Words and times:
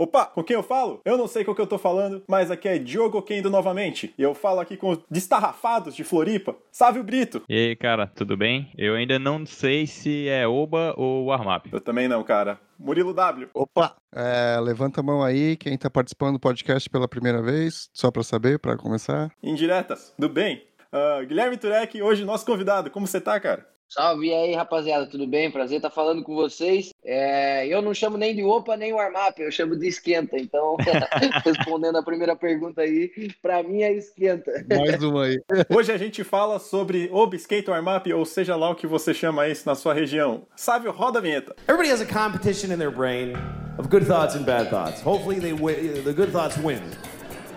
Opa, 0.00 0.26
com 0.26 0.44
quem 0.44 0.54
eu 0.54 0.62
falo? 0.62 1.00
Eu 1.04 1.18
não 1.18 1.26
sei 1.26 1.44
com 1.44 1.50
o 1.50 1.54
que 1.56 1.60
eu 1.60 1.66
tô 1.66 1.76
falando, 1.76 2.22
mas 2.28 2.52
aqui 2.52 2.68
é 2.68 2.78
Diogo 2.78 3.20
Kendo 3.20 3.50
novamente. 3.50 4.14
E 4.16 4.22
eu 4.22 4.32
falo 4.32 4.60
aqui 4.60 4.76
com 4.76 4.90
os 4.90 5.00
destarrafados 5.10 5.92
de 5.92 6.04
Floripa, 6.04 6.54
Sávio 6.70 7.02
Brito. 7.02 7.42
E 7.48 7.54
aí, 7.70 7.74
cara, 7.74 8.06
tudo 8.06 8.36
bem? 8.36 8.70
Eu 8.78 8.94
ainda 8.94 9.18
não 9.18 9.44
sei 9.44 9.88
se 9.88 10.28
é 10.28 10.46
Oba 10.46 10.94
ou 10.96 11.26
Warmap. 11.26 11.66
Eu 11.72 11.80
também 11.80 12.06
não, 12.06 12.22
cara. 12.22 12.60
Murilo 12.78 13.12
W. 13.12 13.50
Opa! 13.52 13.96
É, 14.14 14.60
levanta 14.60 15.00
a 15.00 15.02
mão 15.02 15.20
aí, 15.20 15.56
quem 15.56 15.76
tá 15.76 15.90
participando 15.90 16.34
do 16.34 16.40
podcast 16.40 16.88
pela 16.88 17.08
primeira 17.08 17.42
vez, 17.42 17.90
só 17.92 18.12
pra 18.12 18.22
saber, 18.22 18.60
pra 18.60 18.76
começar. 18.76 19.32
Indiretas, 19.42 20.14
do 20.16 20.28
bem. 20.28 20.62
Uh, 20.92 21.26
Guilherme 21.26 21.56
Turek, 21.56 22.00
hoje 22.00 22.24
nosso 22.24 22.46
convidado. 22.46 22.88
Como 22.88 23.04
você 23.04 23.20
tá, 23.20 23.40
cara? 23.40 23.66
Salve 23.88 24.34
aí, 24.34 24.54
rapaziada, 24.54 25.06
tudo 25.06 25.26
bem? 25.26 25.50
Prazer 25.50 25.78
estar 25.78 25.88
falando 25.88 26.22
com 26.22 26.34
vocês. 26.34 26.92
É, 27.02 27.66
eu 27.66 27.80
não 27.80 27.94
chamo 27.94 28.18
nem 28.18 28.36
de 28.36 28.44
OPA 28.44 28.76
nem 28.76 28.92
warm-up, 28.92 29.40
eu 29.40 29.50
chamo 29.50 29.76
de 29.76 29.88
esquenta. 29.88 30.36
Então, 30.38 30.76
respondendo 31.42 31.96
a 31.96 32.02
primeira 32.02 32.36
pergunta 32.36 32.82
aí, 32.82 33.10
para 33.40 33.62
mim 33.62 33.82
é 33.82 33.94
esquenta. 33.94 34.52
Mais 34.68 35.02
uma 35.02 35.24
aí. 35.24 35.40
Hoje 35.74 35.90
a 35.90 35.96
gente 35.96 36.22
fala 36.22 36.58
sobre 36.58 37.08
oba, 37.10 37.34
skate, 37.36 37.70
warm-up, 37.70 38.12
ou 38.12 38.26
seja 38.26 38.54
lá 38.56 38.68
o 38.68 38.74
que 38.74 38.86
você 38.86 39.14
chama 39.14 39.48
isso 39.48 39.66
na 39.66 39.74
sua 39.74 39.94
região. 39.94 40.46
Sávio, 40.54 40.92
roda 40.92 41.18
a 41.18 41.22
vinheta. 41.22 41.56
Everybody 41.66 41.90
has 41.90 42.02
a 42.02 42.06
competition 42.06 42.70
in 42.70 42.78
their 42.78 42.90
brain 42.90 43.32
of 43.78 43.88
good 43.88 44.04
thoughts 44.04 44.34
and 44.34 44.44
bad 44.44 44.68
thoughts. 44.68 45.00
Hopefully 45.00 45.40
they 45.40 45.54
win, 45.54 46.04
the 46.04 46.12
good 46.12 46.30
thoughts 46.30 46.58
win. 46.58 46.82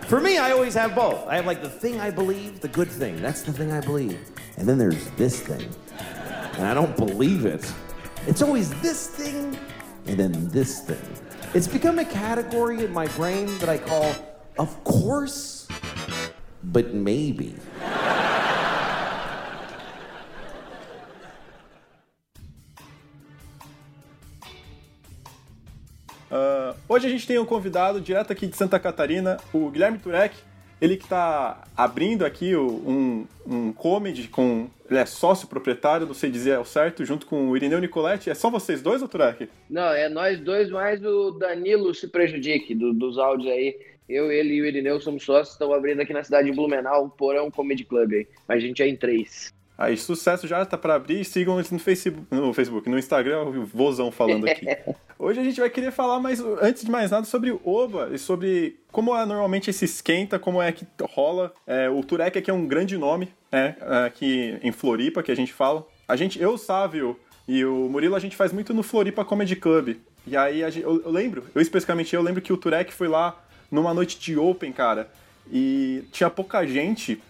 For 0.08 0.18
me, 0.18 0.38
I 0.38 0.52
always 0.52 0.74
have 0.74 0.94
both. 0.94 1.26
I 1.28 1.36
have 1.36 1.46
like 1.46 1.60
the 1.62 1.68
thing 1.68 2.00
I 2.00 2.10
believe, 2.10 2.60
the 2.60 2.68
good 2.68 2.88
thing. 2.88 3.20
That's 3.20 3.42
the 3.42 3.52
thing 3.52 3.70
I 3.70 3.80
believe. 3.80 4.18
And 4.56 4.66
then 4.66 4.78
there's 4.78 5.10
this 5.16 5.40
thing. 5.40 5.68
And 6.54 6.66
I 6.66 6.74
don't 6.74 6.96
believe 6.96 7.46
it. 7.46 7.64
It's 8.26 8.42
always 8.42 8.70
this 8.80 9.08
thing 9.08 9.56
and 10.06 10.18
then 10.18 10.48
this 10.48 10.80
thing. 10.80 11.00
It's 11.54 11.66
become 11.66 11.98
a 11.98 12.04
category 12.04 12.84
in 12.84 12.92
my 12.92 13.06
brain 13.08 13.46
that 13.58 13.68
I 13.68 13.78
call, 13.78 14.14
of 14.58 14.82
course, 14.84 15.68
but 16.64 16.94
maybe. 16.94 17.54
Uh, 26.30 26.74
hoje 26.88 27.06
a 27.06 27.10
gente 27.10 27.26
tem 27.26 27.38
um 27.38 27.44
convidado 27.44 28.00
direto 28.00 28.32
aqui 28.32 28.46
de 28.46 28.56
Santa 28.56 28.78
Catarina, 28.78 29.38
o 29.52 29.68
Guilherme 29.68 29.98
Turek. 29.98 30.34
Ele 30.82 30.96
que 30.96 31.04
está 31.04 31.62
abrindo 31.76 32.26
aqui 32.26 32.56
um, 32.56 33.24
um 33.46 33.72
comedy 33.72 34.26
com. 34.26 34.68
Ele 34.90 34.98
é 34.98 35.06
sócio 35.06 35.46
proprietário, 35.46 36.08
não 36.08 36.12
sei 36.12 36.28
dizer 36.28 36.56
ao 36.56 36.64
certo, 36.64 37.04
junto 37.04 37.24
com 37.24 37.48
o 37.48 37.56
Irineu 37.56 37.80
Nicoletti. 37.80 38.28
É 38.28 38.34
só 38.34 38.50
vocês 38.50 38.82
dois, 38.82 39.00
ou 39.00 39.06
Turek? 39.06 39.48
Não, 39.70 39.92
é 39.92 40.08
nós 40.08 40.40
dois, 40.40 40.70
mais 40.70 41.00
o 41.04 41.30
Danilo 41.30 41.94
se 41.94 42.08
prejudique 42.08 42.74
do, 42.74 42.92
dos 42.92 43.16
áudios 43.16 43.52
aí. 43.52 43.78
Eu, 44.08 44.32
ele 44.32 44.54
e 44.54 44.60
o 44.60 44.66
Irineu 44.66 45.00
somos 45.00 45.22
sócios, 45.22 45.50
estão 45.50 45.72
abrindo 45.72 46.00
aqui 46.00 46.12
na 46.12 46.24
cidade 46.24 46.50
de 46.50 46.56
Blumenau 46.56 47.04
um 47.04 47.08
porão 47.08 47.48
comedy 47.48 47.84
club 47.84 48.12
aí. 48.12 48.26
Mas 48.48 48.58
a 48.58 48.66
gente 48.66 48.82
é 48.82 48.88
em 48.88 48.96
três. 48.96 49.54
Aí, 49.82 49.96
sucesso 49.96 50.46
já 50.46 50.64
tá 50.64 50.78
para 50.78 50.94
abrir. 50.94 51.24
Sigam 51.24 51.56
eles 51.56 51.72
no 51.72 51.78
Facebook, 51.80 52.24
no 52.30 52.54
Facebook, 52.54 52.88
no 52.88 52.96
Instagram, 52.96 53.42
o 53.42 53.66
Vozão 53.66 54.12
falando 54.12 54.46
aqui. 54.46 54.64
Hoje 55.18 55.40
a 55.40 55.42
gente 55.42 55.58
vai 55.58 55.68
querer 55.68 55.90
falar 55.90 56.20
mais, 56.20 56.38
antes 56.38 56.84
de 56.84 56.90
mais 56.90 57.10
nada, 57.10 57.26
sobre 57.26 57.50
o 57.50 57.60
Oba 57.64 58.10
e 58.12 58.16
sobre 58.16 58.78
como 58.92 59.12
é 59.16 59.26
normalmente 59.26 59.70
esse 59.70 59.84
esquenta, 59.84 60.38
como 60.38 60.62
é 60.62 60.70
que 60.70 60.86
rola. 61.02 61.52
É, 61.66 61.90
o 61.90 62.00
Turek 62.04 62.38
aqui 62.38 62.48
é 62.48 62.54
um 62.54 62.64
grande 62.64 62.96
nome, 62.96 63.34
né? 63.50 63.74
Aqui 64.06 64.56
em 64.62 64.70
Floripa, 64.70 65.20
que 65.20 65.32
a 65.32 65.34
gente 65.36 65.52
fala. 65.52 65.84
A 66.06 66.14
gente, 66.14 66.40
eu, 66.40 66.52
o 66.54 66.58
Sávio 66.58 67.18
e 67.48 67.64
o 67.64 67.88
Murilo, 67.88 68.14
a 68.14 68.20
gente 68.20 68.36
faz 68.36 68.52
muito 68.52 68.72
no 68.72 68.84
Floripa 68.84 69.24
Comedy 69.24 69.56
Club. 69.56 69.96
E 70.24 70.36
aí 70.36 70.60
gente, 70.70 70.84
eu, 70.84 71.02
eu 71.02 71.10
lembro, 71.10 71.44
eu 71.52 71.60
especificamente 71.60 72.14
eu 72.14 72.22
lembro 72.22 72.40
que 72.40 72.52
o 72.52 72.56
Turek 72.56 72.92
foi 72.92 73.08
lá 73.08 73.44
numa 73.68 73.92
noite 73.92 74.16
de 74.20 74.38
Open, 74.38 74.70
cara. 74.72 75.10
E 75.50 76.04
tinha 76.12 76.30
pouca 76.30 76.64
gente 76.64 77.20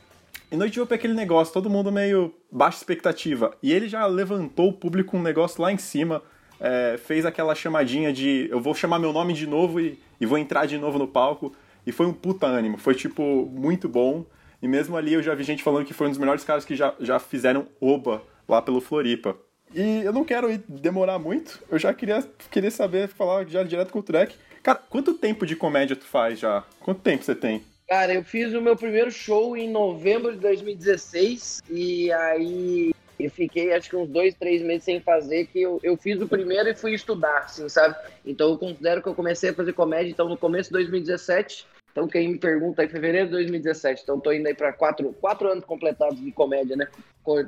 e 0.52 0.56
Noite 0.56 0.74
de 0.74 0.80
é 0.80 0.94
aquele 0.94 1.14
negócio, 1.14 1.54
todo 1.54 1.70
mundo 1.70 1.90
meio 1.90 2.34
baixa 2.50 2.76
expectativa. 2.76 3.56
E 3.62 3.72
ele 3.72 3.88
já 3.88 4.04
levantou 4.04 4.68
o 4.68 4.72
público 4.74 5.16
um 5.16 5.22
negócio 5.22 5.62
lá 5.62 5.72
em 5.72 5.78
cima, 5.78 6.22
é, 6.60 6.98
fez 7.02 7.24
aquela 7.24 7.54
chamadinha 7.54 8.12
de 8.12 8.48
eu 8.50 8.60
vou 8.60 8.74
chamar 8.74 8.98
meu 8.98 9.14
nome 9.14 9.32
de 9.32 9.46
novo 9.46 9.80
e, 9.80 9.98
e 10.20 10.26
vou 10.26 10.36
entrar 10.36 10.66
de 10.66 10.76
novo 10.76 10.98
no 10.98 11.08
palco. 11.08 11.54
E 11.86 11.90
foi 11.90 12.04
um 12.04 12.12
puta 12.12 12.46
ânimo, 12.46 12.76
foi 12.76 12.94
tipo 12.94 13.46
muito 13.50 13.88
bom. 13.88 14.26
E 14.60 14.68
mesmo 14.68 14.94
ali 14.94 15.14
eu 15.14 15.22
já 15.22 15.34
vi 15.34 15.42
gente 15.42 15.62
falando 15.62 15.86
que 15.86 15.94
foi 15.94 16.08
um 16.08 16.10
dos 16.10 16.18
melhores 16.18 16.44
caras 16.44 16.66
que 16.66 16.76
já, 16.76 16.94
já 17.00 17.18
fizeram 17.18 17.66
Oba 17.80 18.22
lá 18.46 18.60
pelo 18.60 18.82
Floripa. 18.82 19.34
E 19.74 20.02
eu 20.04 20.12
não 20.12 20.22
quero 20.22 20.48
demorar 20.68 21.18
muito, 21.18 21.62
eu 21.70 21.78
já 21.78 21.94
queria, 21.94 22.22
queria 22.50 22.70
saber, 22.70 23.08
falar 23.08 23.48
já 23.48 23.62
direto 23.62 23.90
com 23.90 24.00
o 24.00 24.02
Trek. 24.02 24.36
Cara, 24.62 24.78
quanto 24.90 25.14
tempo 25.14 25.46
de 25.46 25.56
comédia 25.56 25.96
tu 25.96 26.04
faz 26.04 26.38
já? 26.38 26.62
Quanto 26.78 27.00
tempo 27.00 27.24
você 27.24 27.34
tem? 27.34 27.62
Cara, 27.88 28.14
eu 28.14 28.24
fiz 28.24 28.54
o 28.54 28.60
meu 28.60 28.76
primeiro 28.76 29.10
show 29.10 29.56
em 29.56 29.70
novembro 29.70 30.32
de 30.32 30.38
2016 30.38 31.62
e 31.70 32.10
aí 32.12 32.92
eu 33.18 33.30
fiquei 33.30 33.72
acho 33.72 33.90
que 33.90 33.96
uns 33.96 34.08
dois, 34.08 34.34
três 34.34 34.62
meses 34.62 34.84
sem 34.84 35.00
fazer, 35.00 35.46
que 35.46 35.60
eu, 35.60 35.78
eu 35.82 35.96
fiz 35.96 36.20
o 36.20 36.28
primeiro 36.28 36.68
e 36.68 36.74
fui 36.74 36.94
estudar, 36.94 37.38
assim, 37.38 37.68
sabe? 37.68 37.96
Então 38.24 38.50
eu 38.50 38.58
considero 38.58 39.02
que 39.02 39.08
eu 39.08 39.14
comecei 39.14 39.50
a 39.50 39.54
fazer 39.54 39.72
comédia 39.72 40.10
então 40.10 40.28
no 40.28 40.36
começo 40.36 40.70
de 40.70 40.74
2017. 40.74 41.66
Então 41.90 42.08
quem 42.08 42.28
me 42.28 42.38
pergunta 42.38 42.82
aí, 42.82 42.88
fevereiro 42.88 43.26
de 43.26 43.32
2017. 43.32 44.02
Então 44.02 44.18
tô 44.18 44.32
indo 44.32 44.46
aí 44.46 44.54
para 44.54 44.72
quatro, 44.72 45.12
quatro 45.20 45.48
anos 45.50 45.64
completados 45.64 46.20
de 46.20 46.32
comédia, 46.32 46.76
né? 46.76 46.88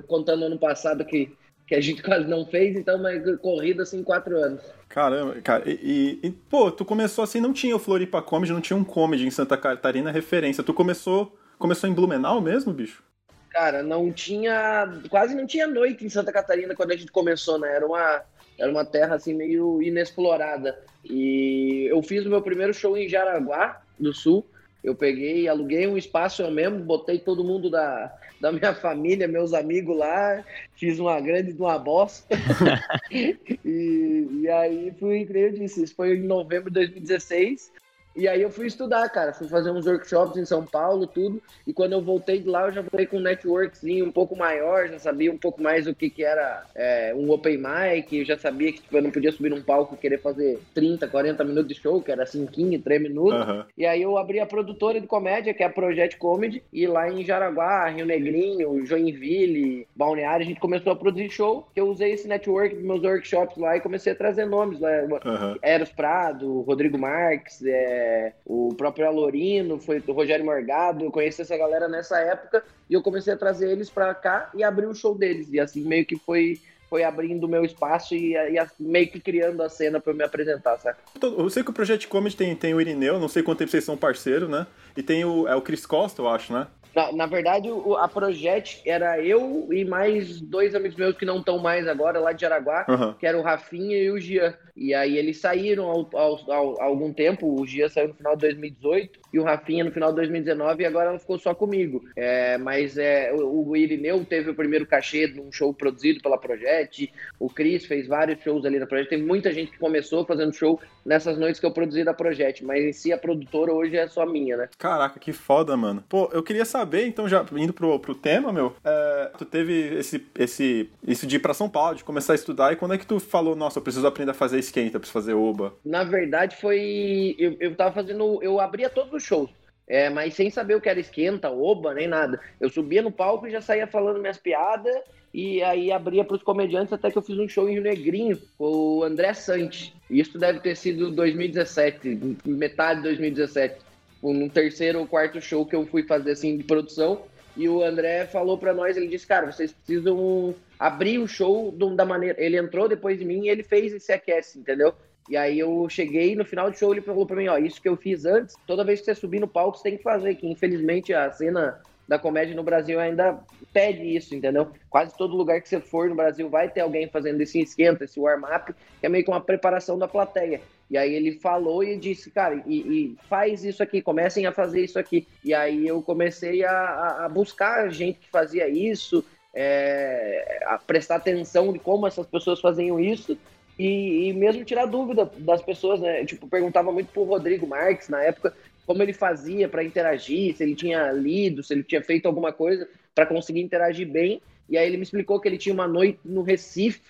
Contando 0.07 0.45
ano 0.45 0.59
passado 0.59 1.05
que, 1.05 1.35
que 1.67 1.75
a 1.75 1.81
gente 1.81 2.03
quase 2.05 2.29
não 2.29 2.45
fez, 2.45 2.77
então 2.77 3.03
mas 3.03 3.23
corrida 3.39 3.83
assim 3.83 4.05
quatro 4.05 4.37
anos. 4.37 4.63
Caramba, 4.95 5.41
cara, 5.43 5.65
e, 5.67 6.21
e, 6.23 6.31
pô, 6.31 6.71
tu 6.71 6.85
começou 6.85 7.25
assim, 7.25 7.41
não 7.41 7.53
tinha 7.53 7.75
o 7.75 7.81
Floripa 7.81 8.23
Comedy, 8.23 8.53
não 8.53 8.61
tinha 8.61 8.77
um 8.77 8.85
comedy 8.85 9.27
em 9.27 9.31
Santa 9.31 9.57
Catarina 9.57 10.13
referência. 10.13 10.63
Tu 10.63 10.73
começou, 10.73 11.37
começou 11.59 11.91
em 11.91 11.93
Blumenau 11.93 12.41
mesmo, 12.41 12.73
bicho? 12.73 13.03
Cara, 13.51 13.83
não 13.83 14.13
tinha, 14.13 14.89
quase 15.11 15.35
não 15.35 15.49
tinha 15.49 15.67
noite 15.67 16.07
em 16.07 16.09
Santa 16.09 16.31
Catarina 16.31 16.77
quando 16.77 16.93
a 16.93 16.97
gente 16.97 17.11
começou, 17.11 17.59
né? 17.59 17.75
Era 17.75 17.85
uma, 17.85 18.23
era 18.57 18.71
uma 18.71 18.85
terra 18.85 19.17
assim 19.17 19.35
meio 19.35 19.83
inexplorada. 19.83 20.79
E 21.05 21.89
eu 21.91 22.01
fiz 22.01 22.25
o 22.25 22.31
meu 22.31 22.41
primeiro 22.41 22.73
show 22.73 22.97
em 22.97 23.09
Jaraguá 23.09 23.83
do 23.99 24.15
Sul. 24.15 24.47
Eu 24.85 24.95
peguei, 24.95 25.49
aluguei 25.49 25.87
um 25.87 25.97
espaço 25.97 26.43
eu 26.43 26.51
mesmo, 26.51 26.79
botei 26.81 27.19
todo 27.19 27.43
mundo 27.43 27.71
da, 27.71 28.15
da 28.39 28.53
minha 28.53 28.75
família, 28.77 29.27
meus 29.27 29.55
amigos 29.55 29.97
lá, 29.97 30.45
fiz 30.75 30.99
uma 30.99 31.19
grande 31.23 31.55
de 31.55 31.61
uma 31.61 31.79
bosta. 31.79 32.29
e, 33.11 34.29
e 34.43 34.49
aí 34.49 34.93
fui, 35.01 35.27
eu 35.35 35.53
disse, 35.53 35.83
isso 35.83 35.95
foi 35.95 36.17
em 36.17 36.23
novembro 36.23 36.71
de 36.71 36.75
2016. 36.75 37.73
E 38.17 38.29
aí 38.29 38.43
eu 38.43 38.51
fui 38.51 38.67
estudar, 38.67 39.09
cara. 39.09 39.33
Fui 39.33 39.49
fazer 39.49 39.71
uns 39.71 39.87
workshops 39.87 40.37
em 40.37 40.45
São 40.45 40.65
Paulo, 40.65 41.07
tudo. 41.07 41.43
E 41.67 41.73
quando 41.73 41.93
eu 41.93 42.03
voltei 42.03 42.41
de 42.41 42.49
lá, 42.49 42.67
eu 42.67 42.73
já 42.73 42.81
voltei 42.81 43.07
com 43.07 43.17
um 43.17 43.21
networkzinho 43.21 44.07
um 44.07 44.13
pouco 44.13 44.37
maior, 44.37 44.89
já 44.89 44.99
sabia 44.99 45.33
um 45.33 45.39
pouco 45.39 45.63
mais 45.63 45.87
o 45.87 45.95
que, 45.95 46.09
que 46.09 46.25
era 46.25 46.65
é, 46.75 47.13
um 47.15 47.31
open 47.31 47.59
mic, 47.59 48.17
eu 48.17 48.25
já 48.25 48.39
sabia 48.39 48.73
que 48.73 48.81
tipo, 48.81 48.97
eu 48.97 49.03
não 49.03 49.11
podia 49.11 49.33
subir 49.33 49.51
num 49.51 49.63
palco 49.63 49.95
e 49.95 49.99
querer 49.99 50.19
fazer 50.21 50.61
30, 50.75 51.09
40 51.09 51.45
minutos 51.45 51.69
de 51.69 51.75
show, 51.75 52.01
que 52.01 52.13
era 52.13 52.27
5, 52.27 52.53
3 52.83 53.03
minutos. 53.03 53.47
Uhum. 53.47 53.65
E 53.77 53.85
aí 53.85 54.03
eu 54.03 54.17
abri 54.17 54.41
a 54.41 54.47
produtora 54.47 55.01
de 55.01 55.07
comédia, 55.07 55.55
que 55.55 55.63
é 55.63 55.67
a 55.67 55.71
Project 55.71 56.19
Comedy, 56.19 56.63
e 56.73 56.87
lá 56.87 57.11
em 57.11 57.25
Jaraguá, 57.25 57.89
Rio 57.89 58.07
Negrinho, 58.07 58.87
Joinville, 58.87 59.87
Balneário, 59.95 60.45
a 60.45 60.49
gente 60.49 60.61
começou 60.61 60.93
a 60.93 60.97
produzir 60.97 61.31
show, 61.31 61.67
que 61.75 61.81
eu 61.81 61.89
usei 61.89 62.13
esse 62.13 62.29
network 62.29 62.75
dos 62.75 62.85
meus 62.85 63.03
workshops 63.03 63.57
lá 63.57 63.77
e 63.77 63.81
comecei 63.81 64.13
a 64.13 64.17
trazer 64.17 64.45
nomes 64.45 64.79
lá. 64.81 64.91
Uhum. 65.25 65.59
Eros 65.63 65.91
Prado, 65.91 66.61
Rodrigo 66.63 66.99
Marques, 66.99 67.65
é, 67.65 68.04
é, 68.05 68.33
o 68.45 68.75
próprio 68.77 69.07
Alorino, 69.07 69.81
foi 69.81 70.03
o 70.07 70.13
Rogério 70.13 70.45
Morgado, 70.45 71.05
eu 71.05 71.11
conheci 71.11 71.41
essa 71.41 71.57
galera 71.57 71.89
nessa 71.89 72.19
época 72.19 72.63
e 72.89 72.95
eu 72.95 73.03
comecei 73.03 73.33
a 73.33 73.37
trazer 73.37 73.71
eles 73.71 73.89
para 73.89 74.15
cá 74.15 74.51
e 74.55 74.63
abrir 74.63 74.87
o 74.87 74.95
show 74.95 75.17
deles. 75.17 75.53
E 75.53 75.59
assim 75.59 75.83
meio 75.83 76.05
que 76.05 76.17
foi 76.17 76.61
foi 76.91 77.03
abrindo 77.03 77.45
o 77.45 77.49
meu 77.49 77.65
espaço 77.65 78.15
e, 78.15 78.37
e, 78.37 78.67
meio 78.79 79.09
que 79.09 79.19
criando 79.19 79.63
a 79.63 79.69
cena 79.69 79.99
para 79.99 80.13
eu 80.13 80.17
me 80.17 80.23
apresentar, 80.23 80.79
saca? 80.79 80.99
Então, 81.17 81.35
eu 81.37 81.51
sei 81.51 81.65
que 81.65 81.71
o 81.71 81.73
Projeto 81.73 82.07
Comedy 82.07 82.37
tem, 82.37 82.55
tem 82.55 82.73
o 82.73 82.81
Irineu, 82.81 83.19
não 83.19 83.27
sei 83.27 83.43
quanto 83.43 83.59
tempo 83.59 83.71
vocês 83.71 83.83
são 83.83 83.97
parceiros, 83.97 84.49
né? 84.49 84.65
E 84.97 85.03
tem 85.03 85.25
o, 85.25 85.49
é 85.49 85.57
o 85.57 85.63
Chris 85.63 85.87
Costa, 85.87 86.23
eu 86.23 86.29
acho, 86.29 86.53
né? 86.53 86.69
Na, 86.95 87.13
na 87.13 87.27
verdade, 87.27 87.71
o, 87.71 87.97
a 87.97 88.09
Project 88.09 88.89
era 88.89 89.21
eu 89.21 89.69
e 89.73 89.85
mais 89.85 90.41
dois 90.41 90.75
amigos 90.75 90.97
meus 90.97 91.17
que 91.17 91.25
não 91.25 91.39
estão 91.39 91.59
mais 91.59 91.89
agora, 91.89 92.21
lá 92.21 92.33
de 92.33 92.45
Araguá, 92.45 92.87
uhum. 92.89 93.15
que 93.15 93.27
era 93.27 93.39
o 93.39 93.43
Rafinha 93.43 93.97
e 93.97 94.11
o 94.11 94.21
Gia. 94.21 94.59
E 94.77 94.95
aí 94.95 95.17
eles 95.17 95.41
saíram 95.41 96.09
há 96.15 96.85
algum 96.85 97.13
tempo, 97.13 97.61
o 97.61 97.67
Gia 97.67 97.89
saiu 97.89 98.09
no 98.09 98.15
final 98.15 98.35
de 98.37 98.43
2018 98.43 99.24
e 99.35 99.39
o 99.39 99.43
Rafinha 99.43 99.85
no 99.85 99.93
final 99.93 100.11
de 100.11 100.17
2019 100.17 100.83
e 100.83 100.87
agora 100.87 101.11
ela 101.11 101.19
ficou 101.19 101.39
só 101.39 101.55
comigo. 101.55 102.03
É, 102.17 102.57
mas 102.59 102.97
é, 102.97 103.33
o, 103.33 103.69
o 103.69 103.77
Irineu 103.77 104.25
teve 104.25 104.51
o 104.51 104.55
primeiro 104.55 104.87
cachê 104.87 105.29
de 105.29 105.41
um 105.41 105.53
show 105.53 105.75
produzido 105.75 106.23
pela 106.23 106.39
Project, 106.39 107.13
o 107.39 107.51
Cris 107.51 107.85
fez 107.85 108.07
vários 108.07 108.43
shows 108.43 108.65
ali 108.65 108.79
na 108.79 108.87
Project, 108.87 109.11
tem 109.11 109.23
muita 109.23 109.53
gente 109.53 109.73
que 109.73 109.79
começou 109.79 110.25
fazendo 110.25 110.55
show 110.55 110.81
nessas 111.05 111.37
noites 111.37 111.61
que 111.61 111.67
eu 111.67 111.73
produzi 111.73 112.03
da 112.03 112.15
Project, 112.15 112.65
mas 112.65 112.83
em 112.83 112.93
si 112.93 113.13
a 113.13 113.19
produtora 113.19 113.73
hoje 113.73 113.97
é 113.97 114.09
só 114.09 114.25
minha, 114.25 114.57
né? 114.57 114.69
Caraca, 114.79 115.19
que 115.19 115.33
foda, 115.33 115.77
mano. 115.77 116.03
Pô, 116.09 116.31
eu 116.33 116.43
queria 116.43 116.65
saber 116.65 116.95
saber, 116.95 117.07
então, 117.07 117.29
já 117.29 117.45
indo 117.57 117.73
pro, 117.73 117.99
pro 117.99 118.15
tema, 118.15 118.53
meu, 118.53 118.77
é, 118.85 119.31
tu 119.37 119.45
teve 119.45 119.97
esse, 119.99 120.25
esse, 120.39 120.91
isso 121.07 121.27
de 121.27 121.37
ir 121.37 121.39
pra 121.39 121.55
São 121.55 121.69
Paulo, 121.69 121.97
de 121.97 122.05
começar 122.05 122.33
a 122.33 122.37
estudar, 122.37 122.73
e 122.73 122.77
quando 122.77 122.95
é 122.95 122.99
que 122.99 123.07
tu 123.07 123.19
falou, 123.19 123.57
nossa, 123.57 123.79
eu 123.79 123.83
preciso 123.83 124.07
aprender 124.07 124.31
a 124.31 124.35
fazer 124.35 124.59
esquenta, 124.59 125.01
preciso 125.01 125.13
fazer 125.13 125.35
oba? 125.35 125.75
Na 125.85 126.05
verdade, 126.05 126.57
foi. 126.57 127.35
Eu, 127.39 127.57
eu 127.59 127.75
tava 127.75 127.93
fazendo. 127.93 128.41
Eu 128.43 128.61
abria 128.61 128.89
todos 128.89 129.13
os 129.13 129.24
shows. 129.25 129.51
É, 129.87 130.09
mas 130.09 130.35
sem 130.35 130.49
saber 130.51 130.77
o 130.77 130.81
que 130.81 130.89
era 130.89 130.99
esquenta, 130.99 131.51
oba, 131.51 131.93
nem 131.93 132.09
nada. 132.09 132.41
Eu 132.61 132.71
subia 132.71 133.03
no 133.03 133.13
palco 133.13 133.47
e 133.47 133.51
já 133.51 133.61
saía 133.61 133.87
falando 133.87 134.21
minhas 134.21 134.39
piadas 134.39 134.95
e 135.35 135.63
aí 135.63 135.91
abria 135.91 136.25
para 136.25 136.37
os 136.37 136.43
comediantes 136.43 136.93
até 136.93 137.11
que 137.11 137.19
eu 137.19 137.23
fiz 137.23 137.37
um 137.37 137.49
show 137.49 137.69
em 137.69 137.73
Rio 137.73 137.83
Negrinho 137.83 138.41
com 138.57 138.99
o 138.99 139.03
André 139.03 139.35
Sante. 139.35 139.93
Isso 140.09 140.39
deve 140.39 140.61
ter 140.61 140.77
sido 140.77 141.11
2017, 141.11 142.37
metade 142.47 143.01
de 143.01 143.09
2017. 143.09 143.77
Um 144.23 144.49
terceiro 144.49 145.01
ou 145.01 145.07
quarto 145.07 145.41
show 145.41 145.67
que 145.67 145.75
eu 145.75 145.85
fui 145.87 146.05
fazer 146.05 146.31
assim 146.31 146.57
de 146.57 146.63
produção. 146.63 147.23
E 147.57 147.69
o 147.69 147.83
André 147.83 148.27
falou 148.27 148.57
para 148.57 148.73
nós, 148.73 148.97
ele 148.97 149.09
disse, 149.09 149.27
cara, 149.27 149.51
vocês 149.51 149.73
precisam 149.73 150.55
abrir 150.79 151.19
o 151.19 151.27
show 151.27 151.73
da 151.73 152.05
maneira. 152.05 152.41
Ele 152.43 152.57
entrou 152.57 152.89
depois 152.89 153.19
de 153.19 153.25
mim 153.25 153.45
e 153.45 153.49
ele 153.49 153.63
fez 153.63 153.93
esse 153.93 154.13
aquece, 154.13 154.59
entendeu? 154.59 154.95
E 155.29 155.37
aí 155.37 155.59
eu 155.59 155.87
cheguei 155.89 156.37
no 156.37 156.45
final 156.45 156.71
do 156.71 156.77
show, 156.77 156.93
ele 156.93 157.01
falou 157.01 157.27
para 157.27 157.37
mim, 157.37 157.49
ó, 157.49 157.57
isso 157.57 157.81
que 157.81 157.89
eu 157.89 157.97
fiz 157.97 158.25
antes, 158.25 158.55
toda 158.67 158.85
vez 158.85 159.01
que 159.01 159.07
você 159.07 159.15
subir 159.15 159.41
no 159.41 159.49
palco, 159.49 159.79
você 159.79 159.85
tem 159.85 159.97
que 159.97 160.03
fazer, 160.03 160.35
que 160.35 160.47
infelizmente 160.47 161.15
a 161.15 161.31
cena 161.33 161.81
da 162.07 162.19
comédia 162.19 162.55
no 162.55 162.63
Brasil 162.63 163.01
ainda 163.01 163.41
pede 163.73 164.03
isso, 164.03 164.35
entendeu? 164.35 164.71
Quase 164.91 165.17
todo 165.17 165.35
lugar 165.37 165.61
que 165.61 165.69
você 165.69 165.81
for 165.81 166.09
no 166.09 166.15
Brasil 166.15 166.49
vai 166.51 166.69
ter 166.69 166.81
alguém 166.81 167.09
fazendo 167.09 167.41
esse 167.41 167.61
esquenta, 167.61 168.05
esse 168.05 168.21
warm-up, 168.21 168.75
que 169.01 169.07
é 169.07 169.09
meio 169.09 169.25
que 169.25 169.31
uma 169.31 169.41
preparação 169.41 169.99
da 169.99 170.07
plateia. 170.07 170.61
E 170.91 170.99
aí 170.99 171.15
ele 171.15 171.41
falou 171.41 171.83
e 171.83 171.97
disse, 171.97 172.31
cara, 172.31 172.63
e, 172.67 172.77
e 172.77 173.17
faz 173.29 173.65
isso 173.65 173.83
aqui, 173.83 174.03
comecem 174.03 174.47
a 174.47 174.53
fazer 174.53 174.85
isso 174.85 174.99
aqui. 174.99 175.27
E 175.43 175.55
aí 175.55 175.87
eu 175.89 176.03
comecei 176.03 176.63
a, 176.63 177.25
a 177.25 177.29
buscar 177.29 177.89
gente 177.91 178.19
que 178.19 178.29
fazia 178.31 178.69
isso, 178.69 179.25
é, 179.55 180.63
a 180.67 180.79
prestar 180.79 181.17
atenção 181.17 181.73
de 181.73 181.79
como 181.79 182.07
essas 182.07 182.27
pessoas 182.27 182.61
faziam 182.61 183.01
isso 183.01 183.39
e, 183.79 184.29
e, 184.29 184.33
mesmo 184.33 184.65
tirar 184.65 184.87
dúvida 184.87 185.31
das 185.39 185.63
pessoas, 185.63 186.01
né? 186.01 186.25
Tipo, 186.25 186.47
perguntava 186.47 186.93
muito 186.93 187.13
pro 187.13 187.25
Rodrigo 187.25 187.67
Marques 187.67 188.09
na 188.09 188.23
época 188.23 188.55
como 188.87 189.03
ele 189.03 189.13
fazia 189.13 189.69
para 189.69 189.83
interagir, 189.83 190.55
se 190.55 190.63
ele 190.63 190.75
tinha 190.75 191.11
lido, 191.11 191.63
se 191.63 191.73
ele 191.73 191.83
tinha 191.83 192.03
feito 192.03 192.27
alguma 192.27 192.53
coisa 192.53 192.87
para 193.15 193.27
conseguir 193.27 193.61
interagir 193.61 194.07
bem. 194.07 194.41
E 194.69 194.77
aí 194.77 194.87
ele 194.87 194.97
me 194.97 195.03
explicou 195.03 195.41
que 195.41 195.49
ele 195.49 195.59
tinha 195.59 195.75
uma 195.75 195.89
noite 195.89 196.19
no 196.25 196.43
Recife, 196.43 197.01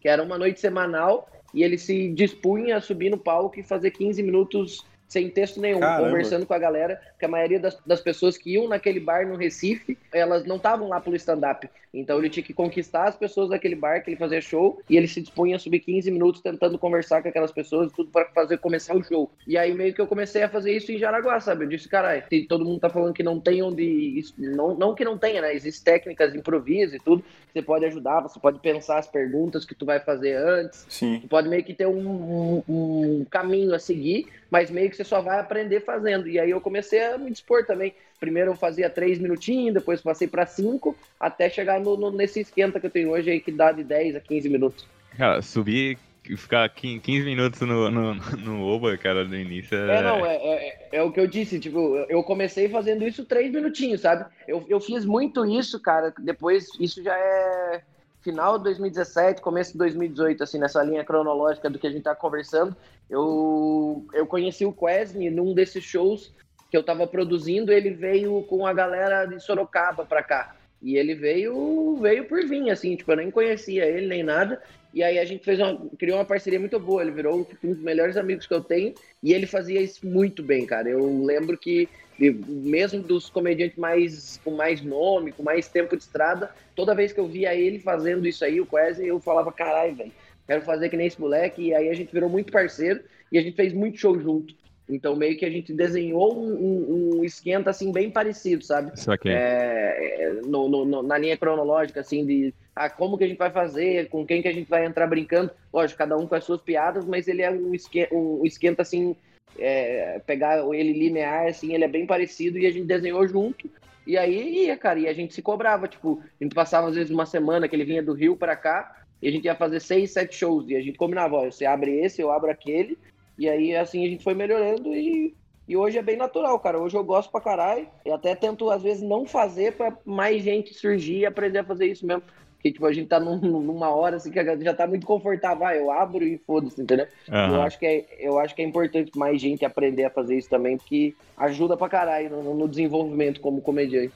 que 0.00 0.08
era 0.08 0.22
uma 0.22 0.38
noite 0.38 0.60
semanal, 0.60 1.28
e 1.52 1.62
ele 1.62 1.78
se 1.78 2.08
dispunha 2.10 2.76
a 2.76 2.80
subir 2.80 3.10
no 3.10 3.18
palco 3.18 3.58
e 3.58 3.62
fazer 3.62 3.90
15 3.90 4.22
minutos 4.22 4.84
sem 5.08 5.28
texto 5.30 5.60
nenhum, 5.60 5.80
Caramba. 5.80 6.08
conversando 6.08 6.46
com 6.46 6.54
a 6.54 6.58
galera, 6.58 7.00
porque 7.24 7.26
a 7.26 7.28
maioria 7.28 7.58
das, 7.58 7.78
das 7.86 8.00
pessoas 8.00 8.36
que 8.36 8.52
iam 8.52 8.68
naquele 8.68 9.00
bar 9.00 9.26
no 9.26 9.36
Recife, 9.36 9.96
elas 10.12 10.44
não 10.44 10.56
estavam 10.56 10.88
lá 10.88 11.00
pelo 11.00 11.16
stand-up. 11.16 11.68
Então 11.92 12.18
ele 12.18 12.28
tinha 12.28 12.44
que 12.44 12.52
conquistar 12.52 13.04
as 13.04 13.16
pessoas 13.16 13.50
daquele 13.50 13.76
bar 13.76 14.02
que 14.02 14.10
ele 14.10 14.16
fazia 14.16 14.40
show 14.40 14.82
e 14.90 14.96
ele 14.96 15.06
se 15.06 15.20
dispunha 15.20 15.56
a 15.56 15.58
subir 15.58 15.80
15 15.80 16.10
minutos 16.10 16.40
tentando 16.40 16.78
conversar 16.78 17.22
com 17.22 17.28
aquelas 17.28 17.52
pessoas, 17.52 17.92
tudo 17.92 18.10
para 18.10 18.26
fazer 18.26 18.58
começar 18.58 18.96
o 18.96 19.02
show. 19.02 19.30
E 19.46 19.56
aí 19.56 19.72
meio 19.72 19.94
que 19.94 20.00
eu 20.00 20.06
comecei 20.06 20.42
a 20.42 20.48
fazer 20.48 20.72
isso 20.72 20.90
em 20.90 20.98
Jaraguá, 20.98 21.38
sabe? 21.38 21.64
Eu 21.64 21.68
disse, 21.68 21.88
caralho, 21.88 22.24
todo 22.48 22.64
mundo 22.64 22.80
tá 22.80 22.90
falando 22.90 23.14
que 23.14 23.22
não 23.22 23.38
tem 23.38 23.62
onde. 23.62 24.24
Não, 24.36 24.74
não 24.74 24.94
que 24.94 25.04
não 25.04 25.16
tenha, 25.16 25.40
né? 25.40 25.54
Existem 25.54 25.94
técnicas 25.94 26.32
de 26.32 26.38
improviso 26.38 26.96
e 26.96 26.98
tudo. 26.98 27.24
Você 27.52 27.62
pode 27.62 27.84
ajudar, 27.84 28.20
você 28.20 28.40
pode 28.40 28.58
pensar 28.58 28.98
as 28.98 29.06
perguntas 29.06 29.64
que 29.64 29.74
tu 29.74 29.86
vai 29.86 30.00
fazer 30.00 30.34
antes. 30.34 30.84
Sim. 30.88 31.20
Tu 31.20 31.28
pode 31.28 31.48
meio 31.48 31.62
que 31.62 31.72
ter 31.72 31.86
um, 31.86 32.08
um, 32.08 32.62
um 32.68 33.26
caminho 33.30 33.72
a 33.72 33.78
seguir, 33.78 34.26
mas 34.50 34.70
meio 34.70 34.90
que 34.90 34.96
você 34.96 35.04
só 35.04 35.20
vai 35.20 35.38
aprender 35.38 35.80
fazendo. 35.80 36.28
E 36.28 36.38
aí 36.38 36.50
eu 36.50 36.60
comecei 36.60 37.04
a 37.04 37.13
me 37.18 37.30
dispor 37.30 37.64
também. 37.64 37.94
Primeiro 38.18 38.52
eu 38.52 38.56
fazia 38.56 38.88
três 38.88 39.18
minutinhos, 39.18 39.74
depois 39.74 40.00
passei 40.00 40.28
para 40.28 40.46
cinco, 40.46 40.96
até 41.18 41.48
chegar 41.50 41.80
no, 41.80 41.96
no, 41.96 42.10
nesse 42.10 42.40
esquenta 42.40 42.80
que 42.80 42.86
eu 42.86 42.90
tenho 42.90 43.10
hoje 43.10 43.30
aí, 43.30 43.40
que 43.40 43.52
dá 43.52 43.72
de 43.72 43.84
10 43.84 44.16
a 44.16 44.20
15 44.20 44.48
minutos. 44.48 44.86
Cara, 45.16 45.42
subir 45.42 45.98
ficar 46.36 46.66
15 46.70 47.22
minutos 47.22 47.60
no, 47.60 47.90
no, 47.90 48.14
no 48.14 48.66
Oba, 48.66 48.96
cara, 48.96 49.24
no 49.24 49.36
início 49.36 49.76
é... 49.76 49.98
É, 49.98 50.02
não, 50.02 50.24
é, 50.24 50.36
é, 50.36 50.88
é, 50.92 51.02
o 51.02 51.12
que 51.12 51.20
eu 51.20 51.26
disse, 51.26 51.60
tipo, 51.60 51.96
eu 52.08 52.22
comecei 52.22 52.68
fazendo 52.68 53.06
isso 53.06 53.26
três 53.26 53.52
minutinhos, 53.52 54.00
sabe? 54.00 54.24
Eu, 54.48 54.64
eu 54.68 54.80
fiz 54.80 55.04
muito 55.04 55.44
isso, 55.44 55.78
cara, 55.78 56.14
depois, 56.18 56.68
isso 56.80 57.02
já 57.02 57.14
é 57.14 57.82
final 58.22 58.56
de 58.56 58.64
2017, 58.64 59.42
começo 59.42 59.72
de 59.72 59.78
2018, 59.78 60.42
assim, 60.42 60.58
nessa 60.58 60.82
linha 60.82 61.04
cronológica 61.04 61.68
do 61.68 61.78
que 61.78 61.86
a 61.86 61.90
gente 61.90 62.04
tá 62.04 62.14
conversando, 62.14 62.74
eu, 63.10 64.06
eu 64.14 64.26
conheci 64.26 64.64
o 64.64 64.72
Quesne 64.72 65.28
num 65.28 65.52
desses 65.52 65.84
shows 65.84 66.32
que 66.74 66.78
eu 66.78 66.82
tava 66.82 67.06
produzindo, 67.06 67.72
ele 67.72 67.90
veio 67.90 68.42
com 68.48 68.66
a 68.66 68.72
galera 68.72 69.26
de 69.26 69.38
Sorocaba 69.38 70.04
pra 70.04 70.24
cá. 70.24 70.56
E 70.82 70.96
ele 70.96 71.14
veio 71.14 71.96
veio 72.02 72.24
por 72.24 72.44
vir, 72.44 72.68
assim, 72.68 72.96
tipo, 72.96 73.12
eu 73.12 73.16
nem 73.16 73.30
conhecia 73.30 73.86
ele 73.86 74.08
nem 74.08 74.24
nada. 74.24 74.60
E 74.92 75.00
aí 75.00 75.20
a 75.20 75.24
gente 75.24 75.44
fez 75.44 75.60
uma, 75.60 75.88
criou 75.96 76.18
uma 76.18 76.24
parceria 76.24 76.58
muito 76.58 76.76
boa. 76.80 77.00
Ele 77.00 77.12
virou 77.12 77.46
um 77.62 77.68
dos 77.68 77.78
melhores 77.78 78.16
amigos 78.16 78.48
que 78.48 78.54
eu 78.54 78.60
tenho. 78.60 78.92
E 79.22 79.32
ele 79.32 79.46
fazia 79.46 79.80
isso 79.80 80.04
muito 80.04 80.42
bem, 80.42 80.66
cara. 80.66 80.88
Eu 80.90 81.24
lembro 81.24 81.56
que, 81.56 81.88
mesmo 82.18 83.00
dos 83.04 83.30
comediantes 83.30 83.78
mais 83.78 84.40
com 84.44 84.50
mais 84.50 84.82
nome, 84.82 85.30
com 85.30 85.44
mais 85.44 85.68
tempo 85.68 85.96
de 85.96 86.02
estrada, 86.02 86.50
toda 86.74 86.92
vez 86.92 87.12
que 87.12 87.20
eu 87.20 87.28
via 87.28 87.54
ele 87.54 87.78
fazendo 87.78 88.26
isso 88.26 88.44
aí, 88.44 88.60
o 88.60 88.66
Quase, 88.66 89.06
eu 89.06 89.20
falava, 89.20 89.52
caralho, 89.52 89.94
velho, 89.94 90.12
quero 90.44 90.62
fazer 90.62 90.88
que 90.88 90.96
nem 90.96 91.06
esse 91.06 91.20
moleque. 91.20 91.68
E 91.68 91.72
aí 91.72 91.88
a 91.88 91.94
gente 91.94 92.12
virou 92.12 92.28
muito 92.28 92.50
parceiro 92.50 93.00
e 93.30 93.38
a 93.38 93.42
gente 93.42 93.54
fez 93.54 93.72
muito 93.72 93.96
show 93.96 94.18
junto. 94.18 94.56
Então, 94.88 95.16
meio 95.16 95.36
que 95.38 95.46
a 95.46 95.50
gente 95.50 95.72
desenhou 95.72 96.38
um, 96.38 96.52
um, 96.52 97.18
um 97.18 97.24
esquenta, 97.24 97.70
assim, 97.70 97.90
bem 97.90 98.10
parecido, 98.10 98.62
sabe? 98.64 98.92
Isso 98.94 99.10
aqui. 99.10 99.30
É, 99.30 99.96
é 100.20 100.32
no, 100.44 100.68
no, 100.68 101.02
na 101.02 101.16
linha 101.16 101.36
cronológica, 101.36 102.00
assim, 102.00 102.24
de 102.26 102.54
ah, 102.76 102.90
como 102.90 103.16
que 103.16 103.24
a 103.24 103.28
gente 103.28 103.38
vai 103.38 103.50
fazer, 103.50 104.08
com 104.08 104.26
quem 104.26 104.42
que 104.42 104.48
a 104.48 104.52
gente 104.52 104.68
vai 104.68 104.84
entrar 104.84 105.06
brincando. 105.06 105.50
Lógico, 105.72 105.98
cada 105.98 106.16
um 106.16 106.26
com 106.26 106.34
as 106.34 106.44
suas 106.44 106.60
piadas, 106.60 107.04
mas 107.06 107.28
ele 107.28 107.42
é 107.42 107.50
um 107.50 107.74
esquenta, 107.74 108.14
um 108.14 108.44
esquenta 108.44 108.82
assim, 108.82 109.16
é, 109.58 110.20
pegar 110.26 110.58
ele 110.74 110.92
linear, 110.92 111.46
assim, 111.46 111.72
ele 111.72 111.84
é 111.84 111.88
bem 111.88 112.06
parecido 112.06 112.58
e 112.58 112.66
a 112.66 112.70
gente 112.70 112.86
desenhou 112.86 113.26
junto. 113.26 113.70
E 114.06 114.18
aí 114.18 114.66
ia, 114.66 114.76
cara, 114.76 114.98
e 114.98 115.08
a 115.08 115.14
gente 115.14 115.32
se 115.32 115.40
cobrava, 115.40 115.88
tipo, 115.88 116.22
a 116.38 116.44
gente 116.44 116.54
passava 116.54 116.88
às 116.88 116.94
vezes 116.94 117.10
uma 117.10 117.24
semana 117.24 117.66
que 117.66 117.74
ele 117.74 117.84
vinha 117.84 118.02
do 118.02 118.12
Rio 118.12 118.36
para 118.36 118.54
cá, 118.54 119.00
e 119.22 119.28
a 119.28 119.30
gente 119.30 119.46
ia 119.46 119.54
fazer 119.54 119.80
seis, 119.80 120.12
sete 120.12 120.36
shows, 120.36 120.68
e 120.68 120.76
a 120.76 120.80
gente 120.82 120.98
combinava, 120.98 121.36
ó, 121.36 121.44
você 121.46 121.64
abre 121.64 122.00
esse, 122.00 122.20
eu 122.20 122.30
abro 122.30 122.50
aquele, 122.50 122.98
e 123.38 123.48
aí, 123.48 123.76
assim, 123.76 124.04
a 124.04 124.08
gente 124.08 124.22
foi 124.22 124.34
melhorando 124.34 124.94
e, 124.94 125.34
e 125.66 125.76
hoje 125.76 125.98
é 125.98 126.02
bem 126.02 126.16
natural, 126.16 126.58
cara. 126.60 126.78
Hoje 126.78 126.96
eu 126.96 127.04
gosto 127.04 127.30
pra 127.30 127.40
caralho. 127.40 127.86
E 128.04 128.10
até 128.10 128.34
tento, 128.34 128.70
às 128.70 128.82
vezes, 128.82 129.02
não 129.02 129.26
fazer 129.26 129.72
pra 129.72 129.96
mais 130.04 130.42
gente 130.42 130.72
surgir 130.72 131.18
e 131.18 131.26
aprender 131.26 131.58
a 131.58 131.64
fazer 131.64 131.86
isso 131.86 132.06
mesmo. 132.06 132.22
Porque, 132.54 132.72
tipo, 132.72 132.86
a 132.86 132.92
gente 132.92 133.08
tá 133.08 133.20
num, 133.20 133.36
numa 133.36 133.90
hora, 133.94 134.16
assim, 134.16 134.30
que 134.30 134.64
já 134.64 134.72
tá 134.72 134.86
muito 134.86 135.06
confortável. 135.06 135.66
Ah, 135.66 135.76
eu 135.76 135.90
abro 135.90 136.24
e 136.24 136.38
foda-se, 136.38 136.80
entendeu? 136.80 137.06
Uhum. 137.28 137.56
Eu, 137.56 137.62
acho 137.62 137.78
que 137.78 137.86
é, 137.86 138.06
eu 138.18 138.38
acho 138.38 138.54
que 138.54 138.62
é 138.62 138.64
importante 138.64 139.10
mais 139.16 139.40
gente 139.40 139.64
aprender 139.64 140.04
a 140.04 140.10
fazer 140.10 140.38
isso 140.38 140.48
também, 140.48 140.78
porque 140.78 141.14
ajuda 141.36 141.76
pra 141.76 141.88
caralho 141.88 142.30
no, 142.30 142.54
no 142.54 142.68
desenvolvimento 142.68 143.40
como 143.40 143.60
comediante. 143.60 144.14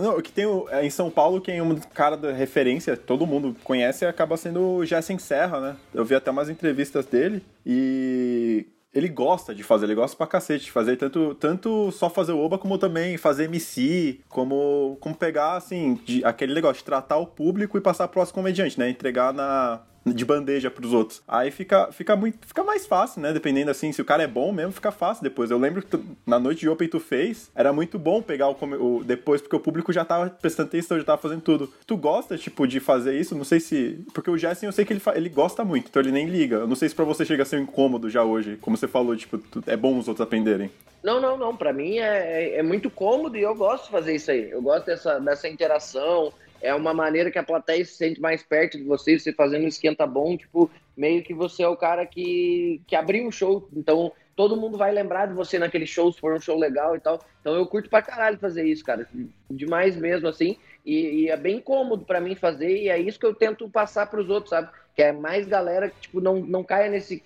Não, 0.00 0.16
o 0.16 0.22
que 0.22 0.32
tem 0.32 0.46
é, 0.70 0.84
em 0.84 0.90
São 0.90 1.10
Paulo, 1.10 1.40
quem 1.40 1.58
é 1.58 1.62
um 1.62 1.76
cara 1.76 2.16
da 2.16 2.32
referência, 2.32 2.96
todo 2.96 3.26
mundo 3.26 3.54
conhece, 3.62 4.06
acaba 4.06 4.36
sendo 4.36 4.60
o 4.60 4.86
Jessen 4.86 5.18
Serra, 5.18 5.60
né? 5.60 5.76
Eu 5.92 6.04
vi 6.04 6.14
até 6.14 6.30
umas 6.30 6.48
entrevistas 6.48 7.04
dele 7.04 7.44
e 7.66 8.66
ele 8.92 9.08
gosta 9.08 9.54
de 9.54 9.62
fazer, 9.62 9.86
ele 9.86 9.94
gosta 9.94 10.16
pra 10.16 10.26
cacete 10.26 10.64
de 10.64 10.72
fazer, 10.72 10.96
tanto, 10.96 11.34
tanto 11.34 11.92
só 11.92 12.08
fazer 12.10 12.32
o 12.32 12.38
Oba, 12.38 12.58
como 12.58 12.78
também 12.78 13.16
fazer 13.16 13.44
MC, 13.44 14.20
como, 14.28 14.96
como 15.00 15.14
pegar, 15.14 15.56
assim, 15.56 15.94
de, 16.04 16.24
aquele 16.24 16.54
negócio 16.54 16.78
de 16.78 16.84
tratar 16.84 17.18
o 17.18 17.26
público 17.26 17.76
e 17.76 17.80
passar 17.80 18.08
pro 18.08 18.20
nosso 18.20 18.34
comediante, 18.34 18.78
né? 18.78 18.88
Entregar 18.88 19.32
na, 19.32 19.82
de 20.04 20.24
bandeja 20.24 20.70
pros 20.70 20.92
outros. 20.92 21.22
Aí 21.28 21.50
fica, 21.50 21.92
fica 21.92 22.16
muito, 22.16 22.46
fica 22.46 22.64
mais 22.64 22.86
fácil, 22.86 23.20
né? 23.20 23.32
Dependendo 23.32 23.70
assim, 23.70 23.92
se 23.92 24.00
o 24.00 24.04
cara 24.04 24.22
é 24.22 24.26
bom 24.26 24.52
mesmo, 24.52 24.72
fica 24.72 24.90
fácil 24.90 25.22
depois. 25.22 25.50
Eu 25.50 25.58
lembro 25.58 25.82
que 25.82 25.98
na 26.26 26.38
noite 26.38 26.60
de 26.60 26.68
Open 26.68 26.88
tu 26.88 26.98
fez, 26.98 27.50
era 27.54 27.72
muito 27.72 27.98
bom 27.98 28.22
pegar 28.22 28.48
o, 28.48 28.56
o, 28.62 29.04
depois, 29.04 29.40
porque 29.40 29.56
o 29.56 29.60
público 29.60 29.92
já 29.92 30.04
tava 30.04 30.30
prestando 30.30 30.68
atenção, 30.68 30.98
já 30.98 31.04
tava 31.04 31.20
fazendo 31.20 31.42
tudo. 31.42 31.72
Tu 31.86 31.96
gosta, 31.96 32.36
tipo, 32.38 32.66
de 32.66 32.80
fazer 32.80 33.18
isso? 33.18 33.34
Não 33.34 33.44
sei 33.44 33.60
se. 33.60 34.04
Porque 34.14 34.30
o 34.30 34.38
Jessen 34.38 34.66
eu 34.66 34.72
sei 34.72 34.84
que 34.84 34.92
ele, 34.92 35.02
ele 35.14 35.28
gosta 35.28 35.64
muito, 35.64 35.88
então 35.88 36.00
ele 36.00 36.12
nem 36.12 36.26
liga. 36.26 36.56
Eu 36.56 36.66
não 36.66 36.76
sei 36.76 36.88
se 36.88 36.94
pra 36.94 37.04
você 37.04 37.24
chega 37.24 37.42
a 37.42 37.46
ser 37.46 37.56
um 37.56 37.62
incômodo 37.62 38.08
já 38.08 38.24
hoje. 38.24 38.56
Como 38.60 38.76
você 38.76 38.88
falou, 38.88 39.14
tipo, 39.16 39.38
tu, 39.38 39.62
é 39.66 39.76
bom 39.76 39.98
os 39.98 40.08
outros 40.08 40.26
aprenderem. 40.26 40.70
Não, 41.02 41.20
não, 41.20 41.36
não. 41.36 41.56
Pra 41.56 41.72
mim 41.72 41.98
é, 41.98 42.54
é, 42.54 42.58
é 42.58 42.62
muito 42.62 42.90
cômodo 42.90 43.36
e 43.36 43.42
eu 43.42 43.54
gosto 43.54 43.84
de 43.84 43.90
fazer 43.90 44.14
isso 44.14 44.30
aí. 44.30 44.50
Eu 44.50 44.62
gosto 44.62 44.86
dessa, 44.86 45.18
dessa 45.18 45.48
interação 45.48 46.32
é 46.60 46.74
uma 46.74 46.92
maneira 46.92 47.30
que 47.30 47.38
a 47.38 47.42
plateia 47.42 47.84
se 47.84 47.94
sente 47.94 48.20
mais 48.20 48.42
perto 48.42 48.78
de 48.78 48.84
você, 48.84 49.18
você 49.18 49.32
fazendo 49.32 49.64
um 49.64 49.68
esquenta 49.68 50.06
bom, 50.06 50.36
tipo, 50.36 50.70
meio 50.96 51.22
que 51.22 51.32
você 51.32 51.62
é 51.62 51.68
o 51.68 51.76
cara 51.76 52.04
que, 52.06 52.80
que 52.86 52.94
abriu 52.94 53.26
o 53.26 53.32
show, 53.32 53.68
então 53.74 54.12
todo 54.36 54.56
mundo 54.56 54.78
vai 54.78 54.92
lembrar 54.92 55.26
de 55.26 55.34
você 55.34 55.58
naquele 55.58 55.86
show, 55.86 56.12
se 56.12 56.20
for 56.20 56.34
um 56.34 56.40
show 56.40 56.58
legal 56.58 56.96
e 56.96 57.00
tal. 57.00 57.20
Então 57.40 57.54
eu 57.54 57.66
curto 57.66 57.90
pra 57.90 58.02
caralho 58.02 58.38
fazer 58.38 58.64
isso, 58.64 58.84
cara, 58.84 59.08
demais 59.50 59.96
mesmo, 59.96 60.28
assim, 60.28 60.56
e, 60.84 61.24
e 61.24 61.28
é 61.28 61.36
bem 61.36 61.60
cômodo 61.60 62.04
para 62.04 62.20
mim 62.20 62.34
fazer, 62.34 62.76
e 62.76 62.88
é 62.88 62.98
isso 62.98 63.18
que 63.18 63.26
eu 63.26 63.34
tento 63.34 63.68
passar 63.68 64.06
pros 64.06 64.28
outros, 64.28 64.50
sabe? 64.50 64.70
Que 64.94 65.02
é 65.02 65.12
mais 65.12 65.46
galera 65.46 65.88
que, 65.88 66.00
tipo, 66.00 66.20
não, 66.20 66.36
não 66.36 66.64
caia 66.64 66.90
nesse. 66.90 67.22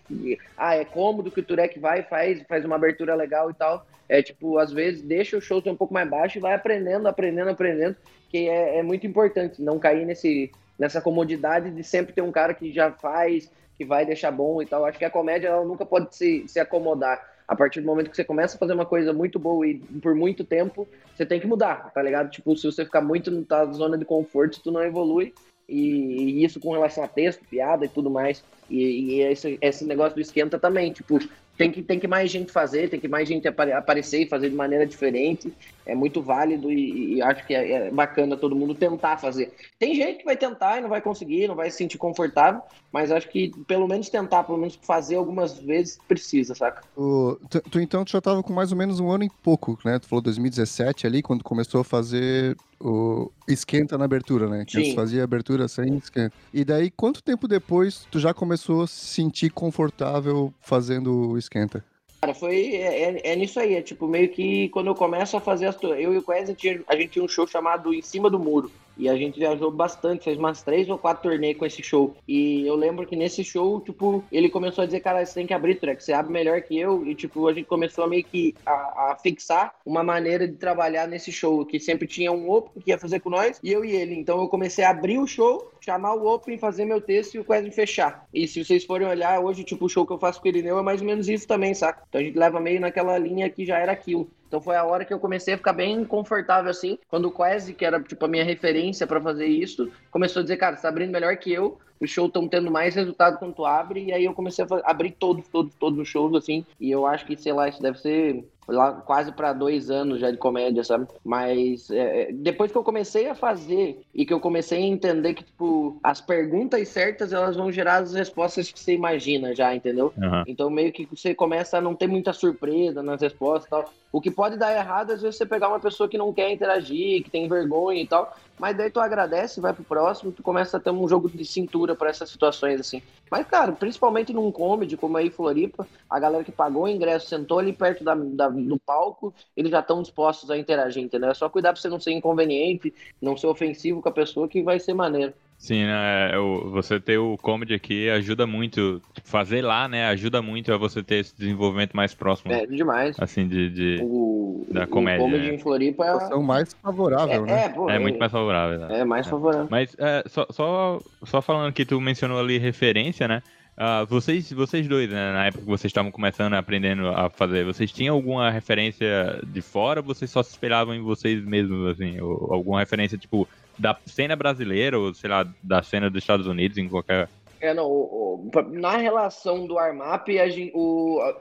Ah, 0.56 0.76
é 0.76 0.85
cômodo 0.85 1.30
que 1.30 1.40
o 1.40 1.44
Turek 1.44 1.78
vai, 1.78 2.02
faz, 2.02 2.42
faz 2.49 2.64
uma 2.64 2.76
abertura 2.76 3.14
legal 3.14 3.50
e 3.50 3.54
tal. 3.54 3.87
É 4.09 4.23
tipo, 4.23 4.59
às 4.59 4.71
vezes 4.71 5.02
deixa 5.02 5.37
o 5.37 5.40
show 5.40 5.62
ser 5.62 5.71
um 5.71 5.76
pouco 5.76 5.94
mais 5.94 6.09
baixo 6.09 6.38
e 6.38 6.40
vai 6.40 6.54
aprendendo, 6.54 7.09
aprendendo, 7.09 7.50
aprendendo, 7.50 7.97
que 8.28 8.49
é, 8.49 8.78
é 8.78 8.83
muito 8.83 9.06
importante 9.06 9.62
não 9.62 9.78
cair 9.78 10.04
nesse, 10.04 10.52
nessa 10.78 11.00
comodidade 11.00 11.71
de 11.71 11.83
sempre 11.83 12.12
ter 12.12 12.21
um 12.21 12.33
cara 12.33 12.52
que 12.52 12.73
já 12.73 12.90
faz, 12.92 13.50
que 13.76 13.85
vai 13.85 14.04
deixar 14.04 14.30
bom 14.30 14.61
e 14.61 14.66
tal. 14.66 14.85
Acho 14.85 14.99
que 14.99 15.04
a 15.04 15.11
comédia 15.11 15.49
ela 15.49 15.64
nunca 15.64 15.87
pode 15.87 16.14
se, 16.14 16.47
se 16.47 16.61
acomodar. 16.61 17.33
A 17.47 17.54
partir 17.54 17.83
do 17.83 17.87
momento 17.87 18.09
que 18.09 18.16
você 18.16 18.25
começa 18.25 18.56
a 18.56 18.59
fazer 18.59 18.73
uma 18.73 18.87
coisa 18.87 19.12
muito 19.12 19.38
boa 19.38 19.66
e 19.66 19.75
por 20.02 20.14
muito 20.14 20.44
tempo, 20.44 20.88
você 21.14 21.26
tem 21.26 21.38
que 21.38 21.47
mudar, 21.47 21.92
tá 21.92 22.02
ligado? 22.02 22.30
Tipo, 22.30 22.56
se 22.56 22.64
você 22.64 22.85
ficar 22.87 23.02
muito 23.02 23.30
na 23.49 23.66
zona 23.66 23.99
de 23.99 24.04
conforto, 24.04 24.62
tu 24.62 24.73
não 24.73 24.83
evolui. 24.83 25.35
E, 25.68 26.40
e 26.40 26.44
isso 26.44 26.61
com 26.61 26.73
relação 26.73 27.02
a 27.04 27.09
texto, 27.09 27.44
piada 27.44 27.85
e 27.85 27.88
tudo 27.88 28.11
mais. 28.11 28.44
E, 28.68 28.83
e 28.83 29.21
esse, 29.23 29.59
esse 29.61 29.85
negócio 29.85 30.14
do 30.14 30.21
esquenta 30.21 30.59
também, 30.59 30.92
tipo, 30.92 31.18
tem 31.56 31.71
que, 31.71 31.83
tem 31.83 31.99
que 31.99 32.06
mais 32.06 32.30
gente 32.30 32.52
fazer, 32.52 32.88
tem 32.90 33.00
que 33.00 33.09
mais 33.09 33.28
gente 33.28 33.47
apare, 33.47 33.73
aparecer 33.73 34.23
e 34.23 34.28
fazer 34.28 34.50
de 34.50 34.56
maneira 34.56 34.87
diferente. 34.87 35.52
É 35.87 35.95
muito 35.95 36.23
válido 36.23 36.71
e, 36.73 37.17
e 37.17 37.23
acho 37.23 37.47
que 37.47 37.55
é, 37.55 37.73
é, 37.73 37.91
bacana 37.91 38.37
todo 38.37 38.57
mundo 38.57 38.75
tentar 38.75 39.19
fazer. 39.19 39.53
Tem 39.79 39.95
gente 39.95 40.19
que 40.19 40.25
vai 40.25 40.37
tentar 40.37 40.79
e 40.79 40.81
não 40.81 40.88
vai 40.88 41.00
conseguir, 41.00 41.49
não 41.49 41.55
vai 41.55 41.71
se 41.71 41.79
sentir 41.79 41.99
confortável, 41.99 42.62
mas 42.93 43.11
acho 43.11 43.29
que 43.29 43.50
pelo 43.67 43.87
menos 43.87 44.09
tentar, 44.09 44.45
pelo 44.45 44.59
menos 44.59 44.79
fazer 44.83 45.17
algumas 45.17 45.59
vezes 45.59 45.99
precisa, 46.09 46.55
saca? 46.55 46.83
O, 46.97 47.38
tu, 47.50 47.61
tu, 47.71 47.81
então 47.81 48.05
tu 48.05 48.12
já 48.12 48.21
tava 48.21 48.43
com 48.43 48.53
mais 48.53 48.73
ou 48.73 48.79
menos 48.79 49.00
um 49.00 49.11
ano 49.11 49.25
e 49.25 49.31
pouco, 49.43 49.79
né? 49.85 49.99
Tu 49.99 50.09
falou 50.09 50.23
2017 50.23 51.07
ali, 51.07 51.23
quando 51.23 51.45
começou 51.45 51.81
a 51.81 51.85
fazer 51.85 52.57
o 52.81 53.31
esquenta 53.49 53.97
na 53.97 54.05
abertura, 54.05 54.49
né? 54.49 54.64
Que 54.64 54.85
Sim. 54.85 54.95
fazia 54.95 55.25
abertura 55.25 55.69
sem 55.69 55.97
esquenta. 55.97 56.35
E 56.53 56.64
daí, 56.64 56.91
quanto 56.91 57.23
tempo 57.23 57.49
depois 57.49 58.07
tu 58.11 58.19
já 58.19 58.35
começou 58.35 58.83
a 58.83 58.87
se 58.87 59.07
sentir 59.07 59.50
confortável 59.50 60.53
fazendo 60.61 61.31
o 61.31 61.38
esquenta? 61.38 61.85
Cara, 62.25 62.33
foi. 62.35 62.75
É, 62.76 63.02
é, 63.02 63.33
é 63.33 63.37
nisso 63.37 63.61
aí. 63.61 63.75
É 63.75 63.83
tipo, 63.83 64.09
meio 64.09 64.31
que 64.31 64.71
quando 64.71 64.87
eu 64.87 64.95
começo 64.95 65.37
a 65.37 65.40
fazer 65.40 65.66
as. 65.66 65.76
Eu 65.83 66.14
e 66.14 66.16
o 66.19 66.23
tinha- 66.54 66.83
a 66.88 66.97
gente 66.97 67.09
tinha 67.11 67.25
um 67.25 67.28
show 67.28 67.47
chamado 67.47 67.93
Em 67.93 68.00
Cima 68.00 68.31
do 68.31 68.38
Muro. 68.38 68.71
E 68.97 69.09
a 69.09 69.17
gente 69.17 69.39
viajou 69.39 69.71
bastante, 69.71 70.25
fez 70.25 70.39
umas 70.39 70.63
três 70.63 70.89
ou 70.89 70.99
quatro 70.99 71.31
turnês 71.31 71.57
com 71.57 71.67
esse 71.67 71.83
show. 71.83 72.15
E 72.27 72.67
eu 72.67 72.75
lembro 72.75 73.07
que 73.07 73.17
nesse 73.17 73.43
show, 73.45 73.81
tipo, 73.81 74.25
ele 74.31 74.49
começou 74.49 74.83
a 74.83 74.87
dizer, 74.87 75.01
cara, 75.01 75.25
você 75.25 75.35
tem 75.35 75.47
que 75.47 75.55
abrir 75.55 75.77
track, 75.77 76.03
você 76.03 76.13
abre 76.13 76.33
melhor 76.33 76.61
que 76.63 76.79
eu. 76.79 77.07
E, 77.07 77.15
tipo, 77.15 77.49
a 77.49 77.53
gente 77.53 77.67
começou 77.67 78.05
a 78.05 78.09
meio 78.09 78.25
que 78.25 78.55
a, 78.65 78.73
a 78.73 79.19
fixar 79.21 79.75
uma 79.85 80.03
maneira 80.03 80.47
de 80.47 80.55
trabalhar 80.55 81.09
nesse 81.09 81.33
show, 81.33 81.65
que 81.65 81.79
sempre 81.81 82.07
tinha 82.07 82.33
um 82.33 82.51
open 82.51 82.83
que 82.83 82.91
ia 82.91 82.99
fazer 82.99 83.21
com 83.21 83.31
nós, 83.31 83.59
e 83.63 83.73
eu 83.73 83.85
e 83.85 83.93
ele. 83.93 84.15
Então 84.15 84.41
eu 84.41 84.49
comecei 84.49 84.85
a 84.85 84.91
abrir 84.91 85.19
o 85.19 85.27
show, 85.27 85.71
chamar 85.81 86.15
o 86.15 86.27
open, 86.27 86.57
fazer 86.59 86.85
meu 86.85 87.01
texto 87.01 87.35
e 87.35 87.39
o 87.39 87.45
Wesley 87.49 87.73
fechar. 87.73 88.27
E 88.33 88.47
se 88.47 88.65
vocês 88.65 88.85
forem 88.85 89.07
olhar 89.07 89.41
hoje, 89.41 89.65
tipo, 89.65 89.85
o 89.85 89.89
show 89.89 90.07
que 90.07 90.13
eu 90.13 90.19
faço 90.19 90.41
com 90.41 90.47
o 90.47 90.49
Irineu 90.49 90.79
é 90.79 90.83
mais 90.83 91.01
ou 91.01 91.07
menos 91.07 91.29
isso 91.29 91.47
também, 91.47 91.75
saca? 91.75 92.03
Então 92.09 92.21
a 92.21 92.25
gente 92.25 92.39
leva 92.39 92.61
meio 92.61 92.81
naquela 92.81 93.19
linha 93.19 93.51
que 93.51 93.67
já 93.67 93.79
era 93.79 93.93
aquilo. 93.93 94.29
Então 94.54 94.62
foi 94.62 94.76
a 94.76 94.84
hora 94.84 95.04
que 95.04 95.12
eu 95.12 95.18
comecei 95.18 95.54
a 95.54 95.56
ficar 95.56 95.73
bem 95.73 96.04
confortável 96.04 96.70
assim, 96.70 96.96
quando 97.08 97.25
o 97.25 97.32
Quasi, 97.32 97.75
que 97.75 97.84
era 97.84 98.00
tipo 98.00 98.25
a 98.25 98.28
minha 98.28 98.44
referência 98.44 99.04
pra 99.04 99.20
fazer 99.20 99.46
isso, 99.46 99.90
começou 100.12 100.38
a 100.38 100.42
dizer, 100.44 100.56
cara, 100.58 100.76
você 100.76 100.82
tá 100.82 100.88
abrindo 100.88 101.11
melhor 101.11 101.37
que 101.38 101.52
eu, 101.52 101.76
os 102.00 102.08
shows 102.08 102.28
estão 102.28 102.46
tendo 102.46 102.70
mais 102.70 102.94
resultado 102.94 103.37
quando 103.37 103.52
tu 103.52 103.64
abre, 103.64 104.04
e 104.04 104.12
aí 104.12 104.25
eu 104.25 104.32
comecei 104.32 104.64
a 104.64 104.90
abrir 104.90 105.11
todos, 105.11 105.49
todos, 105.49 105.75
todos 105.75 105.99
os 105.99 106.06
shows 106.06 106.37
assim, 106.37 106.64
e 106.78 106.88
eu 106.88 107.04
acho 107.04 107.26
que, 107.26 107.37
sei 107.37 107.52
lá, 107.52 107.68
isso 107.68 107.82
deve 107.82 107.99
ser 107.99 108.44
lá 108.66 108.92
quase 108.92 109.33
pra 109.33 109.52
dois 109.52 109.90
anos 109.90 110.21
já 110.21 110.30
de 110.30 110.37
comédia, 110.37 110.83
sabe? 110.83 111.06
Mas 111.25 111.90
é, 111.90 112.30
depois 112.33 112.73
que 112.73 112.78
eu 112.78 112.85
comecei 112.85 113.28
a 113.28 113.35
fazer 113.35 114.02
e 114.14 114.25
que 114.25 114.33
eu 114.33 114.40
comecei 114.40 114.78
a 114.78 114.87
entender 114.87 115.35
que, 115.35 115.44
tipo, 115.44 115.99
as 116.02 116.21
perguntas 116.21 116.88
certas 116.88 117.33
elas 117.33 117.56
vão 117.56 117.71
gerar 117.71 118.02
as 118.02 118.14
respostas 118.14 118.71
que 118.71 118.78
você 118.78 118.94
imagina 118.94 119.54
já, 119.54 119.75
entendeu? 119.75 120.12
Aham. 120.18 120.44
Então 120.47 120.71
meio 120.71 120.92
que 120.92 121.06
você 121.06 121.35
começa 121.35 121.78
a 121.78 121.80
não 121.80 121.94
ter 121.94 122.06
muita 122.06 122.33
surpresa 122.33 123.02
nas 123.02 123.21
respostas 123.21 123.66
e 123.66 123.71
tal. 123.71 123.92
O 124.12 124.21
que 124.21 124.30
pode 124.30 124.56
dar 124.56 124.73
errado 124.73 125.11
às 125.11 125.21
vezes 125.23 125.37
você 125.37 125.44
pegar 125.44 125.68
uma 125.68 125.80
pessoa 125.80 126.09
que 126.09 126.16
não 126.16 126.33
quer 126.33 126.50
interagir, 126.50 127.23
que 127.23 127.30
tem 127.30 127.49
vergonha 127.49 128.00
e 128.00 128.06
tal, 128.06 128.33
mas 128.64 128.78
daí 128.78 128.90
tu 128.90 128.99
agradece, 128.99 129.61
vai 129.61 129.75
pro 129.75 129.85
próximo, 129.85 130.33
tu 130.33 130.42
começa 130.42 130.78
a 130.78 130.80
ter 130.80 130.88
um 130.90 131.06
jogo 131.06 131.28
de 131.28 131.44
cintura 131.44 131.94
pra 131.94 132.09
essas 132.09 132.30
situações 132.30 132.80
assim. 132.80 133.02
Mas 133.30 133.47
cara, 133.47 133.73
principalmente 133.73 134.33
num 134.33 134.50
comedy 134.50 134.97
como 134.97 135.18
aí 135.18 135.28
Floripa, 135.28 135.87
a 136.09 136.18
galera 136.18 136.42
que 136.42 136.50
pagou 136.50 136.85
o 136.85 136.88
ingresso 136.88 137.28
sentou 137.28 137.59
ali 137.59 137.75
perto 137.75 138.02
da, 138.02 138.14
da- 138.14 138.49
do 138.49 138.78
palco, 138.78 139.35
eles 139.54 139.71
já 139.71 139.80
estão 139.80 140.00
dispostos 140.00 140.50
a 140.50 140.56
interagir, 140.56 141.02
entendeu? 141.02 141.28
É 141.28 141.35
só 141.35 141.47
cuidar 141.50 141.75
pra 141.75 141.83
você 141.83 141.90
não 141.90 142.00
ser 142.00 142.12
inconveniente, 142.12 142.94
não 143.21 143.37
ser 143.37 143.49
ofensivo 143.49 144.00
com 144.00 144.09
a 144.09 144.12
pessoa 144.12 144.49
que 144.49 144.62
vai 144.62 144.80
ser 144.80 144.94
maneiro. 144.94 145.35
Sim, 145.58 145.84
né? 145.84 146.30
é, 146.32 146.38
o- 146.38 146.70
Você 146.73 147.00
ter 147.00 147.16
o 147.18 147.37
comedy 147.38 147.73
aqui 147.75 148.11
ajuda 148.11 148.46
muito. 148.46 149.00
Fazer 149.25 149.62
lá, 149.62 149.88
né? 149.88 150.06
Ajuda 150.08 150.42
muito 150.42 150.73
a 150.73 150.76
você 150.76 151.02
ter 151.02 151.16
esse 151.16 151.34
desenvolvimento 151.37 151.94
mais 151.96 152.12
próximo. 152.14 152.52
É 152.52 152.66
demais. 152.66 153.16
Assim, 153.18 153.49
de. 153.49 153.70
de- 153.70 154.00
O, 154.02 154.66
Da 154.70 154.84
o 154.84 154.88
comédia, 154.88 155.25
comedy 155.25 155.49
né? 155.49 155.54
em 155.54 155.58
Floripa 155.58 156.04
é, 156.04 156.12
Situação 156.12 156.42
mais 156.42 156.75
favorável, 156.82 157.46
né? 157.46 157.64
é, 157.64 157.68
pô, 157.70 157.88
É 157.88 157.99
muito 157.99 158.18
mais 158.18 158.30
favorável. 158.32 158.78
né? 158.80 159.00
É 159.00 159.04
mais 159.04 159.26
favorável. 159.26 159.68
Mas 159.70 159.94
é, 159.99 160.23
só, 160.26 160.46
só, 160.50 161.00
só 161.25 161.40
falando 161.40 161.73
que 161.73 161.84
tu 161.87 162.00
mencionou 162.00 162.38
ali 162.38 162.58
referência, 162.58 163.26
né? 163.26 163.42
Ah, 163.76 164.04
vocês, 164.04 164.52
vocês 164.52 164.87
dois, 164.87 165.11
né, 165.11 165.32
na 165.32 165.46
época 165.46 165.64
que 165.64 165.68
vocês 165.70 165.90
estavam 165.90 166.12
começando, 166.12 166.54
aprendendo 166.54 167.08
a 167.08 167.28
fazer, 167.28 167.64
vocês 167.64 167.90
tinham 167.90 168.14
alguma 168.14 168.49
referência 168.49 169.40
de 169.44 169.61
fora 169.62 169.99
ou 169.99 170.06
vocês 170.06 170.30
só 170.30 170.44
se 170.44 170.50
espelhavam 170.52 170.94
em 170.94 171.00
vocês 171.00 171.44
mesmos, 171.44 171.88
assim? 171.88 172.20
Ou 172.20 172.52
alguma 172.54 172.78
referência, 172.78 173.18
tipo, 173.18 173.49
da 173.78 173.97
cena 174.07 174.37
brasileira 174.37 174.99
ou, 174.99 175.12
sei 175.14 175.31
lá, 175.31 175.47
da 175.62 175.83
cena 175.83 176.09
dos 176.11 176.23
Estados 176.23 176.47
Unidos, 176.47 176.78
em 176.78 176.88
qualquer... 176.88 177.28
É, 177.61 177.73
não, 177.73 177.87
o- 177.87 178.50
o- 178.54 178.62
na 178.73 178.97
relação 178.97 179.66
do 179.66 179.78
Armap, 179.78 180.28
a 180.28 180.49
gente, 180.49 180.73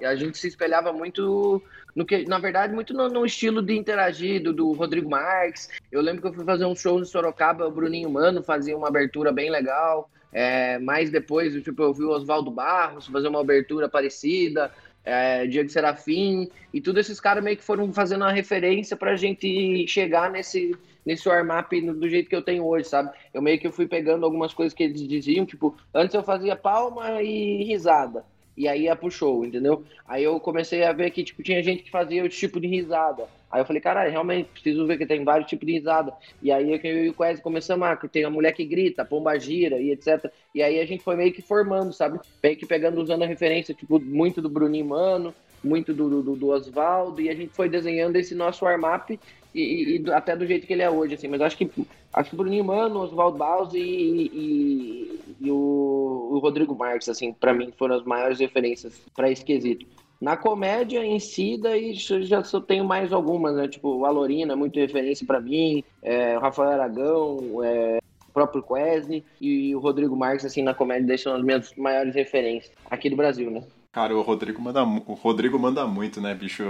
a, 0.06 0.16
gente 0.16 0.38
se 0.38 0.48
espelhava 0.48 0.94
muito 0.94 1.62
no 1.96 2.06
que, 2.06 2.25
na 2.25 2.40
verdade, 2.40 2.74
muito 2.74 2.94
no, 2.94 3.10
no 3.10 3.25
estilo 3.25 3.62
de 3.62 3.75
interagir 3.78 4.42
do, 4.42 4.54
do 4.54 4.72
Rodrigo 4.72 5.10
Marques. 5.10 5.70
Eu 5.92 6.02
lembro 6.02 6.22
que 6.22 6.28
eu 6.30 6.34
fui 6.34 6.46
fazer 6.46 6.66
um 6.66 6.75
show 6.75 7.00
em 7.00 7.06
Sorocaba, 7.06 7.68
o 7.68 7.72
Bruninho 7.72 8.10
Mano 8.10 8.42
fazia 8.42 8.75
uma 8.75 8.88
abertura 8.88 9.32
bem 9.32 9.50
legal. 9.52 10.10
É, 10.32 10.80
mais 10.80 11.12
depois, 11.12 11.54
tipo, 11.62 11.84
eu 11.84 11.94
vi 11.94 12.04
o 12.04 12.10
Oswaldo 12.10 12.50
Barros 12.50 13.06
fazer 13.08 13.28
uma 13.28 13.42
abertura 13.42 13.88
parecida, 13.88 14.72
é, 15.06 15.46
Diego 15.46 15.70
Serafim, 15.70 16.50
e 16.74 16.82
todos 16.82 17.02
esses 17.02 17.20
caras 17.20 17.44
meio 17.44 17.58
que 17.58 17.63
foram 17.63 17.92
fazendo 17.94 18.22
uma 18.22 18.32
referência 18.32 18.98
pra 18.98 19.16
gente 19.16 19.86
chegar 19.88 20.32
nesse, 20.32 20.75
nesse 21.06 21.28
warm-up 21.28 21.80
do 21.82 22.10
jeito 22.10 22.30
que 22.30 22.36
eu 22.36 22.42
tenho 22.42 22.66
hoje, 22.66 22.88
sabe? 22.88 23.12
Eu 23.34 23.42
meio 23.42 23.60
que 23.60 23.72
fui 23.72 23.88
pegando 23.88 24.26
algumas 24.26 24.54
coisas 24.54 24.74
que 24.74 24.84
eles 24.84 25.08
diziam, 25.08 25.46
tipo, 25.46 25.76
antes 25.94 26.14
eu 26.14 26.24
fazia 26.24 26.56
palma 26.56 27.22
e 27.22 27.64
risada. 27.64 28.26
E 28.56 28.68
aí 28.68 28.84
ia 28.84 28.96
pro 28.96 29.10
show, 29.10 29.44
entendeu? 29.44 29.84
Aí 30.08 30.24
eu 30.24 30.40
comecei 30.40 30.84
a 30.84 30.94
ver 30.94 31.10
que, 31.10 31.24
tipo, 31.24 31.42
tinha 31.42 31.62
gente 31.64 31.84
que 31.84 31.90
fazia 31.90 32.22
outro 32.22 32.38
tipo 32.38 32.60
de 32.60 32.68
risada. 32.68 33.28
Aí 33.52 33.62
eu 33.62 33.66
falei, 33.66 33.82
caralho, 33.82 34.12
realmente 34.12 34.50
preciso 34.50 34.86
ver 34.86 34.98
que 34.98 35.06
tem 35.06 35.24
vários 35.24 35.50
tipos 35.50 35.66
de 35.66 35.74
risada. 35.74 36.14
E 36.42 36.52
aí 36.52 36.72
eu 36.72 37.06
e 37.06 37.10
o 37.10 37.14
Quase 37.14 37.42
começamos 37.42 37.88
a 37.88 37.96
tem 37.96 38.24
a 38.24 38.30
mulher 38.30 38.52
que 38.52 38.64
grita, 38.64 39.02
a 39.02 39.06
pomba 39.06 39.38
gira 39.40 39.80
e 39.80 39.92
etc. 39.92 40.32
E 40.54 40.62
aí 40.62 40.80
a 40.80 40.86
gente 40.86 41.04
foi 41.04 41.16
meio 41.16 41.34
que 41.34 41.42
formando, 41.42 41.92
sabe? 41.94 42.20
Meio 42.42 42.58
que 42.58 42.66
pegando, 42.66 43.02
usando 43.02 43.24
a 43.24 43.28
referência, 43.28 43.74
tipo, 43.74 44.00
muito 44.00 44.42
do 44.42 44.50
Bruninho 44.50 44.86
Mano, 44.86 45.34
muito 45.64 45.94
do, 45.94 46.22
do, 46.22 46.36
do 46.36 46.50
Oswaldo, 46.50 47.22
e 47.22 47.30
a 47.30 47.36
gente 47.36 47.54
foi 47.54 47.70
desenhando 47.70 48.18
esse 48.18 48.36
nosso 48.36 48.66
warm-up 48.66 49.20
e, 49.54 49.98
e- 49.98 50.12
até 50.12 50.36
do 50.36 50.46
jeito 50.46 50.66
que 50.66 50.74
ele 50.74 50.82
é 50.82 50.90
hoje, 50.90 51.16
assim. 51.16 51.28
Mas 51.28 51.42
acho 51.42 51.58
que 51.58 51.70
acho 52.14 52.30
que 52.30 52.36
o 52.36 52.38
Bruninho 52.38 52.64
Mano, 52.64 53.00
Oswaldo 53.02 53.38
Baus 53.38 53.74
e, 53.74 53.80
e, 53.80 55.20
e 55.42 55.52
o, 55.52 56.30
o 56.32 56.40
Rodrigo 56.40 56.76
Marques, 56.76 57.10
assim, 57.10 57.34
pra 57.34 57.54
mim 57.54 57.72
foram 57.78 57.96
as 57.96 58.04
maiores 58.04 58.40
referências 58.40 59.02
pra 59.16 59.30
esse 59.32 59.44
quesito. 59.44 59.86
Na 60.22 60.38
comédia 60.38 61.04
em 61.06 61.20
si, 61.20 61.58
daí 61.62 61.94
já 61.94 62.44
só 62.44 62.62
tenho 62.62 62.86
mais 62.86 63.12
algumas, 63.12 63.56
né? 63.56 63.68
Tipo, 63.68 63.90
o 63.90 64.06
Alorina, 64.06 64.56
muito 64.56 64.80
referência 64.80 65.28
pra 65.28 65.42
mim, 65.42 65.84
é, 66.02 66.38
o 66.38 66.42
Rafael 66.42 66.70
Aragão, 66.72 67.62
é, 67.62 67.98
o 68.30 68.32
próprio 68.32 68.64
Quesne 68.64 69.26
e 69.42 69.76
o 69.76 69.80
Rodrigo 69.80 70.16
Marques, 70.16 70.46
assim, 70.46 70.62
na 70.64 70.74
comédia, 70.74 71.08
deixam 71.08 71.36
as 71.36 71.44
minhas 71.44 71.74
maiores 71.76 72.16
referências 72.16 72.72
aqui 72.90 73.10
do 73.10 73.18
Brasil, 73.18 73.52
né? 73.52 73.64
Cara, 73.94 74.18
o 74.18 74.24
Rodrigo 74.24 74.60
manda, 74.60 74.84
o 74.84 75.14
Rodrigo 75.14 75.60
manda 75.60 75.86
muito, 75.86 76.20
né, 76.20 76.34
bicho? 76.34 76.64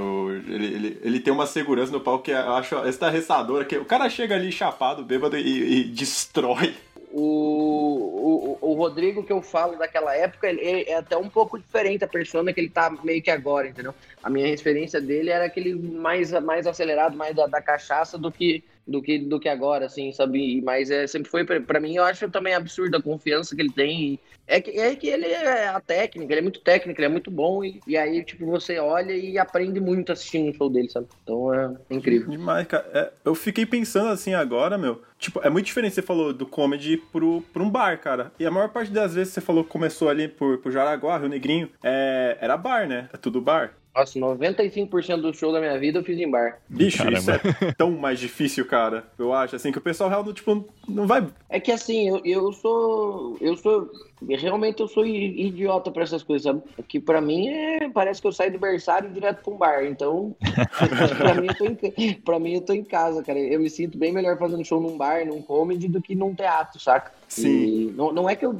Ele, 0.46 0.66
ele, 0.66 1.00
ele 1.02 1.20
tem 1.22 1.32
uma 1.32 1.48
segurança 1.48 1.90
no 1.90 2.02
palco 2.02 2.26
que 2.26 2.32
eu 2.32 2.54
acho 2.54 2.76
estarreçadora. 2.86 3.64
Que 3.64 3.78
o 3.78 3.86
cara 3.86 4.10
chega 4.10 4.36
ali 4.36 4.52
chapado, 4.52 5.06
bêbado 5.06 5.38
e, 5.38 5.80
e 5.80 5.84
destrói. 5.86 6.76
O, 7.14 8.58
o, 8.62 8.72
o 8.72 8.74
Rodrigo 8.74 9.24
que 9.24 9.32
eu 9.32 9.42
falo 9.42 9.78
daquela 9.78 10.14
época, 10.14 10.50
ele 10.50 10.84
é 10.86 10.98
até 10.98 11.16
um 11.16 11.30
pouco 11.30 11.58
diferente 11.58 12.04
a 12.04 12.10
persona 12.10 12.52
que 12.52 12.60
ele 12.60 12.70
tá 12.70 12.94
meio 13.02 13.22
que 13.22 13.32
agora, 13.32 13.70
entendeu? 13.70 13.96
A 14.22 14.30
minha 14.30 14.48
referência 14.48 15.00
dele 15.00 15.30
era 15.30 15.46
aquele 15.46 15.76
mais, 15.76 16.32
mais 16.42 16.68
acelerado, 16.68 17.16
mais 17.16 17.34
da, 17.34 17.48
da 17.48 17.62
cachaça 17.62 18.18
do 18.18 18.30
que 18.30 18.62
do 18.86 19.02
que, 19.02 19.18
do 19.20 19.40
que 19.40 19.50
agora, 19.50 19.86
assim, 19.86 20.12
sabe? 20.12 20.62
Mas 20.62 20.92
é, 20.92 21.08
sempre 21.08 21.30
foi, 21.30 21.44
para 21.44 21.80
mim, 21.80 21.96
eu 21.96 22.04
acho 22.04 22.30
também 22.30 22.54
absurda 22.54 22.98
a 22.98 23.02
confiança 23.02 23.56
que 23.56 23.62
ele 23.62 23.72
tem. 23.72 24.20
É 24.46 24.60
que, 24.60 24.72
é 24.72 24.94
que 24.96 25.08
ele 25.08 25.26
é 25.26 25.70
a 25.70 25.80
técnica, 25.80 26.34
ele 26.34 26.40
é 26.40 26.42
muito 26.42 26.60
técnico, 26.60 27.00
ele 27.00 27.06
é 27.06 27.10
muito 27.10 27.32
bom, 27.32 27.64
e, 27.64 27.80
e 27.88 27.96
aí, 27.96 28.24
tipo, 28.26 28.46
você 28.46 28.78
olha 28.78 29.14
e 29.14 29.38
aprende 29.38 29.80
muito 29.80 30.12
assistindo 30.12 30.52
o 30.52 30.54
show 30.54 30.70
dele, 30.70 30.90
sabe? 30.90 31.08
Então 31.24 31.54
é 31.54 31.72
incrível. 31.90 32.30
Demais, 32.30 32.68
cara. 32.68 32.86
É, 32.94 33.12
eu 33.24 33.34
fiquei 33.36 33.66
pensando 33.66 34.10
assim 34.10 34.34
agora, 34.34 34.78
meu. 34.78 35.02
Tipo, 35.18 35.40
é 35.42 35.50
muito 35.50 35.66
diferente 35.66 35.96
você 35.96 36.02
falou 36.02 36.34
do 36.34 36.46
comedy 36.46 36.98
pro, 36.98 37.42
pro 37.54 37.64
um 37.64 37.70
bar, 37.70 37.98
cara. 38.02 38.34
E 38.38 38.46
a 38.46 38.52
maior 38.52 38.68
parte 38.70 38.92
das 38.92 39.16
vezes 39.16 39.34
você 39.34 39.40
falou 39.40 39.64
que 39.64 39.70
começou 39.70 40.10
ali 40.10 40.28
por, 40.28 40.58
por 40.58 40.72
Jaraguá, 40.72 41.18
Rio 41.18 41.30
Negrinho, 41.30 41.70
é, 41.82 42.38
era 42.42 42.58
bar, 42.58 42.86
né? 42.86 43.10
É 43.14 43.18
tudo 43.18 43.40
bar. 43.40 43.74
Nossa, 43.96 44.20
95% 44.20 45.22
do 45.22 45.34
show 45.34 45.52
da 45.52 45.60
minha 45.60 45.78
vida 45.78 46.00
eu 46.00 46.04
fiz 46.04 46.18
em 46.18 46.30
bar. 46.30 46.60
Bicho, 46.68 46.98
Caramba. 46.98 47.20
isso 47.20 47.32
é 47.32 47.72
tão 47.78 47.92
mais 47.92 48.20
difícil, 48.20 48.66
cara. 48.66 49.06
Eu 49.20 49.32
acho, 49.32 49.56
assim, 49.56 49.72
que 49.72 49.78
o 49.78 49.82
pessoal 49.82 50.10
realmente, 50.10 50.38
tipo, 50.38 50.68
não 50.88 51.06
vai. 51.06 51.28
É 51.48 51.60
que 51.60 51.72
assim, 51.72 52.10
eu, 52.10 52.22
eu 52.26 52.52
sou. 52.52 53.38
Eu 53.40 53.56
sou. 53.56 53.90
Realmente 54.30 54.82
eu 54.82 54.88
sou 54.88 55.06
idiota 55.06 55.92
pra 55.92 56.04
essas 56.04 56.24
coisas, 56.24 56.44
sabe? 56.44 56.62
Que 56.88 57.00
pra 57.00 57.22
mim 57.22 57.50
é. 57.50 57.90
Parece 57.90 58.22
que 58.22 58.28
eu 58.28 58.32
saio 58.32 58.52
do 58.52 58.60
berçário 58.60 59.10
direto 59.10 59.44
pra 59.44 59.54
um 59.54 59.58
bar. 59.58 59.86
Então, 59.86 60.36
pra, 61.18 61.36
mim, 61.36 61.48
eu 61.48 61.56
tô 61.56 61.66
em, 61.66 62.14
pra 62.16 62.40
mim 62.40 62.54
eu 62.56 62.62
tô 62.62 62.74
em 62.74 62.84
casa, 62.84 63.24
cara. 63.24 63.40
Eu 63.40 63.60
me 63.60 63.70
sinto 63.70 63.98
bem 63.98 64.12
melhor 64.12 64.38
fazendo 64.38 64.66
show 64.66 64.80
num 64.80 64.98
bar, 64.98 65.26
num 65.26 65.42
comedy, 65.42 65.88
do 65.88 66.02
que 66.02 66.16
num 66.16 66.34
teatro, 66.34 66.80
saca? 66.80 67.12
Sim. 67.28 67.92
não, 67.96 68.12
não 68.12 68.30
é 68.30 68.36
que 68.36 68.46
eu 68.46 68.54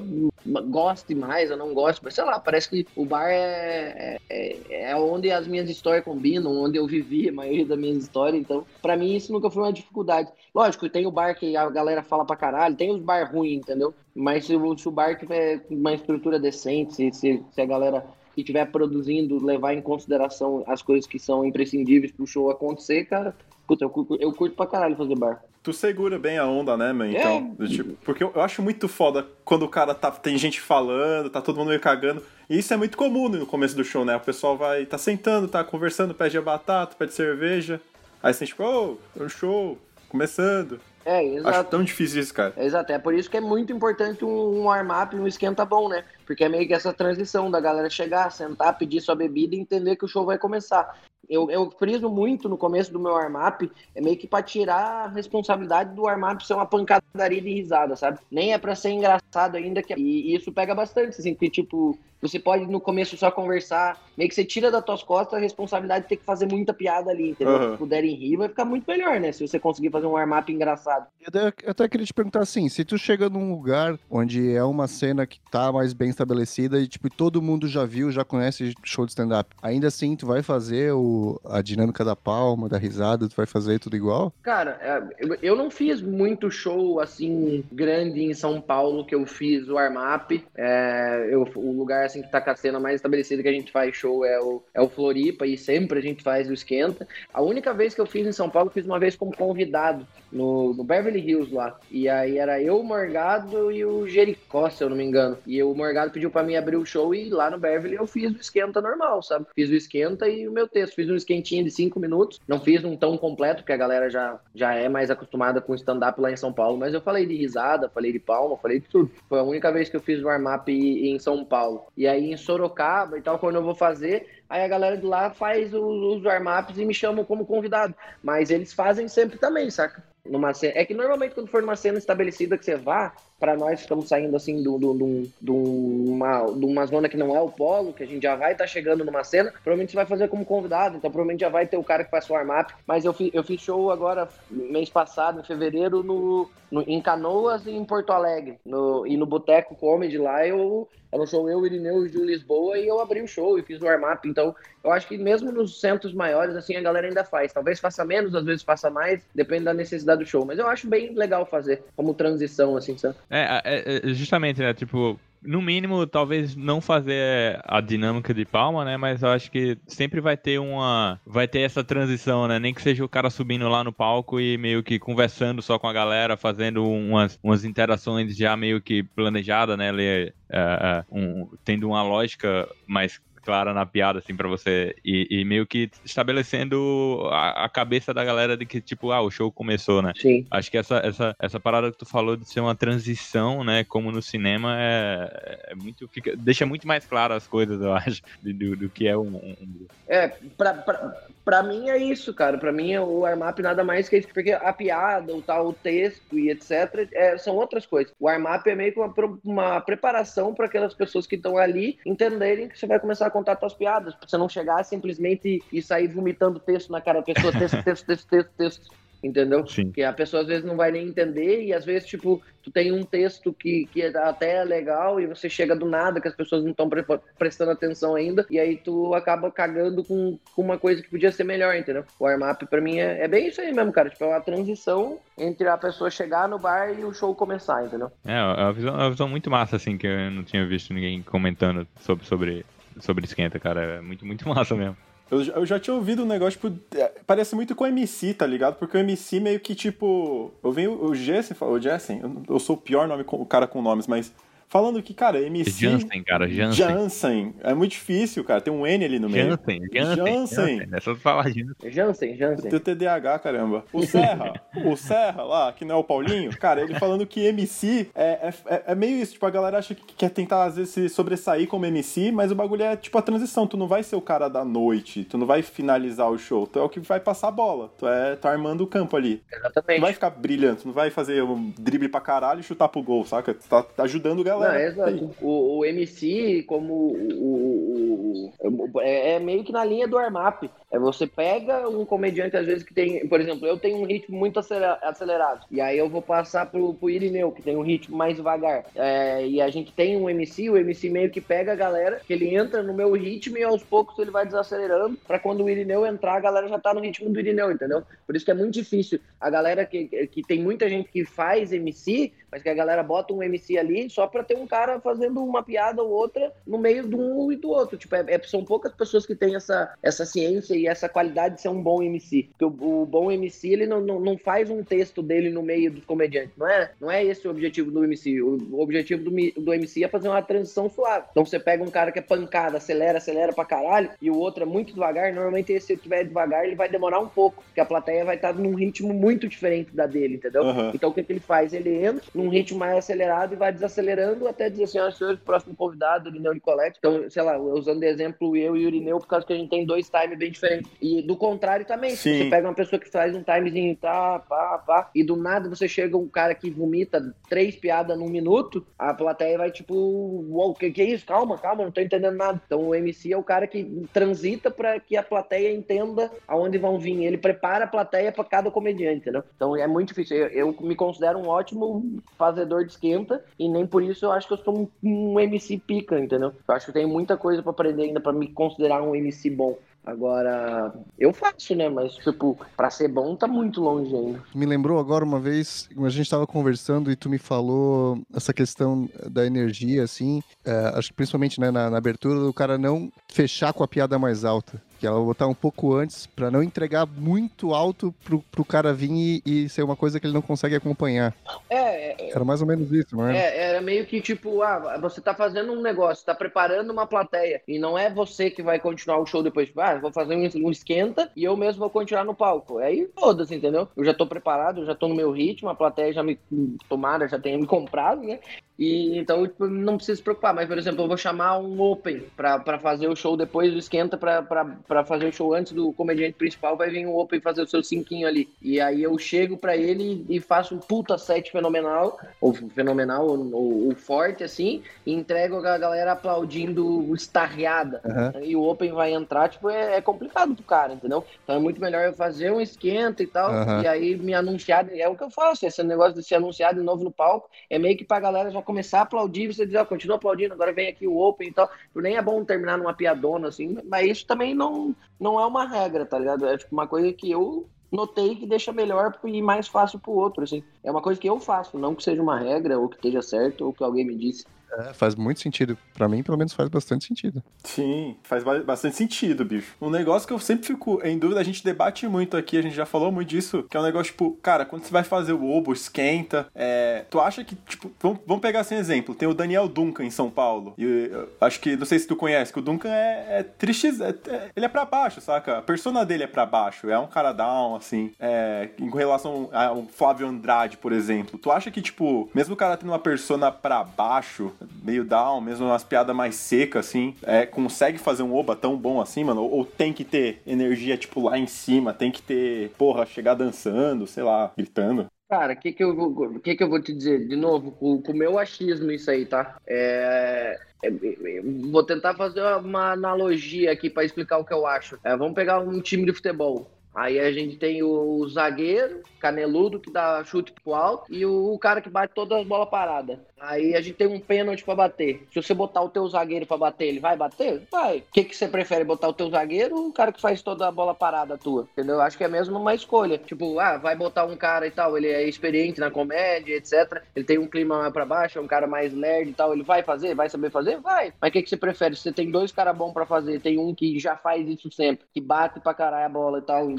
goste 0.68 1.14
mais, 1.14 1.52
eu 1.52 1.58
não 1.58 1.74
gosto, 1.74 2.02
mas 2.04 2.16
sei 2.16 2.24
lá, 2.24 2.40
parece 2.40 2.70
que 2.70 2.88
o 2.96 3.06
bar 3.06 3.30
é, 3.30 4.18
é, 4.30 4.90
é 4.90 4.96
onde 4.96 5.32
as 5.32 5.48
minhas 5.48 5.70
histórias 5.70 6.04
combinam, 6.04 6.52
onde 6.52 6.78
eu 6.78 6.88
vivi 6.88 7.30
a 7.30 7.34
maioria 7.34 7.66
das 7.66 7.78
minhas 7.78 7.98
histórias, 7.98 8.42
então, 8.42 8.66
para 8.82 8.98
mim 8.98 9.16
isso 9.16 9.32
nunca 9.32 9.50
foi 9.50 9.64
uma 9.64 9.74
dificuldade. 9.74 10.30
Lógico, 10.54 10.90
tem 10.90 11.06
o 11.06 11.12
bar 11.12 11.36
que 11.36 11.56
a 11.56 11.70
galera 11.70 12.04
fala 12.04 12.26
pra 12.26 12.36
caralho, 12.36 12.76
tem 12.76 12.92
os 12.92 13.00
bar 13.00 13.32
ruins, 13.32 13.60
entendeu? 13.60 13.94
Mas 14.16 14.46
se 14.46 14.56
o, 14.56 14.78
se 14.78 14.88
o 14.88 14.92
bar 14.92 15.18
tiver 15.18 15.66
uma 15.70 15.94
estrutura 15.94 16.40
decente, 16.40 16.94
se, 16.94 17.12
se, 17.12 17.44
se 17.52 17.62
a 17.62 17.66
galera 17.66 18.06
que 18.36 18.42
estiver 18.42 18.66
produzindo 18.72 19.44
levar 19.44 19.74
em 19.74 19.82
consideração 19.82 20.64
as 20.68 20.82
coisas 20.82 21.06
que 21.06 21.20
são 21.20 21.46
imprescindíveis 21.46 22.12
pro 22.12 22.28
show 22.28 22.50
acontecer, 22.50 23.06
cara, 23.06 23.36
puta, 23.68 23.86
eu, 23.86 23.90
curto, 23.90 24.16
eu 24.20 24.34
curto 24.34 24.56
pra 24.56 24.68
caralho 24.68 24.96
fazer 24.96 25.16
bar 25.16 25.42
tu 25.64 25.72
segura 25.72 26.20
bem 26.20 26.38
a 26.38 26.46
onda, 26.46 26.76
né, 26.76 26.92
man? 26.92 27.10
Então, 27.10 27.56
é. 27.60 27.66
tipo, 27.66 27.94
porque 28.04 28.24
eu, 28.24 28.32
eu, 28.36 28.42
acho 28.42 28.62
muito 28.62 28.90
foda 28.90 29.26
quando 29.46 29.64
o 29.64 29.70
cara 29.70 29.96
tá. 29.96 30.12
Tem 30.12 30.38
gente 30.38 30.60
falando, 30.60 31.30
tá 31.30 31.42
todo 31.42 31.58
mundo 31.58 31.70
meio 31.70 31.80
cagando. 31.80 32.22
E 32.50 32.60
isso 32.60 32.74
é 32.74 32.78
muito 32.78 32.98
comum 32.98 33.30
no 33.30 33.46
começo 33.46 33.76
do 33.76 33.84
show, 33.84 34.04
né? 34.04 34.16
O 34.18 34.20
pessoal 34.20 34.58
vai. 34.58 34.86
tá 34.86 34.98
sentando, 34.98 35.48
tá 35.48 35.64
conversando, 35.64 36.14
pede 36.14 36.38
a 36.38 36.42
batata, 36.42 36.96
pede 37.00 37.14
cerveja. 37.14 37.82
Aí 38.22 38.34
você, 38.34 38.46
tipo, 38.46 38.62
ô, 38.62 38.98
oh, 39.18 39.24
um 39.24 39.30
show, 39.30 39.78
começando. 40.10 40.80
É, 41.06 41.24
exato. 41.24 41.50
Acho 41.50 41.64
tão 41.66 41.84
difícil 41.84 42.22
isso, 42.22 42.34
cara. 42.34 42.54
É, 42.56 42.66
exato, 42.66 42.92
é 42.92 43.00
por 43.00 43.14
isso 43.14 43.30
que 43.30 43.38
é 43.38 43.42
muito 43.42 43.74
importante 43.74 44.24
um, 44.24 44.60
um 44.60 44.64
warm-up, 44.64 45.16
um 45.16 45.28
esquenta 45.28 45.66
bom, 45.66 45.90
né? 45.90 46.04
Porque 46.26 46.44
é 46.44 46.50
meio 46.50 46.68
que 46.68 46.74
essa 46.74 46.94
transição 46.94 47.50
da 47.50 47.60
galera 47.60 47.90
chegar, 47.90 48.32
sentar, 48.32 48.78
pedir 48.78 49.02
sua 49.02 49.16
bebida 49.16 49.56
e 49.56 49.60
entender 49.60 49.96
que 49.96 50.06
o 50.06 50.08
show 50.08 50.26
vai 50.26 50.38
começar 50.38 50.94
eu, 51.30 51.50
eu 51.50 51.72
friso 51.72 52.10
muito 52.10 52.50
no 52.50 52.58
começo 52.58 52.92
do 52.92 53.00
meu 53.00 53.14
warm-up, 53.14 53.70
é 53.96 54.02
meio 54.02 54.18
que 54.18 54.28
pra 54.28 54.42
tirar 54.42 55.06
a 55.06 55.08
responsabilidade 55.08 55.96
do 55.96 56.04
warm-up 56.04 56.46
ser 56.46 56.54
uma 56.54 56.66
pancadaria 56.66 57.42
de 57.42 57.50
risada, 57.50 57.96
sabe? 57.96 58.20
Nem 58.30 58.54
é 58.54 58.58
pra 58.58 58.76
ser 58.76 58.92
engraçado 58.92 59.56
ainda, 59.56 59.82
que... 59.82 59.94
e, 59.94 60.32
e 60.32 60.36
isso 60.36 60.52
pega 60.52 60.76
bastante, 60.76 61.20
assim, 61.20 61.34
porque, 61.34 61.50
tipo, 61.50 61.98
você 62.24 62.40
pode 62.40 62.66
no 62.68 62.80
começo 62.80 63.18
só 63.18 63.30
conversar, 63.30 64.02
meio 64.18 64.30
que 64.30 64.36
você 64.36 64.46
tira 64.46 64.72
das 64.72 64.84
tuas 64.84 65.04
costas 65.04 65.38
a 65.38 65.42
responsabilidade 65.42 66.04
de 66.04 66.10
ter 66.10 66.16
que 66.16 66.24
fazer 66.24 66.46
muita 66.50 66.74
piada 66.74 67.12
ali, 67.12 67.32
entendeu? 67.32 67.56
Uhum. 67.56 67.72
Se 67.74 67.78
puderem 67.78 68.16
rir, 68.16 68.38
vai 68.38 68.48
ficar 68.48 68.64
muito 68.64 68.86
melhor, 68.88 69.20
né? 69.20 69.34
Se 69.34 69.46
você 69.46 69.60
conseguir 69.60 69.90
fazer 69.90 70.08
um 70.08 70.12
warm-up 70.12 70.50
engraçado. 70.50 71.08
Eu 71.20 71.72
até 71.72 71.90
queria 71.90 72.06
te 72.06 72.14
perguntar 72.14 72.40
assim, 72.40 72.70
se 72.70 72.86
tu 72.86 72.98
chega 72.98 73.30
num 73.30 73.52
lugar 73.52 74.00
onde 74.10 74.56
é 74.56 74.64
uma 74.64 74.88
cena 74.88 75.28
que 75.28 75.38
tá 75.52 75.70
mais 75.70 75.92
bem 75.92 76.13
estabelecida 76.14 76.80
e, 76.80 76.88
tipo, 76.88 77.10
todo 77.10 77.42
mundo 77.42 77.68
já 77.68 77.86
viu, 77.86 78.12
já 78.12 78.24
conhece 78.24 78.74
show 78.84 79.06
de 79.06 79.12
stand-up, 79.12 79.56
ainda 79.62 79.88
assim 79.88 80.16
tu 80.16 80.26
vai 80.26 80.42
fazer 80.42 80.94
o, 80.94 81.40
a 81.46 81.62
dinâmica 81.62 82.04
da 82.04 82.16
palma, 82.16 82.70
da 82.70 82.78
risada, 82.78 83.28
tu 83.28 83.36
vai 83.36 83.46
fazer 83.46 83.80
tudo 83.80 83.96
igual? 83.96 84.34
Cara, 84.42 84.80
é, 84.82 85.38
eu 85.42 85.56
não 85.56 85.70
fiz 85.70 86.02
muito 86.02 86.50
show, 86.50 87.00
assim, 87.00 87.64
grande 87.72 88.24
em 88.24 88.34
São 88.34 88.62
Paulo 88.62 89.06
que 89.06 89.16
eu 89.16 89.26
fiz 89.26 89.68
o 89.68 89.74
warm-up. 89.74 90.44
É, 90.56 91.30
eu, 91.32 91.48
o 91.56 91.72
lugar, 91.78 92.06
assim, 92.06 92.22
que 92.22 92.32
tá 92.32 92.40
com 92.40 92.50
a 92.50 92.56
cena 92.56 92.80
mais 92.80 92.96
estabelecida 92.96 93.42
que 93.42 93.50
a 93.50 93.54
gente 93.54 93.72
faz 93.72 93.96
show 93.96 94.26
é 94.26 94.40
o, 94.40 94.64
é 94.74 94.82
o 94.82 94.90
Floripa 94.90 95.46
e 95.46 95.58
sempre 95.58 96.00
a 96.00 96.02
gente 96.02 96.24
faz 96.24 96.50
o 96.50 96.54
Esquenta. 96.54 97.08
A 97.34 97.42
única 97.42 97.74
vez 97.74 97.94
que 97.94 98.02
eu 98.02 98.06
fiz 98.06 98.26
em 98.26 98.32
São 98.32 98.50
Paulo, 98.50 98.70
eu 98.70 98.74
fiz 98.74 98.86
uma 98.86 99.00
vez 99.00 99.16
como 99.16 99.36
convidado 99.36 100.08
no, 100.34 100.74
no 100.74 100.84
Beverly 100.84 101.20
Hills 101.20 101.54
lá. 101.54 101.80
E 101.90 102.10
aí 102.10 102.38
era 102.38 102.62
eu, 102.62 102.80
o 102.80 102.84
Morgado 102.84 103.72
e 103.72 103.86
o 103.86 104.08
Jericó, 104.08 104.70
se 104.70 104.84
eu 104.84 104.90
não 104.90 104.98
me 104.98 105.04
engano. 105.04 105.38
E 105.46 105.62
o 105.62 105.74
Morgado 105.74 106.12
pediu 106.12 106.32
para 106.32 106.44
mim 106.44 106.56
abrir 106.56 106.76
o 106.76 106.86
show 106.86 107.14
e 107.14 107.30
lá 107.30 107.50
no 107.50 107.58
Beverly 107.58 107.96
eu 107.96 108.08
fiz 108.08 108.32
o 108.32 108.40
Esquenta 108.40 108.82
normal, 108.82 109.22
sabe? 109.22 109.46
Fiz 109.54 109.70
o 109.70 109.76
Esquenta 109.76 110.28
e 110.28 110.48
o 110.48 110.52
meu 110.52 110.68
texto. 110.68 110.96
Fiz 110.96 111.10
um 111.10 111.16
esquentinho 111.16 111.64
de 111.64 111.72
cinco 111.72 112.00
minutos. 112.00 112.40
Não 112.48 112.60
fiz 112.60 112.84
um 112.84 112.98
tão 112.98 113.18
completo, 113.18 113.62
porque 113.62 113.74
a 113.74 113.78
galera 113.78 114.10
já, 114.10 114.40
já 114.54 114.74
é 114.74 114.90
mais 114.90 115.12
acostumada 115.12 115.62
com 115.62 115.76
stand-up 115.76 116.20
lá 116.20 116.32
em 116.32 116.38
São 116.38 116.52
Paulo. 116.52 116.78
Mas 116.78 116.94
eu 116.94 117.02
falei 117.02 117.26
de 117.26 117.36
risada, 117.36 117.90
falei 117.90 118.12
de 118.12 118.20
palma, 118.20 118.58
falei 118.58 118.80
de 118.80 118.88
tudo. 118.88 119.12
Foi 119.30 119.40
a 119.40 119.44
única 119.44 119.72
vez 119.72 119.90
que 119.90 119.96
eu 119.96 120.02
fiz 120.02 120.22
warm-up 120.24 120.72
em 120.72 121.18
São 121.20 121.46
Paulo. 121.46 121.86
E 121.96 122.08
aí 122.08 122.32
em 122.32 122.38
Sorocaba 122.38 123.18
e 123.18 123.22
tal, 123.22 123.38
quando 123.38 123.56
eu 123.56 123.64
vou 123.64 123.76
fazer, 123.76 124.28
aí 124.50 124.64
a 124.64 124.68
galera 124.68 124.98
de 124.98 125.06
lá 125.06 125.30
faz 125.30 125.74
os, 125.74 126.18
os 126.18 126.24
warm-ups 126.24 126.78
e 126.78 126.86
me 126.86 126.94
chamam 126.94 127.24
como 127.24 127.46
convidado. 127.46 127.94
Mas 128.24 128.50
eles 128.50 128.74
fazem 128.74 129.08
sempre 129.08 129.38
também, 129.38 129.70
saca? 129.70 130.04
Numa 130.26 130.54
cena. 130.54 130.74
É 130.76 130.86
que 130.86 130.94
normalmente 130.94 131.36
quando 131.36 131.50
for 131.50 131.62
numa 131.62 131.76
cena 131.76 131.98
estabelecida 131.98 132.58
que 132.58 132.64
você 132.64 132.76
vá, 132.78 133.14
para 133.44 133.58
nós 133.58 133.82
estamos 133.82 134.08
saindo 134.08 134.38
assim 134.38 134.64
do, 134.64 134.78
do, 134.78 134.94
do, 134.94 135.30
do, 135.42 135.54
uma, 135.54 136.46
de 136.46 136.66
uma 136.66 136.86
zona 136.86 137.10
que 137.10 137.18
não 137.18 137.36
é 137.36 137.42
o 137.42 137.50
polo, 137.50 137.92
que 137.92 138.02
a 138.02 138.08
gente 138.08 138.24
já 138.24 138.38
vai 138.38 138.54
estar 138.54 138.64
tá 138.64 138.68
chegando 138.70 139.04
numa 139.04 139.22
cena, 139.22 139.52
provavelmente 139.52 139.92
você 139.92 139.98
vai 139.98 140.06
fazer 140.06 140.30
como 140.30 140.46
convidado, 140.46 140.96
então 140.96 141.12
provavelmente 141.12 141.42
já 141.42 141.50
vai 141.50 141.68
ter 141.68 141.76
o 141.76 141.84
cara 141.84 142.06
que 142.06 142.10
faz 142.10 142.30
o 142.30 142.32
warm-up. 142.32 142.74
Mas 142.88 143.04
eu, 143.04 143.12
fi, 143.12 143.30
eu 143.34 143.44
fiz 143.44 143.60
show 143.60 143.92
agora, 143.92 144.30
mês 144.50 144.90
passado, 144.90 145.42
em 145.42 145.44
fevereiro, 145.44 146.02
no, 146.02 146.50
no 146.72 146.84
em 146.84 147.02
Canoas 147.02 147.66
e 147.66 147.72
em 147.72 147.84
Porto 147.84 148.14
Alegre. 148.14 148.58
No, 148.66 149.06
e 149.06 149.18
no 149.18 149.26
Boteco 149.26 149.76
Comedy 149.76 150.18
lá, 150.18 150.48
eu 150.48 150.88
era 151.14 151.22
um 151.22 151.28
show 151.28 151.48
eu, 151.48 151.64
Irineu 151.64 152.08
e 152.08 152.10
de 152.10 152.18
Lisboa, 152.18 152.76
e 152.80 152.88
eu 152.88 153.00
abri 153.00 153.22
o 153.22 153.28
show 153.28 153.60
e 153.60 153.62
fiz 153.62 153.80
o 153.80 153.86
warm-up. 153.86 154.28
Então, 154.28 154.56
eu 154.84 154.92
acho 154.92 155.08
que 155.08 155.16
mesmo 155.16 155.52
nos 155.52 155.80
centros 155.80 156.12
maiores, 156.12 156.56
assim, 156.56 156.76
a 156.76 156.82
galera 156.82 157.08
ainda 157.08 157.24
faz. 157.24 157.54
Talvez 157.54 157.80
faça 157.80 158.04
menos, 158.04 158.34
às 158.34 158.44
vezes 158.44 158.64
faça 158.64 158.90
mais, 158.90 159.22
depende 159.34 159.66
da 159.66 159.76
necessidade 159.76 160.24
do 160.24 160.28
show. 160.28 160.44
Mas 160.44 160.58
eu 160.58 160.68
acho 160.68 160.88
bem 160.88 161.14
legal 161.14 161.46
fazer, 161.46 161.84
como 161.96 162.16
transição, 162.16 162.76
assim, 162.76 162.98
sabe? 162.98 163.16
É, 163.34 163.62
é, 163.66 164.12
é 164.12 164.14
justamente, 164.14 164.60
né? 164.60 164.74
Tipo, 164.74 165.20
no 165.42 165.62
mínimo, 165.62 166.06
talvez 166.08 166.56
não 166.56 166.80
fazer 166.80 167.60
a 167.66 167.82
dinâmica 167.82 168.34
de 168.34 168.46
palma, 168.46 168.86
né? 168.86 168.96
Mas 168.96 169.22
eu 169.24 169.30
acho 169.30 169.52
que 169.52 169.78
sempre 169.88 170.22
vai 170.22 170.38
ter 170.38 170.60
uma. 170.60 171.20
Vai 171.26 171.48
ter 171.48 171.62
essa 171.62 171.84
transição, 171.84 172.48
né? 172.48 172.60
Nem 172.60 172.74
que 172.74 172.82
seja 172.82 173.04
o 173.04 173.10
cara 173.10 173.30
subindo 173.30 173.68
lá 173.68 173.84
no 173.84 173.92
palco 173.92 174.40
e 174.40 174.58
meio 174.58 174.84
que 174.84 175.00
conversando 175.00 175.62
só 175.62 175.78
com 175.78 175.88
a 175.88 175.94
galera, 175.94 176.38
fazendo 176.38 176.86
umas, 176.86 177.40
umas 177.44 177.66
interações 177.66 178.36
já 178.38 178.56
meio 178.56 178.82
que 178.82 179.04
planejadas, 179.04 179.78
né? 179.78 179.90
Ele, 179.90 180.34
uh, 180.50 181.06
um, 181.12 181.50
tendo 181.66 181.88
uma 181.88 182.04
lógica 182.04 182.70
mais 182.88 183.20
clara 183.44 183.74
na 183.74 183.86
piada, 183.86 184.20
assim, 184.20 184.36
para 184.36 184.48
você. 184.48 184.96
E, 185.04 185.28
e, 185.30 185.46
meio 185.46 185.66
que 185.68 185.90
estabelecendo 186.04 187.28
a, 187.32 187.66
a, 187.66 187.70
cabeça 187.70 188.14
da 188.14 188.24
galera 188.24 188.56
de 188.56 188.66
que, 188.66 188.82
tipo, 188.82 189.12
ah, 189.12 189.22
o 189.22 189.30
show 189.30 189.52
começou, 189.52 190.02
né? 190.02 190.14
Sim. 190.16 190.46
Acho 190.50 190.72
que 190.72 190.78
essa, 190.78 190.98
essa, 190.98 191.36
essa 191.40 191.60
parada 191.60 191.92
que 191.92 191.98
tu 191.98 192.06
falou 192.06 192.36
de 192.36 192.48
ser 192.50 192.62
uma 192.62 192.76
transição, 192.76 193.64
né? 193.64 193.84
Como 193.84 194.12
no 194.12 194.22
cinema, 194.22 194.76
é, 194.80 195.72
é 195.72 195.76
muito. 195.76 196.08
Fica, 196.08 196.36
deixa 196.36 196.66
muito 196.66 196.88
mais 196.88 197.06
claro 197.06 197.34
as 197.34 197.46
coisas, 197.46 197.82
eu 197.82 197.94
acho, 197.94 198.22
do, 198.42 198.76
do 198.76 198.90
que 198.90 199.08
é 199.08 199.18
um. 199.18 199.36
um... 199.36 199.88
É, 200.08 200.30
pra, 200.58 200.74
pra, 200.74 201.14
pra 201.44 201.64
mim 201.64 201.90
é 201.90 201.98
isso, 201.98 202.34
cara. 202.34 202.58
Pra 202.58 202.72
mim 202.72 202.98
o 202.98 203.20
warm-up 203.20 203.62
nada 203.62 203.84
mais 203.84 204.10
que 204.10 204.18
isso, 204.18 204.28
porque 204.28 204.52
a 204.52 204.74
piada, 204.74 205.36
o 205.36 205.42
tal, 205.42 205.70
o 205.70 205.74
texto 205.74 206.38
e 206.38 206.50
etc. 206.50 207.08
É, 207.14 207.38
são 207.38 207.56
outras 207.56 207.86
coisas. 207.86 208.14
O 208.20 208.26
warm-up 208.26 208.70
é 208.70 208.76
meio 208.76 208.94
que 208.94 209.00
uma, 209.00 209.14
uma 209.44 209.82
preparação 209.82 210.54
para 210.54 210.66
aquelas 210.66 210.94
pessoas 210.94 211.28
que 211.28 211.36
estão 211.36 211.58
ali 211.58 211.98
entenderem 212.06 212.68
que 212.68 212.78
você 212.78 212.88
vai 212.88 213.00
começar 213.00 213.28
a 213.28 213.32
contar 213.32 213.58
suas 213.58 213.74
piadas, 213.74 214.16
pra 214.16 214.28
você 214.28 214.38
não 214.38 214.50
chegar 214.50 214.84
simplesmente 214.84 215.64
e 215.72 215.82
sair 215.82 216.08
vomitando 216.08 216.60
texto 216.60 216.92
na 216.92 217.02
cara 217.02 217.20
da 217.20 217.26
pessoa, 217.26 217.52
texto, 217.54 217.84
texto, 217.84 218.06
texto, 218.06 218.28
texto, 218.28 218.52
texto 218.58 219.03
entendeu? 219.24 219.66
Sim. 219.66 219.92
Que 219.92 220.04
a 220.04 220.12
pessoa 220.12 220.42
às 220.42 220.48
vezes 220.48 220.66
não 220.66 220.76
vai 220.76 220.92
nem 220.92 221.08
entender 221.08 221.64
e 221.64 221.74
às 221.74 221.86
vezes, 221.86 222.08
tipo, 222.08 222.42
tu 222.62 222.70
tem 222.70 222.92
um 222.92 223.04
texto 223.04 223.54
que, 223.54 223.88
que 223.92 224.04
até 224.04 224.58
é 224.58 224.64
legal 224.64 225.20
e 225.20 225.26
você 225.26 225.50
chega 225.50 225.76
do 225.76 225.86
nada 225.86 226.20
que 226.20 226.28
as 226.28 226.36
pessoas 226.36 226.64
não 226.64 226.72
estão 226.72 226.90
pre 226.90 227.04
prestando 227.38 227.72
atenção 227.72 228.16
ainda 228.16 228.46
e 228.50 228.60
aí 228.60 228.76
tu 228.78 229.14
acaba 229.14 229.50
cagando 229.50 230.04
com, 230.04 230.38
com 230.56 230.62
uma 230.62 230.78
coisa 230.78 231.02
que 231.02 231.10
podia 231.10 231.32
ser 231.32 231.44
melhor, 231.44 231.76
entendeu? 231.76 232.04
O 232.20 232.26
warm-up 232.26 232.66
pra 232.68 232.82
mim 232.82 233.00
é, 233.00 233.24
é, 233.24 233.28
bem 233.28 233.48
isso 233.48 233.62
aí 233.62 233.72
mesmo, 233.72 233.92
cara. 233.92 234.10
Tipo, 234.10 234.26
é 234.26 234.28
uma 234.28 234.42
transição 234.42 235.18
entre 235.38 235.68
a 235.68 235.78
pessoa 235.78 236.10
chegar 236.10 236.48
no 236.48 236.60
bar 236.60 236.92
e 236.98 237.04
o 237.04 237.14
show 237.14 237.34
começar, 237.34 237.86
entendeu? 237.86 238.12
É, 238.26 238.38
é 238.38 238.64
uma 238.64 238.74
visão, 238.74 238.94
é 238.94 239.04
uma 239.04 239.12
visão 239.12 239.30
muito 239.30 239.50
massa, 239.50 239.78
assim, 239.78 239.98
que 239.98 240.08
eu 240.08 240.32
não 240.32 240.44
tinha 240.44 240.66
visto 240.68 240.94
ninguém 240.94 241.22
comentando 241.22 241.88
sobre, 242.00 242.26
sobre, 242.26 242.66
sobre 243.00 243.26
esquenta, 243.26 243.60
cara. 243.60 243.82
É 243.82 244.02
muito, 244.02 244.26
muito 244.26 244.48
massa 244.50 244.76
mesmo. 244.76 244.98
Eu, 245.32 245.42
eu 245.42 245.66
já 245.66 245.80
tinha 245.80 245.94
ouvido 245.96 246.24
um 246.24 246.28
negócio, 246.28 246.60
tipo, 246.60 246.98
é, 246.98 247.12
parece 247.26 247.56
muito 247.56 247.76
com 247.76 247.84
o 247.84 247.88
MC, 247.88 248.34
tá 248.34 248.46
ligado? 248.46 248.76
Porque 248.76 248.98
o 248.98 249.00
MC 249.00 249.40
meio 249.40 249.60
que, 249.60 249.74
tipo. 249.74 250.52
Eu 250.64 250.72
venho. 250.72 251.04
O 251.04 251.16
Jessen, 251.16 251.56
o 251.60 251.80
Jessen, 251.80 252.20
eu, 252.22 252.44
eu 252.56 252.60
sou 252.60 252.76
o 252.76 252.80
pior 252.80 253.08
nome, 253.08 253.24
o 253.28 253.46
cara 253.46 253.66
com 253.66 253.82
nomes, 253.82 254.08
mas 254.08 254.34
falando 254.74 255.04
que, 255.04 255.14
cara, 255.14 255.40
MC. 255.40 255.70
Jansen, 255.70 256.24
cara, 256.24 256.50
Jansen. 256.50 256.74
Jansen. 256.74 257.56
É 257.62 257.76
muito 257.76 257.92
difícil, 257.92 258.44
cara. 258.44 258.60
Tem 258.60 258.74
um 258.74 258.88
N 258.88 259.06
ali 259.06 259.20
no 259.20 259.30
meio. 259.30 259.52
Jansen, 259.52 259.82
Jansen. 259.94 260.26
Jansen. 260.26 260.88
É 260.92 261.00
só 261.00 261.16
falar 261.16 261.44
Jansen. 261.50 261.92
Jansen, 261.92 262.36
Jansen. 262.36 262.72
Tem 262.72 262.80
TDAH, 262.80 263.38
caramba. 263.38 263.86
O 263.94 264.04
Serra, 264.04 264.54
o 264.84 264.96
Serra 264.98 265.44
lá, 265.44 265.72
que 265.72 265.86
não 265.86 265.96
é 265.96 265.98
o 266.00 266.04
Paulinho, 266.04 266.50
cara, 266.58 266.82
ele 266.82 266.96
falando 266.96 267.28
que 267.28 267.46
MC 267.46 268.10
é, 268.16 268.52
é, 268.66 268.84
é 268.88 268.96
meio 268.96 269.22
isso. 269.22 269.34
Tipo, 269.34 269.46
a 269.46 269.52
galera 269.52 269.78
acha 269.78 269.94
que 269.94 270.16
quer 270.16 270.30
tentar, 270.30 270.64
às 270.64 270.76
vezes, 270.76 270.92
se 270.92 271.08
sobressair 271.08 271.68
como 271.68 271.86
MC, 271.86 272.32
mas 272.32 272.52
o 272.52 272.56
bagulho 272.56 272.82
é, 272.82 272.96
tipo, 272.96 273.16
a 273.16 273.22
transição. 273.22 273.68
Tu 273.68 273.78
não 273.78 273.88
vai 273.88 274.02
ser 274.02 274.16
o 274.16 274.22
cara 274.22 274.50
da 274.50 274.66
noite, 274.66 275.24
tu 275.24 275.38
não 275.38 275.46
vai 275.46 275.62
finalizar 275.62 276.32
o 276.32 276.38
show. 276.40 276.66
Tu 276.66 276.80
é 276.80 276.82
o 276.82 276.90
que 276.90 277.00
vai 277.00 277.20
passar 277.20 277.50
a 277.50 277.52
bola. 277.52 277.92
Tu 277.96 278.08
é 278.08 278.36
tá 278.36 278.50
armando 278.50 278.82
o 278.82 278.88
campo 278.88 279.16
ali. 279.16 279.44
Exatamente. 279.52 279.86
Tu 279.86 280.02
não 280.02 280.08
vai 280.08 280.14
ficar 280.14 280.30
brilhante, 280.32 280.82
tu 280.82 280.88
não 280.88 280.94
vai 280.96 281.12
fazer 281.12 281.44
um 281.44 281.72
drible 281.78 282.10
pra 282.10 282.20
caralho 282.20 282.60
e 282.60 282.64
chutar 282.64 282.88
pro 282.90 283.04
gol, 283.04 283.24
saca? 283.24 283.54
Tu 283.54 283.68
tá, 283.70 283.84
tá 283.84 284.04
ajudando 284.04 284.42
a 284.42 284.44
galera. 284.44 284.63
Não, 284.64 284.72
é 284.74 284.88
exato. 284.88 285.36
O, 285.42 285.80
o, 285.80 285.86
MC, 285.86 286.64
como 286.64 286.94
o, 286.94 288.52
o, 288.64 289.02
é, 289.02 289.34
é, 289.34 289.40
meio 289.40 289.64
que 289.64 289.72
na 289.72 289.84
linha 289.84 290.08
do 290.08 290.18
armap. 290.18 290.64
É 290.94 291.00
você 291.00 291.26
pega 291.26 291.90
um 291.90 292.06
comediante, 292.06 292.56
às 292.56 292.68
vezes, 292.68 292.84
que 292.84 292.94
tem. 292.94 293.28
Por 293.28 293.42
exemplo, 293.42 293.66
eu 293.66 293.80
tenho 293.80 293.98
um 293.98 294.06
ritmo 294.06 294.38
muito 294.38 294.60
acelerado. 294.60 295.66
E 295.72 295.82
aí 295.82 295.98
eu 295.98 296.08
vou 296.08 296.22
passar 296.22 296.68
pro, 296.68 296.94
pro 296.94 297.10
Irineu, 297.10 297.52
que 297.52 297.64
tem 297.64 297.76
um 297.76 297.82
ritmo 297.82 298.16
mais 298.16 298.36
devagar. 298.36 298.86
É, 298.96 299.44
e 299.44 299.60
a 299.60 299.72
gente 299.72 299.92
tem 299.92 300.16
um 300.16 300.30
MC, 300.30 300.70
o 300.70 300.78
MC 300.78 301.10
meio 301.10 301.32
que 301.32 301.42
pega 301.42 301.74
a 301.74 301.76
galera, 301.76 302.22
que 302.28 302.32
ele 302.32 302.56
entra 302.56 302.84
no 302.84 302.94
meu 302.94 303.12
ritmo 303.14 303.58
e 303.58 303.64
aos 303.64 303.82
poucos 303.82 304.20
ele 304.20 304.30
vai 304.30 304.46
desacelerando. 304.46 305.18
para 305.28 305.40
quando 305.40 305.64
o 305.64 305.70
Irineu 305.70 306.06
entrar, 306.06 306.36
a 306.36 306.40
galera 306.40 306.68
já 306.68 306.78
tá 306.78 306.94
no 306.94 307.02
ritmo 307.02 307.28
do 307.32 307.40
Irineu, 307.40 307.72
entendeu? 307.72 308.04
Por 308.28 308.36
isso 308.36 308.46
que 308.46 308.52
é 308.52 308.54
muito 308.54 308.76
difícil. 308.76 309.20
A 309.42 309.50
galera 309.50 309.88
que, 309.88 310.06
que 310.28 310.44
tem 310.44 310.62
muita 310.62 310.88
gente 310.88 311.10
que 311.10 311.26
faz 311.26 311.74
MC, 311.74 312.32
mas 312.52 312.62
que 312.62 312.70
a 312.70 312.74
galera 312.76 313.02
bota 313.02 313.34
um 313.34 313.42
MC 313.42 313.80
ali 313.80 314.08
só 314.12 314.28
pra 314.28 314.44
ter 314.44 314.56
um 314.56 314.68
cara 314.68 315.00
fazendo 315.00 315.44
uma 315.44 315.64
piada 315.64 316.04
ou 316.04 316.12
outra 316.12 316.54
no 316.68 316.78
meio 316.78 317.08
de 317.08 317.16
um 317.16 317.52
e 317.52 317.56
do 317.56 317.70
outro. 317.70 317.98
Tipo, 317.98 318.16
é, 318.16 318.26
é, 318.28 318.42
são 318.44 318.64
poucas 318.64 318.94
pessoas 318.94 319.26
que 319.26 319.34
têm 319.34 319.56
essa, 319.56 319.92
essa 320.04 320.24
ciência 320.24 320.76
e 320.76 320.83
essa 320.88 321.10
qualidade 321.10 321.56
de 321.56 321.62
ser 321.62 321.70
um 321.70 321.82
bom 321.82 322.02
MC. 322.02 322.50
Porque 322.52 322.66
o, 322.66 323.02
o 323.02 323.06
bom 323.06 323.32
MC, 323.32 323.70
ele 323.70 323.86
não, 323.86 324.02
não, 324.02 324.20
não, 324.20 324.38
faz 324.38 324.70
um 324.70 324.84
texto 324.84 325.22
dele 325.22 325.50
no 325.50 325.62
meio 325.62 325.92
dos 325.92 326.06
comediantes. 326.06 326.56
Não 326.58 326.68
é, 326.68 326.92
não 327.00 327.12
é 327.12 327.24
esse 327.24 327.48
o 327.48 327.52
objetivo 327.52 327.92
do 327.92 328.04
MC. 328.04 328.42
O, 328.42 328.58
o 328.72 328.82
objetivo 328.82 329.24
do, 329.24 329.62
do 329.62 329.74
MC 329.74 330.04
é 330.04 330.08
fazer 330.08 330.30
uma 330.30 330.42
transição 330.42 330.90
suave. 330.90 331.28
Então 331.32 331.46
você 331.46 331.60
pega 331.60 331.84
um 331.84 331.92
cara 331.92 332.12
que 332.12 332.20
é 332.20 332.22
pancada, 332.22 332.78
acelera, 332.78 333.18
acelera 333.18 333.54
pra 333.54 333.66
caralho, 333.66 334.10
e 334.22 334.30
o 334.30 334.38
outro 334.38 334.64
é 334.64 334.66
muito 334.66 334.94
devagar. 334.94 335.34
Normalmente, 335.34 335.80
se 335.80 335.94
ele 335.94 335.98
estiver 335.98 336.24
devagar, 336.24 336.66
ele 336.66 336.76
vai 336.76 336.90
demorar 336.90 337.20
um 337.20 337.28
pouco, 337.28 337.64
porque 337.64 337.82
a 337.82 337.86
plateia 337.86 338.26
vai 338.26 338.36
estar 338.36 338.54
num 338.54 338.74
ritmo 338.74 339.14
muito 339.14 339.48
diferente 339.48 339.96
da 339.96 340.06
dele, 340.06 340.36
entendeu? 340.36 340.64
Uhum. 340.64 340.92
Então 340.94 341.10
o 341.10 341.14
que, 341.14 341.24
que 341.24 341.32
ele 341.32 341.40
faz? 341.40 341.74
Ele 341.74 342.06
entra 342.06 342.24
num 342.34 342.50
ritmo 342.50 342.80
mais 342.80 342.98
acelerado 342.98 343.54
e 343.54 343.58
vai 343.58 343.72
desacelerando 343.72 344.48
até 344.48 344.70
dizer 344.70 344.84
assim, 344.84 345.00
ah, 345.00 345.12
senhores, 345.12 345.40
próximo 345.40 345.76
convidado, 345.76 346.30
Irineu 346.30 346.54
Nicolete. 346.54 346.98
Então, 347.00 347.30
sei 347.30 347.42
lá, 347.44 347.58
usando 347.58 348.00
de 348.00 348.08
exemplo 348.08 348.56
eu 348.56 348.76
e 348.78 348.86
o 348.86 348.88
Irineu, 348.88 349.20
por 349.20 349.28
causa 349.28 349.46
que 349.46 349.54
a 349.54 349.56
gente 349.56 349.70
tem 349.70 349.86
dois 349.86 350.10
times 350.10 350.38
bem 350.38 350.52
diferentes. 350.52 350.73
E 351.02 351.22
do 351.22 351.36
contrário 351.36 351.86
também, 351.86 352.16
Sim. 352.16 352.38
você 352.38 352.50
pega 352.50 352.68
uma 352.68 352.74
pessoa 352.74 353.00
que 353.00 353.10
faz 353.10 353.36
um 353.36 353.44
timezinho, 353.44 353.96
tá, 353.96 354.40
pá, 354.40 354.78
pá, 354.86 355.10
e 355.14 355.24
do 355.24 355.36
nada 355.36 355.70
você 355.70 355.88
chega 355.88 356.18
um 356.18 356.28
cara 356.28 356.56
que 356.56 356.70
vomita 356.70 357.34
três 357.50 357.76
piadas 357.76 358.18
num 358.18 358.30
minuto, 358.30 358.86
a 358.98 359.14
plateia 359.14 359.58
vai 359.58 359.72
tipo, 359.72 359.94
uau, 359.94 360.68
wow, 360.68 360.74
que 360.74 360.92
que 360.92 361.02
é 361.02 361.06
isso? 361.06 361.26
Calma, 361.26 361.58
calma, 361.58 361.84
não 361.84 361.92
tô 361.92 362.02
entendendo 362.02 362.36
nada. 362.36 362.62
Então 362.66 362.88
o 362.88 362.96
MC 362.96 363.34
é 363.34 363.38
o 363.38 363.44
cara 363.44 363.68
que 363.68 364.08
transita 364.12 364.72
para 364.72 365.00
que 365.00 365.18
a 365.18 365.24
plateia 365.24 365.74
entenda 365.74 366.32
aonde 366.48 366.78
vão 366.78 366.98
vir. 366.98 367.24
Ele 367.24 367.38
prepara 367.38 367.86
a 367.86 367.88
plateia 367.88 368.32
para 368.32 368.44
cada 368.44 368.72
comediante, 368.72 369.18
entendeu? 369.18 369.44
Então 369.56 369.76
é 369.76 369.88
muito 369.88 370.10
difícil. 370.10 370.38
Eu, 370.38 370.48
eu 370.50 370.76
me 370.82 370.96
considero 370.96 371.40
um 371.40 371.48
ótimo 371.48 372.22
fazedor 372.38 372.86
de 372.86 372.92
esquenta 372.92 373.44
e 373.58 373.70
nem 373.70 373.86
por 373.86 374.04
isso 374.04 374.26
eu 374.26 374.32
acho 374.32 374.48
que 374.48 374.54
eu 374.54 374.58
sou 374.58 374.78
um, 374.78 374.88
um 375.04 375.40
MC 375.40 375.78
pica, 375.78 376.20
entendeu? 376.20 376.54
Eu 376.68 376.76
acho 376.76 376.86
que 376.86 376.92
eu 376.92 376.94
tenho 376.94 377.10
muita 377.10 377.38
coisa 377.38 377.62
para 377.62 377.72
aprender 377.72 378.04
ainda 378.04 378.20
para 378.20 378.34
me 378.34 378.48
considerar 378.48 379.02
um 379.02 379.16
MC 379.16 379.50
bom. 379.50 379.78
Agora, 380.06 380.94
eu 381.18 381.34
faço, 381.34 381.74
né? 381.76 381.88
Mas, 381.88 382.16
tipo, 382.16 382.58
pra 382.76 382.90
ser 382.90 383.08
bom, 383.08 383.36
tá 383.36 383.48
muito 383.48 383.82
longe 383.82 384.14
ainda. 384.14 384.44
Me 384.54 384.66
lembrou 384.66 385.00
agora 385.00 385.24
uma 385.24 385.40
vez, 385.40 385.90
a 385.98 386.10
gente 386.10 386.30
tava 386.30 386.46
conversando 386.46 387.10
e 387.12 387.16
tu 387.16 387.30
me 387.30 387.38
falou 387.38 388.22
essa 388.34 388.54
questão 388.54 389.10
da 389.32 389.46
energia, 389.46 390.04
assim. 390.04 390.44
É, 390.66 390.92
acho 390.96 391.10
que 391.10 391.16
principalmente 391.16 391.60
né, 391.60 391.72
na, 391.72 391.90
na 391.90 391.98
abertura, 391.98 392.40
do 392.40 392.54
cara 392.54 392.78
não 392.78 393.12
fechar 393.32 393.74
com 393.74 393.84
a 393.84 393.88
piada 393.88 394.20
mais 394.20 394.44
alta 394.44 394.82
que 395.04 395.08
ela 395.08 395.20
botar 395.20 395.48
um 395.48 395.54
pouco 395.54 395.94
antes 395.94 396.26
para 396.26 396.50
não 396.50 396.64
entregar 396.64 397.06
muito 397.06 397.74
alto 397.74 398.16
pro, 398.24 398.40
pro 398.50 398.64
cara 398.64 398.94
vir 398.94 399.12
e, 399.12 399.42
e, 399.46 399.68
ser 399.68 399.84
uma 399.84 399.98
coisa 399.98 400.18
que 400.18 400.26
ele 400.26 400.34
não 400.34 400.42
consegue 400.42 400.78
acompanhar. 400.78 401.36
É, 401.70 402.28
é 402.28 402.32
era 402.32 402.46
mais 402.46 402.62
ou 402.62 402.68
menos 402.68 402.90
isso, 402.90 403.14
não 403.14 403.28
é? 403.28 403.38
é? 403.38 403.70
Era 403.70 403.82
meio 403.82 404.06
que 404.06 404.22
tipo, 404.22 404.62
ah, 404.62 404.98
você 405.02 405.20
tá 405.20 405.34
fazendo 405.34 405.74
um 405.74 405.82
negócio, 405.82 406.26
tá 406.26 406.34
preparando 406.34 406.90
uma 406.92 407.06
plateia 407.06 407.62
e 407.68 407.78
não 407.78 407.98
é 407.98 408.10
você 408.10 408.50
que 408.50 408.64
vai 408.64 408.80
continuar 408.80 409.20
o 409.20 409.26
show 409.26 409.44
depois, 409.44 409.70
ah, 409.76 409.96
vou 409.96 410.14
fazer 410.14 410.38
um, 410.38 410.68
um 410.68 410.72
esquenta 410.72 411.30
e 411.36 411.44
eu 411.44 411.58
mesmo 411.58 411.82
vou 411.82 411.90
continuar 411.90 412.24
no 412.24 412.34
palco. 412.34 412.78
Aí 412.78 413.10
foda-se, 413.20 413.54
entendeu? 413.54 413.90
Eu 413.98 414.06
já 414.06 414.14
tô 414.14 414.26
preparado, 414.26 414.80
eu 414.80 414.86
já 414.86 414.96
tô 414.96 415.10
no 415.10 415.16
meu 415.16 415.34
ritmo, 415.34 415.68
a 415.68 415.76
plateia 415.76 416.14
já 416.14 416.24
me 416.24 416.40
tomaram, 416.88 417.28
já 417.28 417.38
tem 417.38 417.60
me 417.60 417.68
comprado, 417.68 418.22
né? 418.22 418.40
E 418.78 419.18
então 419.18 419.46
tipo, 419.46 419.68
não 419.68 419.98
precisa 419.98 420.18
se 420.18 420.24
preocupar. 420.24 420.54
Mas, 420.54 420.68
por 420.68 420.78
exemplo, 420.78 421.04
eu 421.04 421.08
vou 421.08 421.18
chamar 421.18 421.60
um 421.60 421.80
Open 421.80 422.24
para 422.36 422.80
fazer 422.80 423.08
o 423.08 423.16
show 423.16 423.38
depois 423.38 423.72
do 423.72 423.80
esquenta 423.80 424.18
para 424.18 425.04
fazer 425.06 425.28
o 425.28 425.32
show 425.32 425.54
antes 425.54 425.74
do 425.74 425.94
comediante 425.94 426.38
principal. 426.38 426.76
Vai 426.76 426.90
vir 426.90 427.06
um 427.06 427.16
Open 427.16 427.40
fazer 427.40 427.62
o 427.62 427.68
seu 427.68 427.84
cinquinho 427.84 428.28
ali. 428.28 428.50
E 428.62 428.82
aí 428.82 429.04
eu 429.04 429.18
chego 429.18 429.58
para 429.58 429.78
ele 429.78 430.26
e 430.28 430.40
faço 430.40 430.76
um 430.76 430.80
puta 430.80 431.18
set 431.18 431.52
fenomenal, 431.52 432.20
ou 432.42 432.54
fenomenal, 432.54 433.28
ou, 433.28 433.88
ou 433.88 433.96
forte 433.96 434.44
assim, 434.44 434.82
e 435.06 435.14
entrego 435.14 435.58
a 435.58 435.78
galera 435.78 436.14
aplaudindo 436.14 437.14
estarreada. 437.14 438.02
Uhum. 438.04 438.44
E 438.44 438.56
o 438.56 438.64
Open 438.64 438.92
vai 438.92 439.14
entrar, 439.14 439.50
tipo, 439.50 439.70
é, 439.70 439.98
é, 439.98 440.02
complicado 440.02 440.56
pro 440.56 440.64
cara, 440.64 440.94
entendeu? 440.94 441.24
Então 441.44 441.56
é 441.56 441.60
muito 441.60 441.80
melhor 441.80 442.06
eu 442.06 442.14
fazer 442.14 442.52
um 442.52 442.60
esquenta 442.60 443.22
e 443.22 443.28
tal, 443.28 443.52
uhum. 443.52 443.82
e 443.82 443.88
aí 443.88 444.16
me 444.16 444.34
anunciar. 444.34 444.88
É 444.92 445.08
o 445.08 445.16
que 445.16 445.24
eu 445.24 445.30
faço, 445.30 445.66
esse 445.66 445.84
negócio 445.84 446.16
de 446.16 446.24
se 446.24 446.34
anunciar 446.34 446.74
de 446.74 446.82
novo 446.82 447.04
no 447.04 447.12
palco, 447.12 447.50
é 447.70 447.78
meio 447.78 447.98
que 447.98 448.06
pra 448.06 448.20
galera 448.20 448.50
já 448.50 448.63
começar 448.64 449.00
a 449.00 449.02
aplaudir, 449.04 449.54
você 449.54 449.66
diz, 449.66 449.76
ó, 449.76 449.84
oh, 449.84 449.86
continua 449.86 450.16
aplaudindo, 450.16 450.54
agora 450.54 450.74
vem 450.74 450.88
aqui 450.88 451.08
o 451.08 451.18
Open 451.18 451.50
e 451.50 451.54
tal. 451.54 451.70
Nem 451.96 452.18
é 452.18 452.22
bom 452.22 452.44
terminar 452.44 452.78
numa 452.78 452.94
piadona, 452.94 453.48
assim, 453.48 453.78
mas 453.86 454.08
isso 454.10 454.26
também 454.26 454.54
não, 454.56 454.96
não 455.20 455.40
é 455.40 455.46
uma 455.46 455.68
regra, 455.68 456.06
tá 456.06 456.18
ligado? 456.18 456.46
É 456.46 456.58
tipo 456.58 456.74
uma 456.74 456.88
coisa 456.88 457.12
que 457.14 457.30
eu 457.30 457.68
notei 457.92 458.36
que 458.36 458.48
deixa 458.48 458.74
melhor 458.74 459.16
e 459.24 459.42
mais 459.42 459.68
fácil 459.68 460.00
pro 460.00 460.12
outro, 460.14 460.44
assim. 460.44 460.64
É 460.84 460.90
uma 460.90 461.02
coisa 461.02 461.20
que 461.20 461.30
eu 461.30 461.40
faço, 461.40 461.78
não 461.78 461.94
que 461.94 462.04
seja 462.04 462.22
uma 462.22 462.40
regra, 462.40 462.80
ou 462.80 462.90
que 462.90 462.96
esteja 462.96 463.22
certo, 463.22 463.66
ou 463.66 463.74
que 463.74 463.84
alguém 463.84 464.04
me 464.04 464.16
disse. 464.16 464.46
É, 464.80 464.94
faz 464.94 465.16
muito 465.16 465.40
sentido. 465.40 465.78
Para 465.94 466.08
mim, 466.08 466.24
pelo 466.24 466.38
menos, 466.38 466.54
faz 466.54 466.70
bastante 466.70 467.06
sentido. 467.06 467.44
Sim, 467.64 468.16
faz 468.24 468.44
bastante 468.44 468.96
sentido, 468.96 469.46
bicho. 469.46 469.76
Um 469.82 469.90
negócio 469.90 470.28
que 470.28 470.34
eu 470.34 470.40
sempre 470.40 470.66
fico 470.68 471.00
em 471.04 471.18
dúvida, 471.18 471.40
a 471.40 471.44
gente 471.44 471.64
debate 471.64 472.08
muito 472.08 472.36
aqui, 472.36 472.58
a 472.58 472.62
gente 472.62 472.76
já 472.76 472.86
falou 472.86 473.12
muito 473.12 473.30
disso, 473.30 473.64
que 473.70 473.78
é 473.78 473.80
um 473.80 473.84
negócio, 473.84 474.12
tipo, 474.12 474.32
cara, 474.42 474.66
quando 474.66 474.84
você 474.84 474.92
vai 474.92 475.04
fazer 475.04 475.34
o 475.34 475.50
obo, 475.50 475.74
esquenta, 475.74 476.48
é, 476.56 477.06
tu 477.10 477.20
acha 477.20 477.44
que, 477.44 477.56
tipo, 477.56 477.92
vamos, 478.00 478.20
vamos 478.26 478.42
pegar 478.42 478.62
assim 478.62 478.76
um 478.76 478.80
exemplo, 478.80 479.16
tem 479.16 479.28
o 479.28 479.34
Daniel 479.34 479.68
Duncan 479.68 480.04
em 480.04 480.12
São 480.12 480.30
Paulo, 480.30 480.74
e 480.78 481.10
acho 481.40 481.60
que, 481.60 481.76
não 481.76 481.86
sei 481.86 482.00
se 482.00 482.08
tu 482.08 482.16
conhece, 482.16 482.52
que 482.52 482.60
o 482.60 482.62
Duncan 482.62 482.90
é, 482.90 483.40
é 483.40 483.44
triste, 483.44 483.88
é, 483.88 484.10
é, 484.32 484.50
ele 484.56 484.66
é 484.66 484.70
pra 484.70 484.86
baixo, 484.86 485.22
saca? 485.22 485.60
A 485.60 485.62
persona 485.62 486.06
dele 486.06 486.24
é 486.24 486.28
pra 486.28 486.46
baixo, 486.46 486.90
é 486.90 486.98
um 486.98 487.08
cara 487.08 487.32
down, 487.32 487.76
assim, 487.76 488.12
é, 488.20 488.70
em 488.80 488.90
relação 488.90 489.50
ao 489.52 489.84
Flávio 489.84 490.28
Andrade, 490.28 490.78
por 490.78 490.92
exemplo. 490.92 491.38
Tu 491.38 491.52
acha 491.52 491.70
que, 491.72 491.82
tipo, 491.82 492.30
mesmo 492.34 492.54
o 492.54 492.58
cara 492.58 492.78
tendo 492.78 492.90
uma 492.90 493.00
persona 493.00 493.52
pra 493.52 493.84
baixo, 493.84 494.52
meio 494.84 495.04
down, 495.04 495.42
mesmo 495.42 495.66
umas 495.66 495.84
piadas 495.84 496.16
mais 496.16 496.36
secas, 496.36 496.88
assim, 496.88 497.16
é, 497.24 497.46
consegue 497.46 497.98
fazer 497.98 498.24
um 498.24 498.34
oba 498.34 498.56
tão 498.56 498.78
bom 498.78 499.02
assim, 499.02 499.24
mano? 499.24 499.42
Ou, 499.42 499.52
ou, 499.60 499.66
tem 499.66 499.94
que 499.94 500.04
ter 500.04 500.42
energia, 500.46 500.98
tipo, 500.98 501.22
lá 501.22 501.38
em 501.38 501.48
cima, 501.48 501.94
tem 501.94 502.12
que 502.12 502.22
ter, 502.22 502.70
porra, 502.78 503.06
chegar 503.06 503.34
dançando, 503.34 504.08
sei 504.08 504.24
lá, 504.24 504.52
gritando? 504.56 505.08
Cara, 505.30 505.54
o 505.54 505.58
que 505.58 505.72
que, 505.72 505.84
eu 505.84 505.96
vou, 505.96 506.40
que 506.40 506.56
que 506.56 506.64
eu 506.64 506.70
vou 506.70 506.82
te 506.82 506.94
dizer? 506.94 507.28
De 507.28 507.36
novo, 507.36 507.72
com 507.72 507.96
o 507.96 508.16
meu 508.16 508.38
achismo 508.38 508.92
isso 508.92 509.10
aí, 509.10 509.26
tá? 509.26 509.58
É, 509.66 510.60
é, 510.84 510.88
é, 510.90 511.42
vou 511.72 511.84
tentar 511.84 512.14
fazer 512.14 512.42
uma 512.58 512.92
analogia 512.92 513.72
aqui 513.72 513.90
para 513.90 514.04
explicar 514.04 514.38
o 514.38 514.46
que 514.46 514.54
eu 514.54 514.68
acho. 514.68 515.00
É, 515.04 515.16
vamos 515.16 515.34
pegar 515.34 515.60
um 515.60 515.82
time 515.82 516.06
de 516.06 516.14
futebol. 516.14 516.70
Aí 516.96 517.20
a 517.20 517.32
gente 517.32 517.58
tem 517.58 517.82
o 517.84 518.28
zagueiro, 518.28 519.02
caneludo, 519.20 519.80
que 519.80 519.92
dá 519.92 520.24
chute 520.24 520.54
pro 520.64 520.76
alto, 520.76 521.14
e 521.14 521.26
o 521.26 521.58
cara 521.58 521.82
que 521.82 521.90
bate 521.90 522.14
todas 522.14 522.40
as 522.40 522.48
bolas 522.48 522.70
paradas. 522.70 523.20
Aí 523.40 523.76
a 523.76 523.82
gente 523.82 523.96
tem 523.96 524.08
um 524.08 524.20
pênalti 524.20 524.64
para 524.64 524.76
bater. 524.76 525.28
Se 525.30 525.42
você 525.42 525.54
botar 525.54 525.82
o 525.82 525.90
teu 525.90 526.08
zagueiro 526.08 526.46
para 526.46 526.58
bater, 526.58 526.88
ele 526.88 527.00
vai 527.00 527.18
bater? 527.18 527.64
Vai. 527.70 527.98
O 527.98 528.04
que, 528.14 528.24
que 528.24 528.36
você 528.36 528.48
prefere, 528.48 528.86
botar 528.86 529.10
o 529.10 529.14
teu 529.14 529.30
zagueiro 529.30 529.76
ou 529.76 529.88
o 529.90 529.94
cara 529.94 530.14
que 530.14 530.22
faz 530.22 530.42
toda 530.42 530.66
a 530.66 530.72
bola 530.72 530.96
parada 530.96 531.38
tua? 531.38 531.68
Entendeu? 531.74 532.00
Acho 532.00 532.18
que 532.18 532.24
é 532.24 532.28
mesmo 532.30 532.58
uma 532.58 532.74
escolha. 532.74 533.18
Tipo, 533.18 533.60
ah, 533.60 533.78
vai 533.78 533.98
botar 533.98 534.26
um 534.26 534.38
cara 534.38 534.66
e 534.66 534.72
tal, 534.72 534.98
ele 534.98 535.08
é 535.08 535.28
experiente 535.28 535.80
na 535.80 535.92
comédia, 535.92 536.56
etc. 536.56 537.04
Ele 537.14 537.26
tem 537.26 537.38
um 537.38 537.48
clima 537.48 537.78
mais 537.80 537.92
pra 537.92 538.06
baixo, 538.06 538.40
é 538.40 538.42
um 538.42 538.48
cara 538.48 538.66
mais 538.66 538.94
nerd 538.94 539.30
e 539.30 539.34
tal. 539.34 539.52
Ele 539.54 539.64
vai 539.64 539.84
fazer? 539.84 540.16
Vai 540.16 540.30
saber 540.30 540.50
fazer? 540.50 540.80
Vai. 540.80 541.14
Mas 541.20 541.30
o 541.30 541.34
que, 541.34 541.42
que 541.42 541.50
você 541.50 541.58
prefere? 541.58 541.98
Você 541.98 542.14
tem 542.14 542.32
dois 542.32 542.52
caras 542.52 542.78
bons 542.78 542.94
para 542.94 543.06
fazer, 543.06 543.42
tem 543.42 543.58
um 543.58 543.76
que 543.76 544.00
já 544.00 544.16
faz 544.16 544.48
isso 544.48 544.72
sempre, 544.72 545.06
que 545.14 545.20
bate 545.20 545.60
pra 545.60 545.74
caralho 545.74 546.06
a 546.06 546.10
bola 546.10 546.40
e 546.40 546.42
tal, 546.42 546.70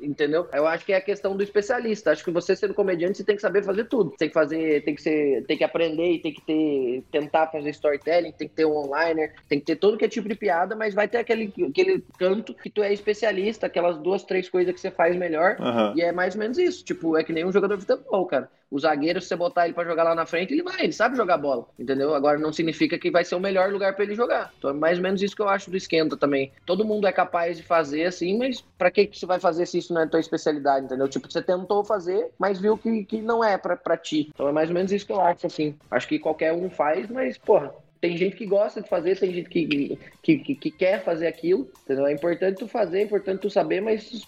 entendeu? 0.00 0.48
Eu 0.52 0.66
acho 0.66 0.84
que 0.84 0.92
é 0.92 0.96
a 0.96 1.00
questão 1.00 1.36
do 1.36 1.42
especialista. 1.42 2.10
Acho 2.10 2.24
que 2.24 2.30
você 2.30 2.56
sendo 2.56 2.74
comediante, 2.74 3.18
você 3.18 3.24
tem 3.24 3.36
que 3.36 3.42
saber 3.42 3.62
fazer 3.62 3.84
tudo. 3.84 4.10
Tem 4.18 4.28
que 4.28 4.34
fazer, 4.34 4.82
tem 4.84 4.94
que 4.94 5.02
ser, 5.02 5.44
tem 5.46 5.56
que 5.56 5.64
aprender 5.64 6.12
e 6.12 6.18
tem 6.18 6.32
que 6.32 6.42
ter, 6.42 7.04
tentar 7.10 7.48
fazer 7.48 7.70
storytelling, 7.70 8.32
tem 8.32 8.48
que 8.48 8.54
ter 8.54 8.64
um 8.64 8.76
onliner, 8.76 9.34
tem 9.48 9.58
que 9.58 9.66
ter 9.66 9.76
todo 9.76 9.96
que 9.96 10.04
é 10.04 10.08
tipo 10.08 10.28
de 10.28 10.34
piada, 10.34 10.74
mas 10.74 10.94
vai 10.94 11.08
ter 11.08 11.18
aquele, 11.18 11.52
aquele 11.68 12.04
canto 12.18 12.54
que 12.54 12.70
tu 12.70 12.82
é 12.82 12.92
especialista, 12.92 13.66
aquelas 13.66 13.98
duas, 13.98 14.24
três 14.24 14.48
coisas 14.48 14.74
que 14.74 14.80
você 14.80 14.90
faz 14.90 15.16
melhor. 15.16 15.56
Aham. 15.60 15.94
E 15.96 16.02
é 16.02 16.12
mais 16.12 16.34
ou 16.34 16.40
menos 16.40 16.58
isso. 16.58 16.84
Tipo, 16.84 17.16
é 17.16 17.24
que 17.24 17.32
nem 17.32 17.44
um 17.44 17.52
jogador 17.52 17.76
de 17.76 17.84
futebol, 17.84 18.26
cara. 18.26 18.50
O 18.70 18.78
zagueiro, 18.78 19.20
se 19.20 19.26
você 19.26 19.34
botar 19.34 19.64
ele 19.64 19.74
pra 19.74 19.84
jogar 19.84 20.04
lá 20.04 20.14
na 20.14 20.24
frente, 20.24 20.54
ele 20.54 20.62
vai, 20.62 20.84
ele 20.84 20.92
sabe 20.92 21.16
jogar 21.16 21.36
bola, 21.36 21.66
entendeu? 21.76 22.14
Agora 22.14 22.38
não 22.38 22.52
significa 22.52 22.96
que 22.96 23.10
vai 23.10 23.24
ser 23.24 23.34
o 23.34 23.40
melhor 23.40 23.72
lugar 23.72 23.96
pra 23.96 24.04
ele 24.04 24.14
jogar. 24.14 24.52
Então 24.56 24.70
é 24.70 24.72
mais 24.72 24.98
ou 24.98 25.02
menos 25.02 25.20
isso 25.20 25.34
que 25.34 25.42
eu 25.42 25.48
acho 25.48 25.70
do 25.70 25.76
esquenta 25.76 26.16
também. 26.16 26.52
Todo 26.64 26.84
mundo 26.84 27.08
é 27.08 27.12
capaz 27.12 27.56
de 27.56 27.64
fazer 27.64 28.04
assim, 28.04 28.38
mas 28.38 28.60
pra 28.78 28.90
que 28.90 29.06
que 29.06 29.18
você 29.18 29.26
vai 29.26 29.39
fazer 29.40 29.66
se 29.66 29.78
isso 29.78 29.92
não 29.92 30.02
é 30.02 30.06
tua 30.06 30.20
especialidade, 30.20 30.86
entendeu? 30.86 31.08
Tipo, 31.08 31.30
você 31.30 31.42
tentou 31.42 31.84
fazer, 31.84 32.30
mas 32.38 32.58
viu 32.60 32.76
que, 32.78 33.04
que 33.04 33.22
não 33.22 33.42
é 33.42 33.56
pra, 33.58 33.76
pra 33.76 33.96
ti. 33.96 34.30
Então 34.32 34.48
é 34.48 34.52
mais 34.52 34.68
ou 34.68 34.74
menos 34.74 34.92
isso 34.92 35.06
que 35.06 35.12
eu 35.12 35.20
acho, 35.20 35.46
assim. 35.46 35.74
Acho 35.90 36.06
que 36.08 36.18
qualquer 36.18 36.52
um 36.52 36.70
faz, 36.70 37.08
mas, 37.08 37.36
porra, 37.38 37.72
tem 38.00 38.16
gente 38.16 38.36
que 38.36 38.46
gosta 38.46 38.80
de 38.80 38.88
fazer, 38.88 39.18
tem 39.18 39.32
gente 39.32 39.48
que, 39.48 39.98
que, 40.22 40.38
que, 40.38 40.54
que 40.54 40.70
quer 40.70 41.04
fazer 41.04 41.26
aquilo, 41.26 41.68
entendeu? 41.84 42.06
É 42.06 42.12
importante 42.12 42.58
tu 42.58 42.68
fazer, 42.68 43.00
é 43.00 43.02
importante 43.02 43.40
tu 43.40 43.50
saber, 43.50 43.80
mas 43.80 44.22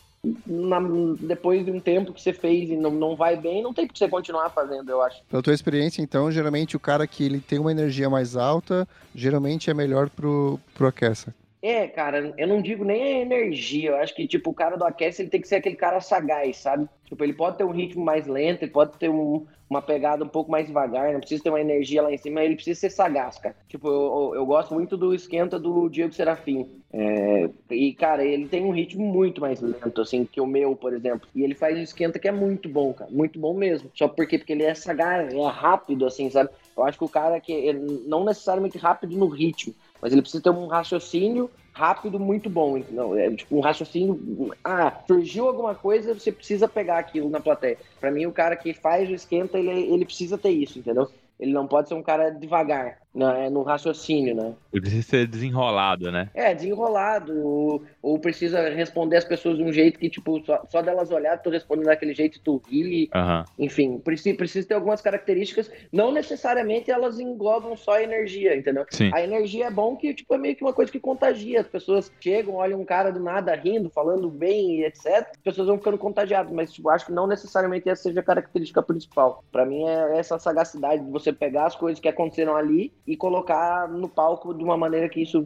na- 0.46 0.80
depois 1.20 1.64
de 1.64 1.70
um 1.70 1.80
tempo 1.80 2.12
que 2.12 2.20
você 2.20 2.32
fez 2.32 2.70
e 2.70 2.76
não, 2.76 2.90
não 2.90 3.16
vai 3.16 3.36
bem, 3.36 3.62
não 3.62 3.72
tem 3.74 3.88
que 3.88 3.98
você 3.98 4.08
continuar 4.08 4.50
fazendo, 4.50 4.88
eu 4.88 5.02
acho. 5.02 5.20
Pela 5.28 5.42
tua 5.42 5.54
experiência, 5.54 6.00
então, 6.02 6.30
geralmente 6.30 6.76
o 6.76 6.80
cara 6.80 7.06
que 7.06 7.24
ele 7.24 7.40
tem 7.40 7.58
uma 7.58 7.72
energia 7.72 8.08
mais 8.08 8.36
alta, 8.36 8.86
geralmente 9.14 9.68
é 9.70 9.74
melhor 9.74 10.08
pro, 10.10 10.60
pro 10.74 10.86
aqueça. 10.86 11.34
É, 11.64 11.86
cara, 11.86 12.34
eu 12.36 12.48
não 12.48 12.60
digo 12.60 12.84
nem 12.84 13.00
a 13.00 13.20
energia, 13.20 13.90
eu 13.90 13.96
acho 13.96 14.12
que, 14.16 14.26
tipo, 14.26 14.50
o 14.50 14.54
cara 14.54 14.76
do 14.76 14.84
aquece, 14.84 15.22
ele 15.22 15.30
tem 15.30 15.40
que 15.40 15.46
ser 15.46 15.56
aquele 15.56 15.76
cara 15.76 16.00
sagaz, 16.00 16.56
sabe? 16.56 16.88
Tipo, 17.04 17.22
ele 17.22 17.34
pode 17.34 17.56
ter 17.56 17.62
um 17.62 17.70
ritmo 17.70 18.04
mais 18.04 18.26
lento, 18.26 18.64
ele 18.64 18.72
pode 18.72 18.98
ter 18.98 19.08
um- 19.08 19.46
uma 19.70 19.80
pegada 19.80 20.24
um 20.24 20.28
pouco 20.28 20.50
mais 20.50 20.66
devagar, 20.66 21.12
não 21.12 21.20
precisa 21.20 21.44
ter 21.44 21.50
uma 21.50 21.60
energia 21.60 22.02
lá 22.02 22.12
em 22.12 22.18
cima, 22.18 22.42
ele 22.42 22.56
precisa 22.56 22.80
ser 22.80 22.90
sagaz, 22.90 23.38
cara. 23.38 23.54
Tipo, 23.68 23.86
eu, 23.88 24.32
eu- 24.34 24.44
gosto 24.46 24.74
muito 24.74 24.96
do 24.96 25.14
esquenta 25.14 25.56
do 25.58 25.88
Diego 25.88 26.12
Serafim. 26.12 26.68
É, 26.92 27.48
e, 27.70 27.94
cara, 27.94 28.24
ele 28.24 28.48
tem 28.48 28.64
um 28.64 28.72
ritmo 28.72 29.04
muito 29.06 29.40
mais 29.40 29.60
lento, 29.60 30.00
assim, 30.02 30.26
que 30.26 30.40
o 30.40 30.46
meu, 30.46 30.74
por 30.76 30.92
exemplo. 30.92 31.28
E 31.34 31.42
ele 31.42 31.54
faz 31.54 31.78
um 31.78 31.82
esquenta 31.82 32.18
que 32.18 32.28
é 32.28 32.32
muito 32.32 32.68
bom, 32.68 32.92
cara. 32.92 33.10
Muito 33.10 33.38
bom 33.38 33.54
mesmo. 33.54 33.90
Só 33.94 34.08
porque, 34.08 34.36
porque 34.36 34.52
ele 34.52 34.64
é 34.64 34.74
sagaz, 34.74 35.32
é 35.32 35.46
rápido, 35.46 36.04
assim, 36.06 36.28
sabe? 36.28 36.50
Eu 36.76 36.84
acho 36.84 36.98
que 36.98 37.04
o 37.04 37.08
cara 37.08 37.40
que 37.40 37.52
ele 37.52 37.78
não 38.06 38.24
necessariamente 38.24 38.76
rápido 38.78 39.16
no 39.16 39.28
ritmo, 39.28 39.74
mas 40.02 40.12
ele 40.12 40.20
precisa 40.20 40.42
ter 40.42 40.50
um 40.50 40.66
raciocínio 40.66 41.48
rápido 41.72 42.18
muito 42.18 42.50
bom, 42.50 42.76
entendeu? 42.76 43.16
É 43.16 43.30
tipo 43.30 43.56
um 43.56 43.60
raciocínio. 43.60 44.52
Ah, 44.64 45.02
surgiu 45.06 45.46
alguma 45.46 45.74
coisa, 45.74 46.12
você 46.12 46.32
precisa 46.32 46.66
pegar 46.68 46.98
aquilo 46.98 47.30
na 47.30 47.40
plateia. 47.40 47.78
Pra 48.00 48.10
mim, 48.10 48.26
o 48.26 48.32
cara 48.32 48.56
que 48.56 48.74
faz 48.74 49.08
o 49.08 49.14
esquenta, 49.14 49.58
ele, 49.58 49.70
ele 49.70 50.04
precisa 50.04 50.36
ter 50.36 50.50
isso, 50.50 50.80
entendeu? 50.80 51.08
Ele 51.38 51.52
não 51.52 51.66
pode 51.66 51.88
ser 51.88 51.94
um 51.94 52.02
cara 52.02 52.30
devagar 52.30 53.01
né, 53.14 53.50
no 53.50 53.62
raciocínio, 53.62 54.34
né? 54.34 54.54
Ele 54.72 54.80
precisa 54.80 55.02
ser 55.02 55.26
desenrolado, 55.26 56.10
né? 56.10 56.30
É, 56.34 56.54
desenrolado, 56.54 57.38
ou, 57.46 57.82
ou 58.00 58.18
precisa 58.18 58.70
responder 58.70 59.16
as 59.16 59.24
pessoas 59.24 59.58
de 59.58 59.62
um 59.62 59.72
jeito 59.72 59.98
que, 59.98 60.08
tipo, 60.08 60.44
só, 60.44 60.64
só 60.70 60.82
delas 60.82 61.10
olhar, 61.10 61.36
tu 61.38 61.50
respondendo 61.50 61.86
daquele 61.86 62.14
jeito, 62.14 62.40
tu 62.40 62.62
ri, 62.68 63.10
Aham. 63.14 63.44
enfim, 63.58 63.98
precisa, 63.98 64.36
precisa 64.36 64.66
ter 64.68 64.74
algumas 64.74 65.02
características, 65.02 65.70
não 65.92 66.10
necessariamente 66.10 66.90
elas 66.90 67.20
englobam 67.20 67.76
só 67.76 67.94
a 67.94 68.02
energia, 68.02 68.56
entendeu? 68.56 68.86
Sim. 68.90 69.10
A 69.12 69.22
energia 69.22 69.66
é 69.66 69.70
bom 69.70 69.94
que, 69.94 70.14
tipo, 70.14 70.34
é 70.34 70.38
meio 70.38 70.56
que 70.56 70.64
uma 70.64 70.72
coisa 70.72 70.90
que 70.90 71.00
contagia. 71.00 71.60
As 71.60 71.68
pessoas 71.68 72.10
chegam, 72.20 72.54
olham 72.54 72.80
um 72.80 72.84
cara 72.84 73.10
do 73.10 73.20
nada 73.20 73.54
rindo, 73.54 73.90
falando 73.90 74.30
bem 74.30 74.80
e 74.80 74.84
etc. 74.84 75.28
As 75.32 75.42
pessoas 75.42 75.68
vão 75.68 75.78
ficando 75.78 75.98
contagiadas, 75.98 76.52
mas, 76.52 76.72
tipo, 76.72 76.88
acho 76.88 77.06
que 77.06 77.12
não 77.12 77.26
necessariamente 77.26 77.88
essa 77.88 78.04
seja 78.04 78.20
a 78.20 78.22
característica 78.22 78.82
principal. 78.82 79.44
Pra 79.52 79.66
mim 79.66 79.84
é 79.84 80.18
essa 80.18 80.38
sagacidade 80.38 81.04
de 81.04 81.10
você 81.10 81.32
pegar 81.32 81.66
as 81.66 81.76
coisas 81.76 82.00
que 82.00 82.08
aconteceram 82.08 82.56
ali 82.56 82.92
e 83.06 83.16
colocar 83.16 83.88
no 83.88 84.08
palco 84.08 84.54
de 84.54 84.62
uma 84.62 84.76
maneira 84.76 85.08
que 85.08 85.20
isso 85.22 85.42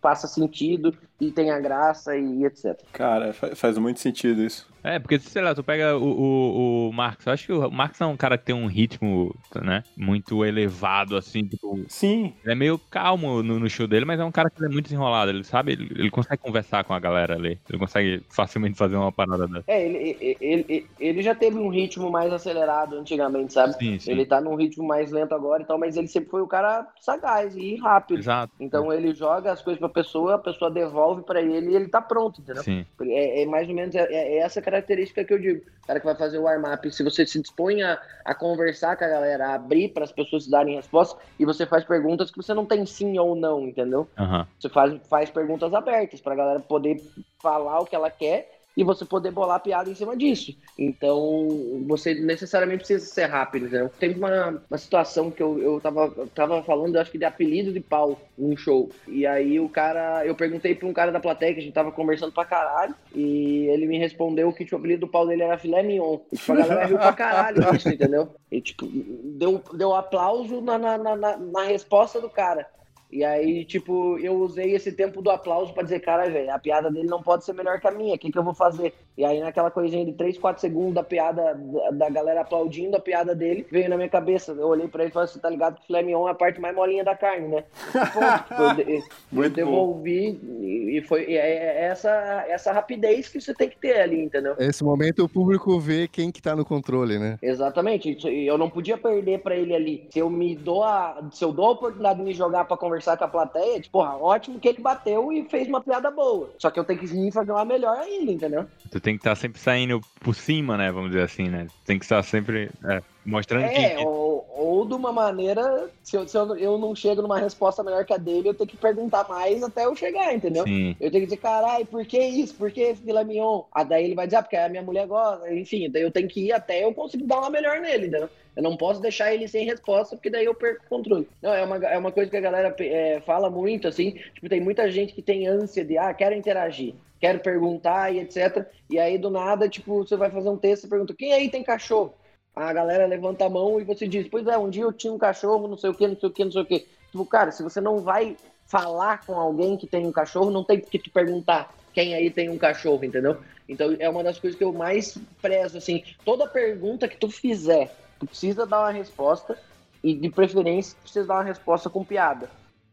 faça 0.00 0.26
sentido 0.26 0.96
e 1.20 1.30
tenha 1.30 1.58
graça 1.58 2.16
e 2.16 2.44
etc. 2.44 2.78
Cara, 2.92 3.32
fa- 3.32 3.56
faz 3.56 3.76
muito 3.78 4.00
sentido 4.00 4.42
isso. 4.42 4.68
É, 4.84 5.00
porque, 5.00 5.18
sei 5.18 5.42
lá, 5.42 5.52
tu 5.52 5.64
pega 5.64 5.96
o, 5.96 6.04
o, 6.04 6.88
o 6.88 6.92
Marx, 6.92 7.26
eu 7.26 7.32
acho 7.32 7.46
que 7.46 7.52
o 7.52 7.68
Marx 7.70 8.00
é 8.00 8.06
um 8.06 8.16
cara 8.16 8.38
que 8.38 8.44
tem 8.44 8.54
um 8.54 8.66
ritmo, 8.68 9.34
né, 9.60 9.82
muito 9.96 10.44
elevado, 10.44 11.16
assim, 11.16 11.44
tipo, 11.44 11.84
Sim, 11.88 12.32
ele 12.44 12.52
é 12.52 12.54
meio 12.54 12.78
calmo 12.78 13.42
no, 13.42 13.58
no 13.58 13.68
show 13.68 13.88
dele, 13.88 14.04
mas 14.04 14.20
é 14.20 14.24
um 14.24 14.30
cara 14.30 14.48
que 14.48 14.64
é 14.64 14.68
muito 14.68 14.84
desenrolado, 14.84 15.32
ele 15.32 15.42
sabe, 15.42 15.72
ele, 15.72 15.88
ele 15.98 16.10
consegue 16.10 16.40
conversar 16.40 16.84
com 16.84 16.94
a 16.94 17.00
galera 17.00 17.34
ali, 17.34 17.58
ele 17.68 17.78
consegue 17.78 18.22
facilmente 18.30 18.78
fazer 18.78 18.94
uma 18.94 19.10
parada 19.10 19.48
dessa. 19.48 19.64
É, 19.66 19.84
ele, 19.84 20.16
ele, 20.20 20.36
ele, 20.40 20.86
ele 21.00 21.22
já 21.22 21.34
teve 21.34 21.58
um 21.58 21.68
ritmo 21.68 22.08
mais 22.08 22.32
acelerado 22.32 22.96
antigamente, 22.96 23.54
sabe? 23.54 23.74
Sim, 23.74 23.98
sim. 23.98 24.12
Ele 24.12 24.24
tá 24.24 24.40
num 24.40 24.54
ritmo 24.54 24.86
mais 24.86 25.10
lento 25.10 25.34
agora 25.34 25.64
e 25.64 25.66
tal, 25.66 25.78
mas 25.78 25.96
ele 25.96 26.06
sempre 26.06 26.30
foi 26.30 26.42
o 26.42 26.46
cara 26.46 26.75
sagaz 27.00 27.54
e 27.56 27.76
rápido. 27.76 28.18
Exato. 28.18 28.52
Então 28.58 28.92
ele 28.92 29.14
joga 29.14 29.52
as 29.52 29.62
coisas 29.62 29.78
pra 29.78 29.88
pessoa, 29.88 30.34
a 30.34 30.38
pessoa 30.38 30.70
devolve 30.70 31.22
pra 31.22 31.40
ele 31.40 31.70
e 31.70 31.76
ele 31.76 31.88
tá 31.88 32.00
pronto, 32.00 32.40
entendeu? 32.40 32.62
Sim. 32.62 32.84
É, 33.02 33.42
é 33.42 33.46
mais 33.46 33.68
ou 33.68 33.74
menos 33.74 33.94
é, 33.94 34.04
é 34.10 34.38
essa 34.38 34.60
característica 34.60 35.24
que 35.24 35.32
eu 35.32 35.38
digo. 35.38 35.62
O 35.84 35.86
cara 35.86 36.00
que 36.00 36.06
vai 36.06 36.16
fazer 36.16 36.38
o 36.38 36.42
warm-up, 36.42 36.90
se 36.90 37.04
você 37.04 37.26
se 37.26 37.40
dispõe 37.40 37.82
a, 37.82 38.00
a 38.24 38.34
conversar 38.34 38.96
com 38.96 39.04
a 39.04 39.08
galera, 39.08 39.48
a 39.48 39.54
abrir 39.54 39.90
para 39.90 40.04
as 40.04 40.12
pessoas 40.12 40.48
darem 40.48 40.76
respostas, 40.76 41.20
e 41.38 41.44
você 41.44 41.64
faz 41.64 41.84
perguntas 41.84 42.30
que 42.30 42.36
você 42.36 42.52
não 42.52 42.66
tem 42.66 42.84
sim 42.84 43.18
ou 43.18 43.36
não, 43.36 43.62
entendeu? 43.62 44.08
Aham. 44.18 44.46
Você 44.58 44.68
faz, 44.68 45.00
faz 45.08 45.30
perguntas 45.30 45.72
abertas 45.72 46.20
pra 46.20 46.34
galera 46.34 46.60
poder 46.60 47.00
falar 47.40 47.80
o 47.80 47.86
que 47.86 47.94
ela 47.94 48.10
quer 48.10 48.55
e 48.76 48.84
você 48.84 49.04
poder 49.04 49.30
bolar 49.30 49.60
piada 49.60 49.88
em 49.90 49.94
cima 49.94 50.16
disso. 50.16 50.54
Então, 50.78 51.82
você 51.86 52.14
necessariamente 52.14 52.78
precisa 52.84 53.04
ser 53.06 53.24
rápido, 53.26 53.66
entendeu? 53.66 53.90
Tem 53.98 54.14
uma, 54.14 54.62
uma 54.70 54.78
situação 54.78 55.30
que 55.30 55.42
eu, 55.42 55.58
eu, 55.60 55.80
tava, 55.80 56.10
tava 56.34 56.62
falando, 56.62 56.96
acho 56.96 57.10
que 57.10 57.18
de 57.18 57.24
apelido 57.24 57.72
de 57.72 57.80
pau 57.80 58.20
num 58.36 58.56
show. 58.56 58.90
E 59.08 59.26
aí 59.26 59.58
o 59.58 59.68
cara, 59.68 60.26
eu 60.26 60.34
perguntei 60.34 60.74
pra 60.74 60.86
um 60.86 60.92
cara 60.92 61.10
da 61.10 61.20
plateia 61.20 61.54
que 61.54 61.60
a 61.60 61.62
gente 61.62 61.72
tava 61.72 61.90
conversando 61.90 62.32
pra 62.32 62.44
caralho, 62.44 62.94
e 63.14 63.66
ele 63.68 63.86
me 63.86 63.98
respondeu 63.98 64.52
que 64.52 64.64
tipo, 64.64 64.76
o 64.76 64.78
apelido 64.78 65.06
do 65.06 65.10
pau 65.10 65.26
dele 65.26 65.42
era 65.42 65.56
filé 65.58 65.82
mignon. 65.82 66.18
E, 66.32 66.36
tipo, 66.36 66.52
a 66.52 66.56
galera 66.56 66.84
riu 66.86 66.98
pra 66.98 67.12
caralho 67.12 67.72
disso, 67.72 67.88
entendeu? 67.88 68.34
E 68.52 68.60
tipo, 68.60 68.86
deu, 68.86 69.62
deu 69.72 69.94
aplauso 69.94 70.60
na, 70.60 70.76
na, 70.78 70.98
na- 70.98 71.36
na 71.38 71.62
resposta 71.64 72.20
do 72.20 72.28
cara. 72.28 72.66
E 73.10 73.24
aí, 73.24 73.64
tipo, 73.64 74.18
eu 74.18 74.34
usei 74.34 74.74
esse 74.74 74.92
tempo 74.92 75.22
do 75.22 75.30
aplauso 75.30 75.72
pra 75.72 75.82
dizer, 75.82 76.00
cara, 76.00 76.28
velho, 76.28 76.52
a 76.52 76.58
piada 76.58 76.90
dele 76.90 77.06
não 77.06 77.22
pode 77.22 77.44
ser 77.44 77.52
melhor 77.52 77.80
que 77.80 77.86
a 77.86 77.92
minha, 77.92 78.14
o 78.14 78.18
que, 78.18 78.32
que 78.32 78.38
eu 78.38 78.42
vou 78.42 78.54
fazer? 78.54 78.92
E 79.16 79.24
aí, 79.24 79.40
naquela 79.40 79.70
coisinha 79.70 80.04
de 80.04 80.12
3, 80.12 80.36
4 80.38 80.60
segundos 80.60 80.94
da 80.94 81.02
piada, 81.02 81.58
da, 81.92 82.10
galera 82.10 82.40
aplaudindo 82.40 82.96
a 82.96 83.00
piada 83.00 83.34
dele, 83.34 83.66
veio 83.70 83.88
na 83.88 83.96
minha 83.96 84.08
cabeça. 84.08 84.52
Eu 84.52 84.68
olhei 84.68 84.88
pra 84.88 85.04
ele 85.04 85.10
e 85.10 85.12
falei 85.12 85.28
assim, 85.28 85.38
tá 85.38 85.48
ligado 85.48 85.76
que 85.76 85.82
o 85.82 85.86
filé 85.86 86.02
mignon 86.02 86.28
é 86.28 86.32
a 86.32 86.34
parte 86.34 86.60
mais 86.60 86.74
molinha 86.74 87.04
da 87.04 87.16
carne, 87.16 87.48
né? 87.48 87.64
Ponto. 87.92 88.76
Tipo, 88.76 88.90
eu, 88.90 89.02
Muito 89.32 89.54
devolvi 89.54 90.40
e 90.60 90.86
e 90.96 91.02
foi 91.02 91.24
e 91.28 91.36
é 91.36 91.56
é 91.56 91.84
essa, 91.86 92.44
essa 92.48 92.72
rapidez 92.72 93.28
que 93.28 93.40
você 93.40 93.54
tem 93.54 93.68
que 93.68 93.78
ter 93.78 94.00
ali, 94.00 94.22
entendeu? 94.22 94.54
Nesse 94.58 94.84
momento 94.84 95.24
o 95.24 95.28
público 95.28 95.78
vê 95.78 96.08
quem 96.08 96.30
que 96.30 96.40
tá 96.40 96.54
no 96.54 96.64
controle, 96.64 97.18
né? 97.18 97.38
Exatamente, 97.42 98.16
e 98.28 98.46
eu 98.46 98.56
não 98.56 98.70
podia 98.70 98.96
perder 98.96 99.40
pra 99.40 99.56
ele 99.56 99.74
ali. 99.74 100.06
Se 100.10 100.18
eu 100.18 100.30
me 100.30 100.54
dou 100.54 100.82
a, 100.82 101.28
se 101.32 101.44
eu 101.44 101.52
dou 101.52 101.66
a 101.66 101.70
oportunidade 101.72 102.18
de 102.18 102.24
me 102.24 102.34
jogar 102.34 102.64
pra 102.64 102.76
conversar 102.76 102.95
com 103.04 103.24
a 103.24 103.28
plateia, 103.28 103.80
tipo, 103.80 103.98
porra, 103.98 104.16
ótimo 104.16 104.58
que 104.58 104.68
ele 104.68 104.80
bateu 104.80 105.32
e 105.32 105.44
fez 105.48 105.68
uma 105.68 105.80
piada 105.80 106.10
boa. 106.10 106.50
Só 106.58 106.70
que 106.70 106.78
eu 106.78 106.84
tenho 106.84 106.98
que 106.98 107.06
vir 107.06 107.32
fazer 107.32 107.52
uma 107.52 107.64
melhor 107.64 107.96
ainda, 107.98 108.32
entendeu? 108.32 108.66
Tu 108.90 109.00
tem 109.00 109.14
que 109.14 109.20
estar 109.20 109.34
sempre 109.34 109.60
saindo 109.60 110.00
por 110.20 110.34
cima, 110.34 110.76
né, 110.76 110.90
vamos 110.90 111.10
dizer 111.10 111.22
assim, 111.22 111.48
né? 111.48 111.66
Tem 111.84 111.98
que 111.98 112.04
estar 112.04 112.22
sempre 112.22 112.70
é, 112.84 113.02
mostrando 113.24 113.64
É, 113.64 113.96
que... 113.96 114.04
ou, 114.04 114.46
ou 114.56 114.86
de 114.86 114.94
uma 114.94 115.12
maneira, 115.12 115.90
se, 116.02 116.16
eu, 116.16 116.26
se 116.26 116.36
eu, 116.36 116.56
eu 116.56 116.78
não 116.78 116.94
chego 116.94 117.22
numa 117.22 117.38
resposta 117.38 117.82
melhor 117.82 118.04
que 118.04 118.12
a 118.12 118.16
dele, 118.16 118.48
eu 118.48 118.54
tenho 118.54 118.68
que 118.68 118.76
perguntar 118.76 119.26
mais 119.28 119.62
até 119.62 119.84
eu 119.84 119.94
chegar, 119.96 120.32
entendeu? 120.34 120.64
Sim. 120.64 120.96
Eu 121.00 121.10
tenho 121.10 121.22
que 121.22 121.26
dizer, 121.26 121.38
caralho, 121.38 121.84
por 121.86 122.04
que 122.06 122.18
isso? 122.18 122.54
Por 122.54 122.70
que 122.70 122.94
filé 122.94 123.24
mignon? 123.24 123.64
Ah, 123.72 123.84
daí 123.84 124.04
ele 124.04 124.14
vai 124.14 124.26
dizer, 124.26 124.36
ah, 124.36 124.42
porque 124.42 124.56
a 124.56 124.68
minha 124.68 124.82
mulher 124.82 125.06
gosta. 125.06 125.52
Enfim, 125.52 125.90
daí 125.90 126.02
eu 126.02 126.10
tenho 126.10 126.28
que 126.28 126.46
ir 126.46 126.52
até 126.52 126.84
eu 126.84 126.94
conseguir 126.94 127.24
dar 127.24 127.38
uma 127.38 127.50
melhor 127.50 127.80
nele, 127.80 128.06
entendeu? 128.06 128.28
Eu 128.56 128.62
não 128.62 128.76
posso 128.76 129.00
deixar 129.02 129.34
ele 129.34 129.46
sem 129.46 129.66
resposta, 129.66 130.16
porque 130.16 130.30
daí 130.30 130.46
eu 130.46 130.54
perco 130.54 130.82
o 130.84 130.88
controle. 130.88 131.28
Não, 131.42 131.52
é 131.52 131.62
uma, 131.62 131.76
é 131.76 131.98
uma 131.98 132.10
coisa 132.10 132.30
que 132.30 132.36
a 132.36 132.40
galera 132.40 132.74
é, 132.80 133.20
fala 133.20 133.50
muito, 133.50 133.86
assim. 133.86 134.12
Tipo, 134.34 134.48
tem 134.48 134.60
muita 134.60 134.90
gente 134.90 135.12
que 135.12 135.20
tem 135.20 135.46
ânsia 135.46 135.84
de, 135.84 135.98
ah, 135.98 136.14
quero 136.14 136.34
interagir, 136.34 136.94
quero 137.20 137.38
perguntar 137.40 138.14
e 138.14 138.20
etc. 138.20 138.66
E 138.88 138.98
aí, 138.98 139.18
do 139.18 139.28
nada, 139.28 139.68
tipo, 139.68 139.98
você 139.98 140.16
vai 140.16 140.30
fazer 140.30 140.48
um 140.48 140.56
texto 140.56 140.84
e 140.84 140.88
pergunta, 140.88 141.14
quem 141.14 141.34
aí 141.34 141.50
tem 141.50 141.62
cachorro? 141.62 142.14
A 142.54 142.72
galera 142.72 143.06
levanta 143.06 143.44
a 143.44 143.50
mão 143.50 143.78
e 143.78 143.84
você 143.84 144.08
diz, 144.08 144.26
pois 144.28 144.46
é, 144.46 144.56
um 144.56 144.70
dia 144.70 144.84
eu 144.84 144.92
tinha 144.92 145.12
um 145.12 145.18
cachorro, 145.18 145.68
não 145.68 145.76
sei 145.76 145.90
o 145.90 145.94
que, 145.94 146.08
não 146.08 146.18
sei 146.18 146.28
o 146.30 146.32
que, 146.32 146.44
não 146.44 146.52
sei 146.52 146.62
o 146.62 146.66
que. 146.66 146.86
Tipo, 147.10 147.26
cara, 147.26 147.52
se 147.52 147.62
você 147.62 147.82
não 147.82 148.00
vai 148.00 148.34
falar 148.66 149.24
com 149.26 149.34
alguém 149.34 149.76
que 149.76 149.86
tem 149.86 150.06
um 150.06 150.12
cachorro, 150.12 150.50
não 150.50 150.64
tem 150.64 150.80
que 150.80 150.98
te 150.98 151.10
perguntar 151.10 151.72
quem 151.92 152.14
aí 152.14 152.30
tem 152.30 152.50
um 152.50 152.58
cachorro, 152.58 153.04
entendeu? 153.04 153.38
Então 153.68 153.96
é 153.98 154.08
uma 154.08 154.22
das 154.22 154.38
coisas 154.38 154.56
que 154.56 154.64
eu 154.64 154.72
mais 154.72 155.18
prezo, 155.40 155.78
assim, 155.78 156.02
toda 156.24 156.46
pergunta 156.46 157.08
que 157.08 157.16
tu 157.16 157.30
fizer, 157.30 157.94
tu 158.18 158.26
precisa 158.26 158.66
dar 158.66 158.80
uma 158.80 158.90
resposta 158.90 159.58
e 160.02 160.14
de 160.14 160.30
preferência 160.30 160.96
precisa 161.02 161.26
dar 161.26 161.34
uma 161.34 161.44
resposta 161.44 161.90
com 161.90 162.04
piada. 162.04 162.50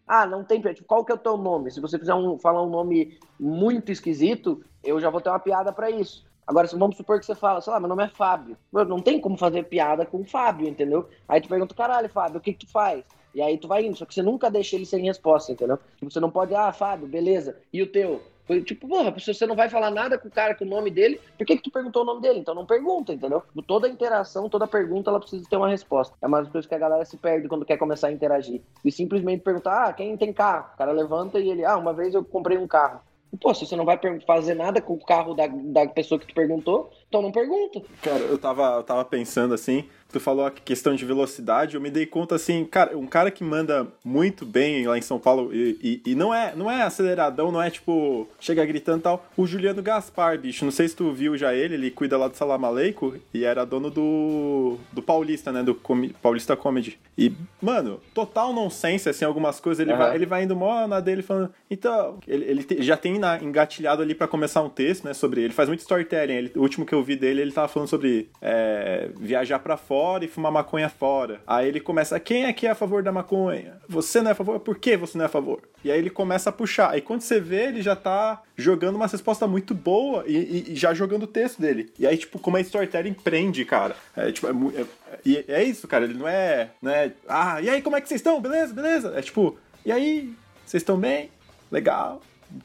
Ah, 0.07 0.25
não 0.25 0.43
tem 0.43 0.61
piada. 0.61 0.75
Tipo, 0.75 0.87
qual 0.87 1.05
que 1.05 1.11
é 1.11 1.15
o 1.15 1.17
teu 1.17 1.37
nome? 1.37 1.71
Se 1.71 1.79
você 1.79 1.97
fizer 1.97 2.13
um, 2.13 2.37
falar 2.37 2.61
um 2.61 2.69
nome 2.69 3.17
muito 3.39 3.91
esquisito, 3.91 4.63
eu 4.83 4.99
já 4.99 5.09
vou 5.09 5.21
ter 5.21 5.29
uma 5.29 5.39
piada 5.39 5.71
para 5.71 5.89
isso. 5.89 6.25
Agora, 6.45 6.67
vamos 6.67 6.97
supor 6.97 7.19
que 7.19 7.25
você 7.25 7.35
fala, 7.35 7.61
sei 7.61 7.71
lá, 7.71 7.79
meu 7.79 7.87
nome 7.87 8.03
é 8.03 8.09
Fábio. 8.09 8.57
Não 8.71 8.99
tem 8.99 9.19
como 9.19 9.37
fazer 9.37 9.63
piada 9.63 10.05
com 10.05 10.25
Fábio, 10.25 10.67
entendeu? 10.67 11.07
Aí 11.27 11.39
tu 11.39 11.47
pergunta, 11.47 11.73
caralho, 11.73 12.09
Fábio, 12.09 12.37
o 12.37 12.41
que 12.41 12.53
que 12.53 12.65
tu 12.65 12.71
faz? 12.71 13.03
E 13.33 13.41
aí 13.41 13.57
tu 13.57 13.67
vai 13.67 13.85
indo, 13.85 13.95
só 13.95 14.05
que 14.05 14.13
você 14.13 14.21
nunca 14.21 14.51
deixa 14.51 14.75
ele 14.75 14.85
sem 14.85 15.05
resposta, 15.05 15.51
entendeu? 15.51 15.79
Tipo, 15.95 16.11
você 16.11 16.19
não 16.19 16.29
pode, 16.29 16.53
ah, 16.53 16.71
Fábio, 16.73 17.07
beleza, 17.07 17.57
e 17.71 17.81
o 17.81 17.87
teu? 17.91 18.21
Foi 18.45 18.61
tipo, 18.61 18.87
porra, 18.87 19.17
se 19.17 19.33
você 19.33 19.45
não 19.45 19.55
vai 19.55 19.69
falar 19.69 19.89
nada 19.89 20.17
com 20.17 20.27
o 20.27 20.31
cara 20.31 20.53
com 20.53 20.65
o 20.65 20.67
nome 20.67 20.91
dele, 20.91 21.19
por 21.37 21.45
que, 21.45 21.55
que 21.55 21.63
tu 21.63 21.71
perguntou 21.71 22.03
o 22.03 22.05
nome 22.05 22.21
dele? 22.21 22.39
Então 22.39 22.53
não 22.53 22.65
pergunta, 22.65 23.13
entendeu? 23.13 23.41
Toda 23.65 23.87
interação, 23.87 24.49
toda 24.49 24.67
pergunta, 24.67 25.09
ela 25.09 25.19
precisa 25.19 25.47
ter 25.49 25.55
uma 25.55 25.69
resposta. 25.69 26.15
É 26.21 26.27
mais 26.27 26.47
coisa 26.49 26.67
que 26.67 26.75
a 26.75 26.79
galera 26.79 27.05
se 27.05 27.15
perde 27.17 27.47
quando 27.47 27.65
quer 27.65 27.77
começar 27.77 28.07
a 28.07 28.11
interagir. 28.11 28.61
E 28.83 28.91
simplesmente 28.91 29.43
perguntar, 29.43 29.85
ah, 29.85 29.93
quem 29.93 30.17
tem 30.17 30.33
carro? 30.33 30.71
O 30.73 30.77
cara 30.77 30.91
levanta 30.91 31.39
e 31.39 31.49
ele, 31.49 31.63
ah, 31.63 31.77
uma 31.77 31.93
vez 31.93 32.13
eu 32.13 32.23
comprei 32.23 32.57
um 32.57 32.67
carro. 32.67 32.99
Pô, 33.41 33.53
se 33.53 33.65
você 33.65 33.75
não 33.75 33.85
vai 33.85 33.99
fazer 34.27 34.53
nada 34.53 34.79
com 34.81 34.93
o 34.93 35.03
carro 35.03 35.33
da, 35.33 35.47
da 35.47 35.87
pessoa 35.87 36.19
que 36.19 36.27
tu 36.27 36.35
perguntou, 36.35 36.91
então 37.13 37.21
não 37.21 37.31
pergunta. 37.31 37.79
Cara, 38.01 38.21
eu 38.21 38.37
tava, 38.39 38.77
eu 38.77 38.83
tava 38.83 39.05
pensando 39.05 39.53
assim, 39.53 39.85
tu 40.11 40.19
falou 40.19 40.45
a 40.45 40.51
questão 40.51 40.95
de 40.95 41.05
velocidade, 41.05 41.75
eu 41.75 41.81
me 41.81 41.91
dei 41.91 42.05
conta 42.05 42.35
assim, 42.35 42.65
cara, 42.65 42.97
um 42.97 43.05
cara 43.05 43.29
que 43.29 43.43
manda 43.43 43.87
muito 44.03 44.45
bem 44.45 44.87
lá 44.87 44.97
em 44.97 45.01
São 45.01 45.19
Paulo 45.19 45.53
e, 45.53 46.01
e, 46.05 46.11
e 46.11 46.15
não 46.15 46.33
é 46.33 46.55
não 46.55 46.69
é 46.69 46.81
aceleradão, 46.81 47.51
não 47.51 47.61
é 47.61 47.69
tipo, 47.69 48.27
chega 48.39 48.65
gritando 48.65 48.99
e 48.99 49.01
tal. 49.01 49.25
O 49.37 49.45
Juliano 49.45 49.81
Gaspar, 49.81 50.39
bicho, 50.39 50.65
não 50.65 50.71
sei 50.71 50.87
se 50.87 50.95
tu 50.95 51.11
viu 51.11 51.37
já 51.37 51.53
ele, 51.53 51.75
ele 51.75 51.91
cuida 51.91 52.17
lá 52.17 52.27
do 52.27 52.35
Salamaleico 52.35 53.15
e 53.33 53.43
era 53.43 53.65
dono 53.65 53.89
do 53.89 54.77
do 54.91 55.01
Paulista, 55.01 55.51
né, 55.51 55.63
do 55.63 55.75
Com 55.75 56.09
Paulista 56.21 56.55
Comedy. 56.55 56.99
E, 57.17 57.31
mano, 57.61 57.99
total 58.13 58.53
nonsense, 58.53 59.07
assim, 59.07 59.25
algumas 59.25 59.59
coisas, 59.59 59.79
ele, 59.79 59.91
uhum. 59.91 59.97
vai, 59.97 60.15
ele 60.15 60.25
vai 60.25 60.43
indo 60.43 60.55
mó 60.55 60.87
na 60.87 60.99
dele 60.99 61.21
falando, 61.21 61.53
então, 61.69 62.17
ele, 62.27 62.45
ele 62.45 62.63
te, 62.63 62.81
já 62.81 62.97
tem 62.97 63.19
na, 63.19 63.37
engatilhado 63.37 64.01
ali 64.01 64.15
para 64.15 64.27
começar 64.27 64.61
um 64.61 64.69
texto, 64.69 65.05
né, 65.05 65.13
sobre 65.13 65.41
ele, 65.41 65.53
faz 65.53 65.69
muito 65.69 65.81
storytelling, 65.81 66.33
ele, 66.33 66.51
o 66.55 66.61
último 66.61 66.85
que 66.85 66.93
eu 66.93 67.02
vi 67.03 67.15
dele, 67.15 67.41
ele 67.41 67.51
tava 67.51 67.67
falando 67.67 67.89
sobre 67.89 68.29
é, 68.41 69.09
viajar 69.19 69.59
para 69.59 69.77
fora 69.77 70.25
e 70.25 70.27
fumar 70.27 70.51
maconha 70.51 70.89
fora. 70.89 71.41
Aí 71.45 71.67
ele 71.67 71.79
começa, 71.79 72.19
quem 72.19 72.45
é 72.45 72.53
que 72.53 72.67
é 72.67 72.71
a 72.71 72.75
favor 72.75 73.03
da 73.03 73.11
maconha? 73.11 73.77
Você 73.87 74.21
não 74.21 74.29
é 74.29 74.31
a 74.31 74.35
favor? 74.35 74.59
Por 74.59 74.77
que 74.77 74.97
você 74.97 75.17
não 75.17 75.23
é 75.23 75.27
a 75.27 75.29
favor? 75.29 75.61
E 75.83 75.91
aí 75.91 75.97
ele 75.97 76.09
começa 76.09 76.49
a 76.49 76.53
puxar. 76.53 76.91
Aí 76.91 77.01
quando 77.01 77.21
você 77.21 77.39
vê, 77.39 77.67
ele 77.67 77.81
já 77.81 77.95
tá 77.95 78.41
jogando 78.55 78.95
uma 78.95 79.07
resposta 79.07 79.47
muito 79.47 79.73
boa 79.73 80.23
e, 80.27 80.35
e, 80.35 80.73
e 80.73 80.75
já 80.75 80.93
jogando 80.93 81.23
o 81.23 81.27
texto 81.27 81.61
dele. 81.61 81.91
E 81.99 82.07
aí, 82.07 82.17
tipo, 82.17 82.39
como 82.39 82.57
a 82.57 82.61
storytelling 82.61 83.13
prende, 83.13 83.65
cara. 83.65 83.95
É, 84.15 84.31
tipo, 84.31 84.47
é, 84.47 84.81
é, 85.29 85.45
é, 85.47 85.63
isso, 85.63 85.87
cara. 85.87 86.05
Ele 86.05 86.13
não 86.13 86.27
é, 86.27 86.69
não 86.81 86.91
é. 86.91 87.11
Ah, 87.27 87.61
e 87.61 87.69
aí, 87.69 87.81
como 87.81 87.95
é 87.95 88.01
que 88.01 88.07
vocês 88.07 88.19
estão? 88.19 88.39
Beleza, 88.41 88.73
beleza? 88.73 89.13
É 89.15 89.21
tipo, 89.21 89.57
e 89.85 89.91
aí, 89.91 90.33
vocês 90.65 90.81
estão 90.81 90.97
bem? 90.97 91.29
Legal 91.71 92.21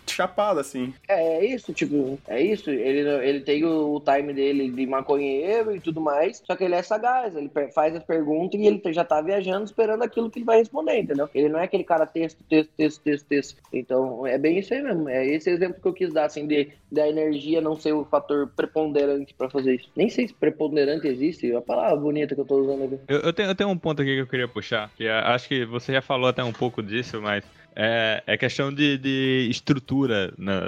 chapado, 0.06 0.60
assim. 0.60 0.92
É, 1.08 1.38
é 1.38 1.44
isso, 1.44 1.72
tipo, 1.72 2.18
é 2.26 2.40
isso. 2.40 2.70
Ele, 2.70 3.00
ele 3.26 3.40
tem 3.40 3.64
o, 3.64 3.94
o, 3.94 4.00
time 4.00 4.32
dele 4.32 4.70
de 4.70 4.86
maconheiro 4.86 5.74
e 5.74 5.80
tudo 5.80 6.00
mais, 6.00 6.42
só 6.44 6.56
que 6.56 6.64
ele 6.64 6.74
é 6.74 6.82
sagaz, 6.82 7.34
ele 7.36 7.50
faz 7.74 7.94
as 7.94 8.02
perguntas 8.02 8.58
e 8.58 8.66
ele 8.66 8.80
já 8.92 9.04
tá 9.04 9.20
viajando 9.20 9.64
esperando 9.64 10.02
aquilo 10.02 10.30
que 10.30 10.38
ele 10.38 10.46
vai 10.46 10.58
responder, 10.58 10.98
entendeu? 10.98 11.28
Ele 11.34 11.48
não 11.48 11.60
é 11.60 11.64
aquele 11.64 11.84
cara 11.84 12.06
texto, 12.06 12.38
texto, 12.48 12.70
texto, 12.76 13.02
texto, 13.02 13.26
texto. 13.26 13.62
Então, 13.72 14.26
é 14.26 14.38
bem 14.38 14.58
isso 14.58 14.72
aí 14.74 14.82
mesmo. 14.82 15.08
É 15.08 15.26
esse 15.26 15.50
exemplo 15.50 15.80
que 15.80 15.88
eu 15.88 15.92
quis 15.92 16.12
dar, 16.12 16.26
assim, 16.26 16.46
de, 16.46 16.70
da 16.90 17.08
energia 17.08 17.60
não 17.60 17.76
ser 17.76 17.92
o 17.92 18.04
fator 18.04 18.48
preponderante 18.54 19.34
para 19.34 19.50
fazer 19.50 19.76
isso. 19.76 19.88
Nem 19.96 20.08
sei 20.08 20.28
se 20.28 20.34
preponderante 20.34 21.06
existe, 21.06 21.50
é 21.50 21.56
a 21.56 21.62
palavra 21.62 21.96
bonita 21.96 22.34
que 22.34 22.40
eu 22.40 22.44
tô 22.44 22.60
usando 22.60 22.84
aqui. 22.84 22.98
Eu, 23.08 23.20
eu, 23.20 23.32
tenho, 23.32 23.48
eu 23.48 23.54
tenho 23.54 23.70
um 23.70 23.78
ponto 23.78 24.02
aqui 24.02 24.14
que 24.14 24.20
eu 24.20 24.26
queria 24.26 24.48
puxar, 24.48 24.90
que 24.96 25.06
é, 25.06 25.12
acho 25.12 25.48
que 25.48 25.64
você 25.64 25.92
já 25.92 26.02
falou 26.02 26.28
até 26.28 26.42
um 26.42 26.52
pouco 26.52 26.82
disso, 26.82 27.20
mas 27.20 27.44
é, 27.74 28.22
é 28.26 28.36
questão 28.36 28.72
de, 28.72 28.98
de 28.98 29.48
estrutura 29.50 30.32
na, 30.36 30.60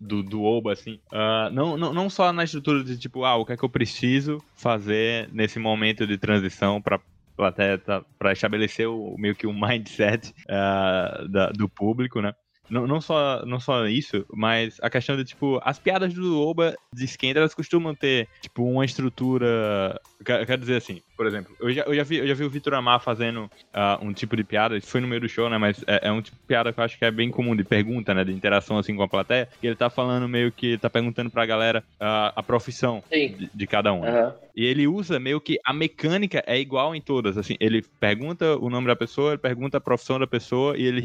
do, 0.00 0.22
do 0.22 0.42
Oba, 0.42 0.72
assim. 0.72 1.00
Uh, 1.12 1.50
não, 1.52 1.76
não, 1.76 1.92
não 1.92 2.10
só 2.10 2.32
na 2.32 2.44
estrutura 2.44 2.82
de 2.82 2.98
tipo, 2.98 3.24
ah, 3.24 3.36
o 3.36 3.44
que 3.44 3.52
é 3.52 3.56
que 3.56 3.64
eu 3.64 3.68
preciso 3.68 4.42
fazer 4.56 5.28
nesse 5.32 5.58
momento 5.58 6.06
de 6.06 6.18
transição 6.18 6.80
para 6.80 7.00
plateia 7.36 7.80
para 8.18 8.32
estabelecer 8.32 8.88
o, 8.88 9.16
meio 9.18 9.34
que 9.34 9.46
o 9.46 9.52
mindset 9.54 10.34
uh, 10.44 11.28
da, 11.28 11.50
do 11.50 11.68
público, 11.68 12.20
né? 12.20 12.34
Não, 12.68 12.86
não, 12.86 13.00
só, 13.00 13.44
não 13.44 13.60
só 13.60 13.86
isso, 13.86 14.24
mas 14.32 14.78
a 14.80 14.88
questão 14.88 15.16
de, 15.16 15.24
tipo, 15.24 15.60
as 15.62 15.78
piadas 15.78 16.14
do 16.14 16.40
Oba 16.40 16.74
de 16.92 17.04
esquenta, 17.04 17.38
elas 17.38 17.54
costumam 17.54 17.94
ter, 17.94 18.26
tipo, 18.40 18.64
uma 18.64 18.84
estrutura. 18.84 20.00
Quero 20.24 20.60
dizer 20.60 20.76
assim, 20.76 21.02
por 21.16 21.26
exemplo, 21.26 21.54
eu 21.60 21.72
já, 21.72 21.82
eu 21.82 21.94
já, 21.94 22.02
vi, 22.02 22.16
eu 22.16 22.26
já 22.26 22.34
vi 22.34 22.44
o 22.44 22.50
Vitor 22.50 22.74
Amar 22.74 23.00
fazendo 23.00 23.44
uh, 23.44 24.04
um 24.04 24.12
tipo 24.12 24.36
de 24.36 24.44
piada, 24.44 24.76
isso 24.76 24.88
foi 24.88 25.00
no 25.00 25.06
meio 25.06 25.20
do 25.20 25.28
show, 25.28 25.48
né? 25.48 25.58
Mas 25.58 25.82
é, 25.86 26.08
é, 26.08 26.12
um 26.12 26.20
tipo 26.20 26.36
de 26.36 26.42
piada 26.46 26.72
que 26.72 26.80
eu 26.80 26.84
acho 26.84 26.98
que 26.98 27.04
é 27.04 27.10
bem 27.10 27.30
comum, 27.30 27.54
de 27.54 27.64
pergunta, 27.64 28.12
né? 28.12 28.24
De 28.24 28.32
interação 28.32 28.78
assim 28.78 28.94
com 28.96 29.02
a 29.02 29.08
plateia. 29.08 29.48
E 29.62 29.66
ele 29.66 29.76
tá 29.76 29.88
falando 29.88 30.28
meio 30.28 30.50
que 30.50 30.78
tá 30.78 30.90
perguntando 30.90 31.30
pra 31.30 31.46
galera 31.46 31.84
uh, 32.00 32.32
a 32.34 32.42
profissão 32.42 33.02
de, 33.10 33.48
de, 33.52 33.66
cada 33.66 33.92
um. 33.92 33.98
Uhum. 33.98 34.04
Né? 34.04 34.32
E 34.56 34.64
ele 34.64 34.86
usa 34.86 35.18
meio 35.18 35.40
que 35.40 35.58
a 35.64 35.72
mecânica 35.72 36.42
é 36.46 36.58
igual 36.58 36.94
em 36.94 37.00
todas. 37.00 37.36
Assim, 37.36 37.56
ele 37.58 37.82
pergunta 38.00 38.56
o 38.56 38.70
nome 38.70 38.86
da 38.86 38.96
pessoa, 38.96 39.32
ele 39.32 39.38
pergunta 39.38 39.78
a 39.78 39.80
profissão 39.80 40.18
da 40.18 40.26
pessoa 40.26 40.76
e 40.76 40.84
ele 40.84 41.00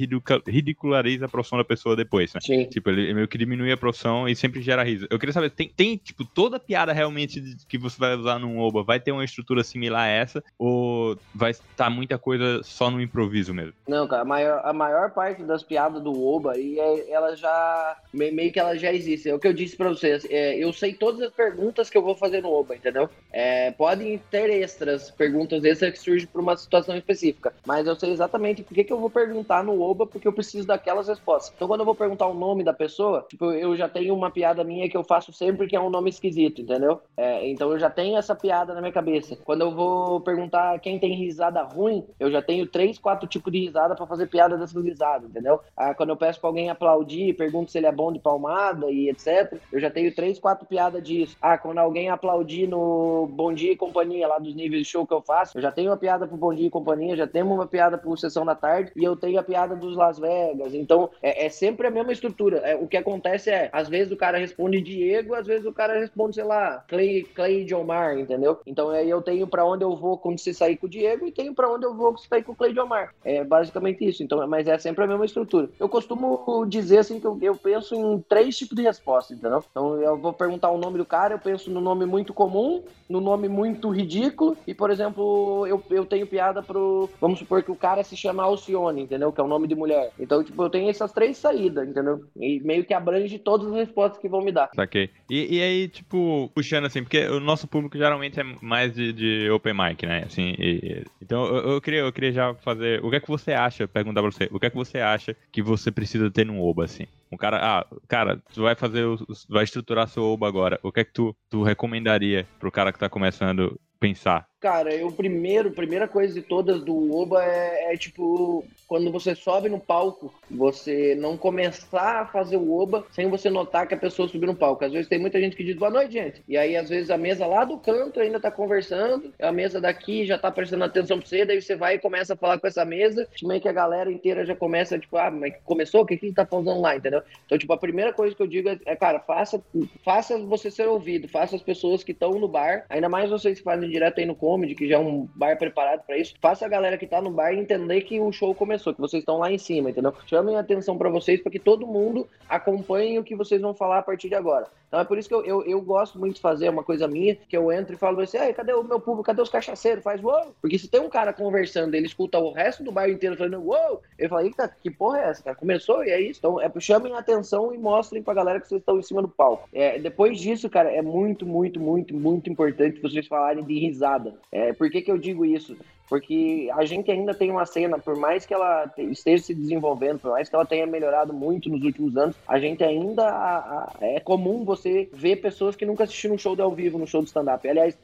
ridiculariza 0.48 1.26
a 1.26 1.30
profissão 1.30 1.58
da 1.58 1.64
pessoa 1.64 1.96
depois, 1.96 2.34
né? 2.34 2.40
Sim. 2.42 2.66
Tipo, 2.66 2.90
ele 2.90 3.14
meio 3.14 3.28
que 3.28 3.38
diminui 3.38 3.72
a 3.72 3.78
profissão 3.78 4.28
e 4.28 4.36
sempre 4.36 4.62
gera 4.62 4.84
riso. 4.84 5.08
Eu 5.10 5.18
queria 5.18 5.34
saber, 5.34 5.50
tem, 5.50 5.68
tem 5.68 5.98
tipo, 5.98 6.24
toda 6.24 6.60
piada 6.60 6.94
realmente 6.94 7.58
que 7.68 7.78
você 7.78 7.98
vai 7.98 8.16
usar 8.16 8.40
num 8.40 8.60
Oba 8.60 8.84
vai 8.84 9.00
ter 9.00 9.12
uma 9.12 9.26
estrutura 9.26 9.64
similar 9.64 9.99
essa? 10.08 10.44
Ou 10.58 11.18
vai 11.34 11.52
estar 11.52 11.90
muita 11.90 12.18
coisa 12.18 12.62
só 12.64 12.90
no 12.90 13.02
improviso 13.02 13.54
mesmo? 13.54 13.74
Não, 13.88 14.08
cara, 14.08 14.22
a 14.22 14.26
maior, 14.26 14.62
a 14.64 14.74
maior 14.74 15.12
parte 15.12 15.44
das 15.44 15.64
piadas 15.64 16.02
do 16.02 16.12
Oba, 16.24 16.58
e 16.58 16.80
é, 16.80 17.12
ela 17.12 17.36
já. 17.36 17.98
meio 18.14 18.52
que 18.52 18.60
ela 18.60 18.78
já 18.78 18.94
existe. 18.94 19.30
É 19.30 19.34
o 19.34 19.40
que 19.40 19.48
eu 19.48 19.54
disse 19.54 19.76
pra 19.76 19.90
vocês. 19.90 20.26
É, 20.30 20.58
eu 20.58 20.72
sei 20.74 20.94
todas 20.94 21.22
as 21.22 21.32
perguntas 21.32 21.90
que 21.90 21.98
eu 21.98 22.02
vou 22.02 22.16
fazer 22.16 22.42
no 22.42 22.52
Oba, 22.52 22.76
entendeu? 22.76 23.10
É, 23.32 23.72
podem 23.72 24.18
ter 24.30 24.50
extras, 24.50 25.10
perguntas 25.12 25.64
extras 25.64 25.92
que 25.92 26.00
surgem 26.00 26.28
por 26.28 26.42
uma 26.42 26.56
situação 26.58 26.96
específica. 26.96 27.54
Mas 27.66 27.88
eu 27.88 27.96
sei 27.96 28.12
exatamente 28.12 28.64
por 28.64 28.74
que, 28.74 28.84
que 28.84 28.94
eu 28.94 29.00
vou 29.00 29.10
perguntar 29.10 29.64
no 29.64 29.82
Oba, 29.82 30.06
porque 30.06 30.28
eu 30.28 30.34
preciso 30.34 30.68
daquelas 30.68 31.08
respostas. 31.08 31.54
Então, 31.56 31.68
quando 31.68 31.82
eu 31.82 31.86
vou 31.86 31.96
perguntar 31.96 32.28
o 32.28 32.34
nome 32.34 32.64
da 32.64 32.74
pessoa, 32.74 33.26
tipo, 33.30 33.52
eu 33.52 33.76
já 33.76 33.88
tenho 33.88 34.14
uma 34.14 34.32
piada 34.32 34.64
minha 34.64 34.90
que 34.90 34.98
eu 34.98 35.04
faço 35.04 35.32
sempre 35.34 35.68
que 35.68 35.76
é 35.76 35.80
um 35.80 35.90
nome 35.90 36.10
esquisito, 36.10 36.62
entendeu? 36.62 37.02
É, 37.18 37.48
então 37.50 37.72
eu 37.72 37.80
já 37.80 37.90
tenho 37.90 38.18
essa 38.18 38.36
piada 38.36 38.74
na 38.74 38.82
minha 38.82 38.94
cabeça. 38.94 39.36
Quando 39.44 39.62
eu 39.62 39.72
vou 39.72 39.89
perguntar 40.24 40.80
quem 40.80 41.00
tem 41.00 41.14
risada 41.14 41.62
ruim, 41.64 42.06
eu 42.20 42.32
já 42.32 42.42
tenho 42.42 42.66
três, 42.68 42.98
quatro 42.98 43.28
tipos 43.28 43.52
de 43.52 43.60
risada 43.60 43.96
para 43.96 44.06
fazer 44.06 44.28
piada 44.28 44.58
dessas 44.58 44.84
risadas, 44.84 45.30
entendeu? 45.30 45.60
Ah, 45.76 45.94
quando 45.94 46.10
eu 46.10 46.18
peço 46.18 46.40
pra 46.40 46.50
alguém 46.50 46.70
aplaudir, 46.70 47.36
pergunto 47.36 47.72
se 47.72 47.78
ele 47.78 47.88
é 47.88 47.92
bom 47.92 48.12
de 48.12 48.20
palmada 48.20 48.90
e 48.90 49.10
etc. 49.10 49.60
Eu 49.72 49.80
já 49.80 49.90
tenho 49.90 50.14
três, 50.14 50.40
quatro 50.40 50.66
piadas 50.66 51.04
disso. 51.04 51.38
Ah, 51.42 51.58
quando 51.58 51.78
alguém 51.80 52.10
aplaudir 52.10 52.68
no 52.68 53.28
Bom 53.32 53.54
Dia 53.54 53.74
e 53.74 53.78
Companhia, 53.78 54.28
lá 54.28 54.40
dos 54.40 54.56
níveis 54.56 54.84
de 54.84 54.90
show 54.90 55.06
que 55.06 55.14
eu 55.14 55.22
faço, 55.22 55.58
eu 55.58 55.62
já 55.62 55.72
tenho 55.72 55.90
uma 55.90 55.98
piada 55.98 56.28
pro 56.28 56.38
Bom 56.38 56.54
Dia 56.54 56.68
e 56.68 56.72
Companhia, 56.72 57.16
já 57.16 57.28
tenho 57.28 57.52
uma 57.52 57.68
piada 57.68 57.98
pro 57.98 58.18
Sessão 58.18 58.46
da 58.46 58.56
Tarde 58.56 58.92
e 58.96 59.04
eu 59.04 59.16
tenho 59.16 59.40
a 59.40 59.44
piada 59.44 59.76
dos 59.76 59.96
Las 59.96 60.20
Vegas. 60.20 60.74
Então, 60.74 61.10
é, 61.22 61.46
é 61.46 61.50
sempre 61.50 61.88
a 61.88 61.92
mesma 61.92 62.12
estrutura. 62.12 62.58
É, 62.58 62.76
o 62.76 62.88
que 62.88 62.98
acontece 62.98 63.50
é, 63.50 63.70
às 63.72 63.88
vezes 63.88 64.12
o 64.12 64.18
cara 64.18 64.38
responde 64.38 64.82
Diego, 64.82 65.36
às 65.36 65.48
vezes 65.48 65.66
o 65.66 65.74
cara 65.74 66.00
responde, 66.00 66.36
sei 66.36 66.44
lá, 66.44 66.84
Clay, 66.88 67.24
Clay 67.24 67.66
Omar, 67.74 68.18
entendeu? 68.18 68.60
Então 68.66 68.90
aí 68.90 69.10
eu 69.10 69.22
tenho 69.22 69.48
para 69.48 69.66
onde 69.66 69.79
onde 69.80 69.86
eu 69.86 69.96
vou 69.96 70.18
quando 70.18 70.38
você 70.38 70.54
sair 70.54 70.76
com 70.76 70.88
o 70.88 70.90
Diego 70.90 71.26
e 71.26 71.32
tenho 71.32 71.54
para 71.56 71.72
onde 71.72 71.86
eu 71.86 71.96
vou 71.96 72.12
você 72.12 72.28
sair 72.28 72.44
com 72.44 72.52
o 72.52 72.56
Cleidio 72.56 72.84
Omar. 72.84 73.14
É 73.24 73.44
basicamente 73.44 74.08
isso. 74.08 74.22
Então, 74.22 74.46
mas 74.48 74.68
é 74.68 74.78
sempre 74.78 75.04
a 75.04 75.08
mesma 75.08 75.26
estrutura. 75.26 75.70
Eu 75.80 75.88
costumo 75.88 76.66
dizer 76.68 77.00
assim 77.00 77.20
que 77.20 77.26
eu, 77.26 77.38
eu 77.42 77.56
penso 77.56 77.96
em 77.96 78.20
três 78.28 78.58
tipos 78.58 78.76
de 78.76 78.84
resposta, 78.84 79.34
entendeu? 79.34 79.64
Então 79.72 80.02
eu 80.02 80.18
vou 80.18 80.34
perguntar 80.34 80.70
o 80.70 80.78
nome 80.78 80.98
do 80.98 81.06
cara, 81.06 81.36
eu 81.36 81.40
penso 81.40 81.72
no 81.72 81.80
nome 81.80 82.06
muito 82.06 82.34
comum, 82.34 82.84
no 83.08 83.22
nome 83.22 83.48
muito 83.48 83.90
ridículo 83.90 84.58
e, 84.68 84.74
por 84.74 84.92
exemplo, 84.92 85.66
eu, 85.68 85.82
eu 85.90 86.06
tenho 86.06 86.28
piada 86.28 86.62
pro. 86.62 87.10
Vamos 87.22 87.40
supor 87.40 87.64
que 87.64 87.72
o 87.72 87.76
cara 87.76 88.04
se 88.04 88.16
chama 88.16 88.44
Alcione, 88.44 89.04
entendeu? 89.04 89.32
Que 89.32 89.40
é 89.40 89.44
o 89.44 89.48
nome 89.48 89.68
de 89.68 89.76
mulher. 89.76 90.12
Então, 90.20 90.44
tipo, 90.44 90.62
eu 90.62 90.70
tenho 90.70 90.90
essas 90.90 91.12
três 91.12 91.38
saídas, 91.38 91.88
entendeu? 91.88 92.24
E 92.36 92.60
meio 92.60 92.84
que 92.84 92.94
abrange 92.94 93.40
todas 93.40 93.68
as 93.68 93.76
respostas 93.76 94.20
que 94.20 94.28
vão 94.28 94.42
me 94.42 94.52
dar. 94.52 94.70
Saquei. 94.76 95.10
E, 95.30 95.58
e 95.58 95.62
aí, 95.62 95.88
tipo, 95.88 96.50
puxando 96.54 96.86
assim, 96.86 97.02
porque 97.02 97.26
o 97.28 97.40
nosso 97.40 97.68
público 97.68 97.98
geralmente 97.98 98.40
é 98.40 98.44
mais 98.62 98.94
de, 98.94 99.14
de 99.14 99.50
open 99.50 99.69
mic, 99.74 100.06
né? 100.06 100.24
Assim, 100.26 100.56
e, 100.58 101.06
então 101.22 101.46
eu, 101.46 101.72
eu, 101.74 101.82
queria, 101.82 102.00
eu 102.02 102.12
queria 102.12 102.32
já 102.32 102.54
fazer. 102.56 103.04
O 103.04 103.10
que 103.10 103.16
é 103.18 103.20
que 103.20 103.28
você 103.28 103.54
acha? 103.54 103.88
Perguntar 103.88 104.22
pra 104.22 104.32
você. 104.32 104.50
O 104.52 104.60
que 104.60 104.66
é 104.66 104.70
que 104.70 104.76
você 104.76 105.00
acha 105.00 105.36
que 105.52 105.62
você 105.62 105.92
precisa 105.92 106.30
ter 106.32 106.46
num 106.46 106.62
Oba, 106.62 106.86
assim? 106.86 107.06
Um 107.32 107.38
cara, 107.38 107.60
ah, 107.62 107.86
cara, 108.08 108.42
tu 108.54 108.64
vai 108.64 108.76
fazer, 108.76 109.06
o, 109.06 109.18
vai 109.48 109.64
estruturar 109.64 110.08
seu 110.08 110.24
Oba 110.24 110.48
agora. 110.48 110.80
O 110.82 110.92
que 110.92 111.02
é 111.02 111.04
que 111.04 111.14
tu, 111.14 111.36
tu 111.50 111.64
recomendaria 111.64 112.48
pro 112.60 112.72
cara 112.72 112.92
que 112.92 113.00
tá 113.00 113.10
começando 113.10 113.80
pensar 114.00 114.49
Cara, 114.60 114.94
eu 114.94 115.10
primeiro, 115.10 115.72
primeira 115.72 116.06
coisa 116.06 116.34
de 116.34 116.42
todas 116.42 116.84
do 116.84 117.16
Oba 117.16 117.44
é, 117.44 117.94
é, 117.94 117.98
tipo 117.98 118.66
quando 118.90 119.12
você 119.12 119.36
sobe 119.36 119.70
no 119.70 119.80
palco, 119.80 120.34
você 120.50 121.14
não 121.14 121.38
começar 121.38 122.22
a 122.22 122.26
fazer 122.26 122.58
o 122.58 122.74
Oba 122.76 123.06
sem 123.12 123.30
você 123.30 123.48
notar 123.48 123.88
que 123.88 123.94
a 123.94 123.98
pessoa 123.98 124.28
subiu 124.28 124.48
no 124.48 124.56
palco. 124.56 124.84
Às 124.84 124.92
vezes 124.92 125.08
tem 125.08 125.20
muita 125.20 125.40
gente 125.40 125.56
que 125.56 125.64
diz 125.64 125.76
boa 125.76 125.92
noite, 125.92 126.14
gente. 126.14 126.44
E 126.48 126.58
aí, 126.58 126.76
às 126.76 126.90
vezes, 126.90 127.12
a 127.12 127.18
mesa 127.18 127.46
lá 127.46 127.64
do 127.64 127.78
canto 127.78 128.20
ainda 128.20 128.40
tá 128.40 128.50
conversando, 128.50 129.32
a 129.40 129.52
mesa 129.52 129.80
daqui 129.80 130.26
já 130.26 130.40
tá 130.40 130.50
prestando 130.50 130.86
atenção 130.86 131.20
pra 131.20 131.28
você, 131.28 131.46
daí 131.46 131.62
você 131.62 131.76
vai 131.76 131.96
e 131.96 132.00
começa 132.00 132.34
a 132.34 132.36
falar 132.36 132.60
com 132.60 132.66
essa 132.66 132.84
mesa, 132.84 133.28
meio 133.44 133.62
que 133.62 133.70
a 133.70 133.74
galera 133.74 134.12
inteira 134.12 134.44
já 134.44 134.56
começa, 134.56 134.98
tipo, 134.98 135.16
ah, 135.18 135.30
mas 135.30 135.54
começou? 135.64 136.02
O 136.02 136.06
que 136.06 136.18
que 136.18 136.26
ele 136.26 136.34
tá 136.34 136.48
falando 136.48 136.82
lá, 136.82 136.96
entendeu? 136.96 137.22
Então, 137.46 137.60
tipo, 137.60 137.72
a 137.72 137.78
primeira 137.78 138.12
coisa 138.12 138.36
que 138.36 138.42
eu 138.42 138.48
digo 138.48 138.70
é, 138.70 138.80
é 138.88 138.96
cara, 138.96 139.20
faça, 139.20 139.62
faça 140.04 140.36
você 140.40 140.72
ser 140.72 140.88
ouvido, 140.88 141.28
faça 141.28 141.56
as 141.56 141.62
pessoas 141.62 142.04
que 142.04 142.12
estão 142.12 142.32
no 142.32 142.48
bar, 142.48 142.88
ainda 142.90 143.08
mais 143.08 143.30
vocês 143.30 143.60
que 143.60 143.64
fazem 143.64 143.88
direto 143.88 144.18
aí 144.18 144.26
no 144.26 144.36
comedy, 144.50 144.74
que 144.74 144.88
já 144.88 144.96
é 144.96 145.00
um 145.00 145.30
bar 145.36 145.56
preparado 145.58 146.04
para 146.06 146.18
isso, 146.18 146.34
faça 146.42 146.66
a 146.66 146.70
galera 146.70 146.98
que 146.98 147.06
tá 147.06 147.22
no 147.22 147.30
bar 147.30 147.54
entender 147.54 148.02
que 148.02 148.20
o 148.20 148.32
show 148.32 148.56
começou, 148.56 148.96
que 148.96 149.00
vocês 149.00 149.22
estão 149.22 149.38
lá 149.38 149.52
em 149.52 149.60
cima, 149.60 149.92
entendeu? 149.92 150.12
Chamem 150.26 150.56
a 150.56 150.62
atenção 150.62 150.98
para 150.98 151.08
vocês 151.08 151.40
para 151.40 151.52
que 151.52 151.60
todo 151.60 151.86
mundo 151.86 152.28
acompanhe 152.48 153.20
o 153.20 153.24
que 153.24 153.36
vocês 153.36 153.62
vão 153.62 153.76
falar 153.76 154.00
a 154.00 154.02
partir 154.02 154.28
de 154.28 154.36
agora. 154.36 154.68
Então 154.90 155.00
é 155.00 155.04
por 155.04 155.20
isso 155.20 155.30
que 155.30 155.36
eu, 155.36 155.46
eu, 155.46 155.64
eu 155.66 155.82
gosto 155.82 156.20
muito 156.20 156.36
de 156.36 156.42
fazer 156.42 156.68
uma 156.68 156.84
coisa 156.84 157.08
minha, 157.08 157.36
que 157.36 157.56
eu 157.56 157.72
entro 157.72 157.94
e 157.94 157.98
falo 157.98 158.20
assim, 158.22 158.40
Ei, 158.40 158.52
cadê 158.54 158.74
o 158.74 158.84
meu 158.84 159.00
público? 159.00 159.24
Cadê 159.24 159.40
os 159.40 159.50
cachaceiros? 159.50 160.04
Faz 160.04 160.22
uou! 160.24 160.56
Porque 160.60 160.80
se 160.80 160.88
tem 160.88 161.00
um 161.00 161.10
cara 161.10 161.32
conversando, 161.32 161.94
ele 161.94 162.08
escuta 162.08 162.40
o 162.40 162.52
resto 162.52 162.84
do 162.84 162.92
bairro 162.92 163.14
inteiro 163.14 163.38
falando 163.38 163.62
uou! 163.62 164.02
Ele 164.18 164.28
fala, 164.28 164.44
eita, 164.44 164.76
que 164.82 164.90
porra 164.90 165.20
é 165.20 165.30
essa, 165.30 165.44
cara? 165.44 165.56
Começou 165.56 166.04
e 166.04 166.10
é 166.10 166.20
isso. 166.20 166.40
Então 166.40 166.60
é, 166.60 166.72
chamem 166.80 167.14
a 167.14 167.20
atenção 167.20 167.72
e 167.72 167.78
mostrem 167.78 168.24
pra 168.24 168.34
galera 168.34 168.60
que 168.60 168.68
vocês 168.68 168.80
estão 168.80 168.98
em 168.98 169.04
cima 169.04 169.22
do 169.22 169.28
palco. 169.28 169.70
É, 169.72 170.00
depois 170.00 170.40
disso, 170.40 170.68
cara, 170.70 170.92
é 170.92 171.04
muito, 171.04 171.46
muito, 171.46 171.80
muito, 171.80 172.16
muito 172.16 172.50
importante 172.50 173.00
vocês 173.00 173.28
falarem 173.28 173.64
de 173.64 173.78
risada. 173.80 174.34
É, 174.52 174.74
por 174.74 174.90
que, 174.90 175.02
que 175.02 175.12
eu 175.12 175.18
digo 175.18 175.46
isso? 175.46 175.78
porque 176.10 176.70
a 176.74 176.84
gente 176.86 177.12
ainda 177.12 177.36
tem 177.36 177.52
uma 177.52 177.66
cena, 177.68 178.00
por 178.00 178.18
mais 178.18 178.44
que 178.44 178.54
ela 178.54 178.92
esteja 178.98 179.44
se 179.44 179.54
desenvolvendo, 179.54 180.20
por 180.20 180.32
mais 180.32 180.50
que 180.50 180.56
ela 180.56 180.66
tenha 180.66 180.88
melhorado 180.88 181.32
muito 181.32 181.70
nos 181.70 181.84
últimos 181.84 182.18
anos, 182.18 182.36
a 182.48 182.60
gente 182.60 182.84
ainda 182.84 183.30
a, 183.30 183.58
a, 183.58 183.94
é 184.02 184.20
comum 184.20 184.66
você 184.66 185.08
ver 185.14 185.36
pessoas 185.36 185.76
que 185.76 185.86
nunca 185.86 186.04
assistiram 186.06 186.34
um 186.34 186.38
show 186.38 186.56
de 186.56 186.64
ao 186.64 186.74
vivo, 186.74 186.98
no 186.98 187.06
show 187.06 187.22
de 187.22 187.28
stand-up. 187.28 187.70
Aliás, 187.70 187.96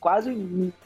quase 0.00 0.32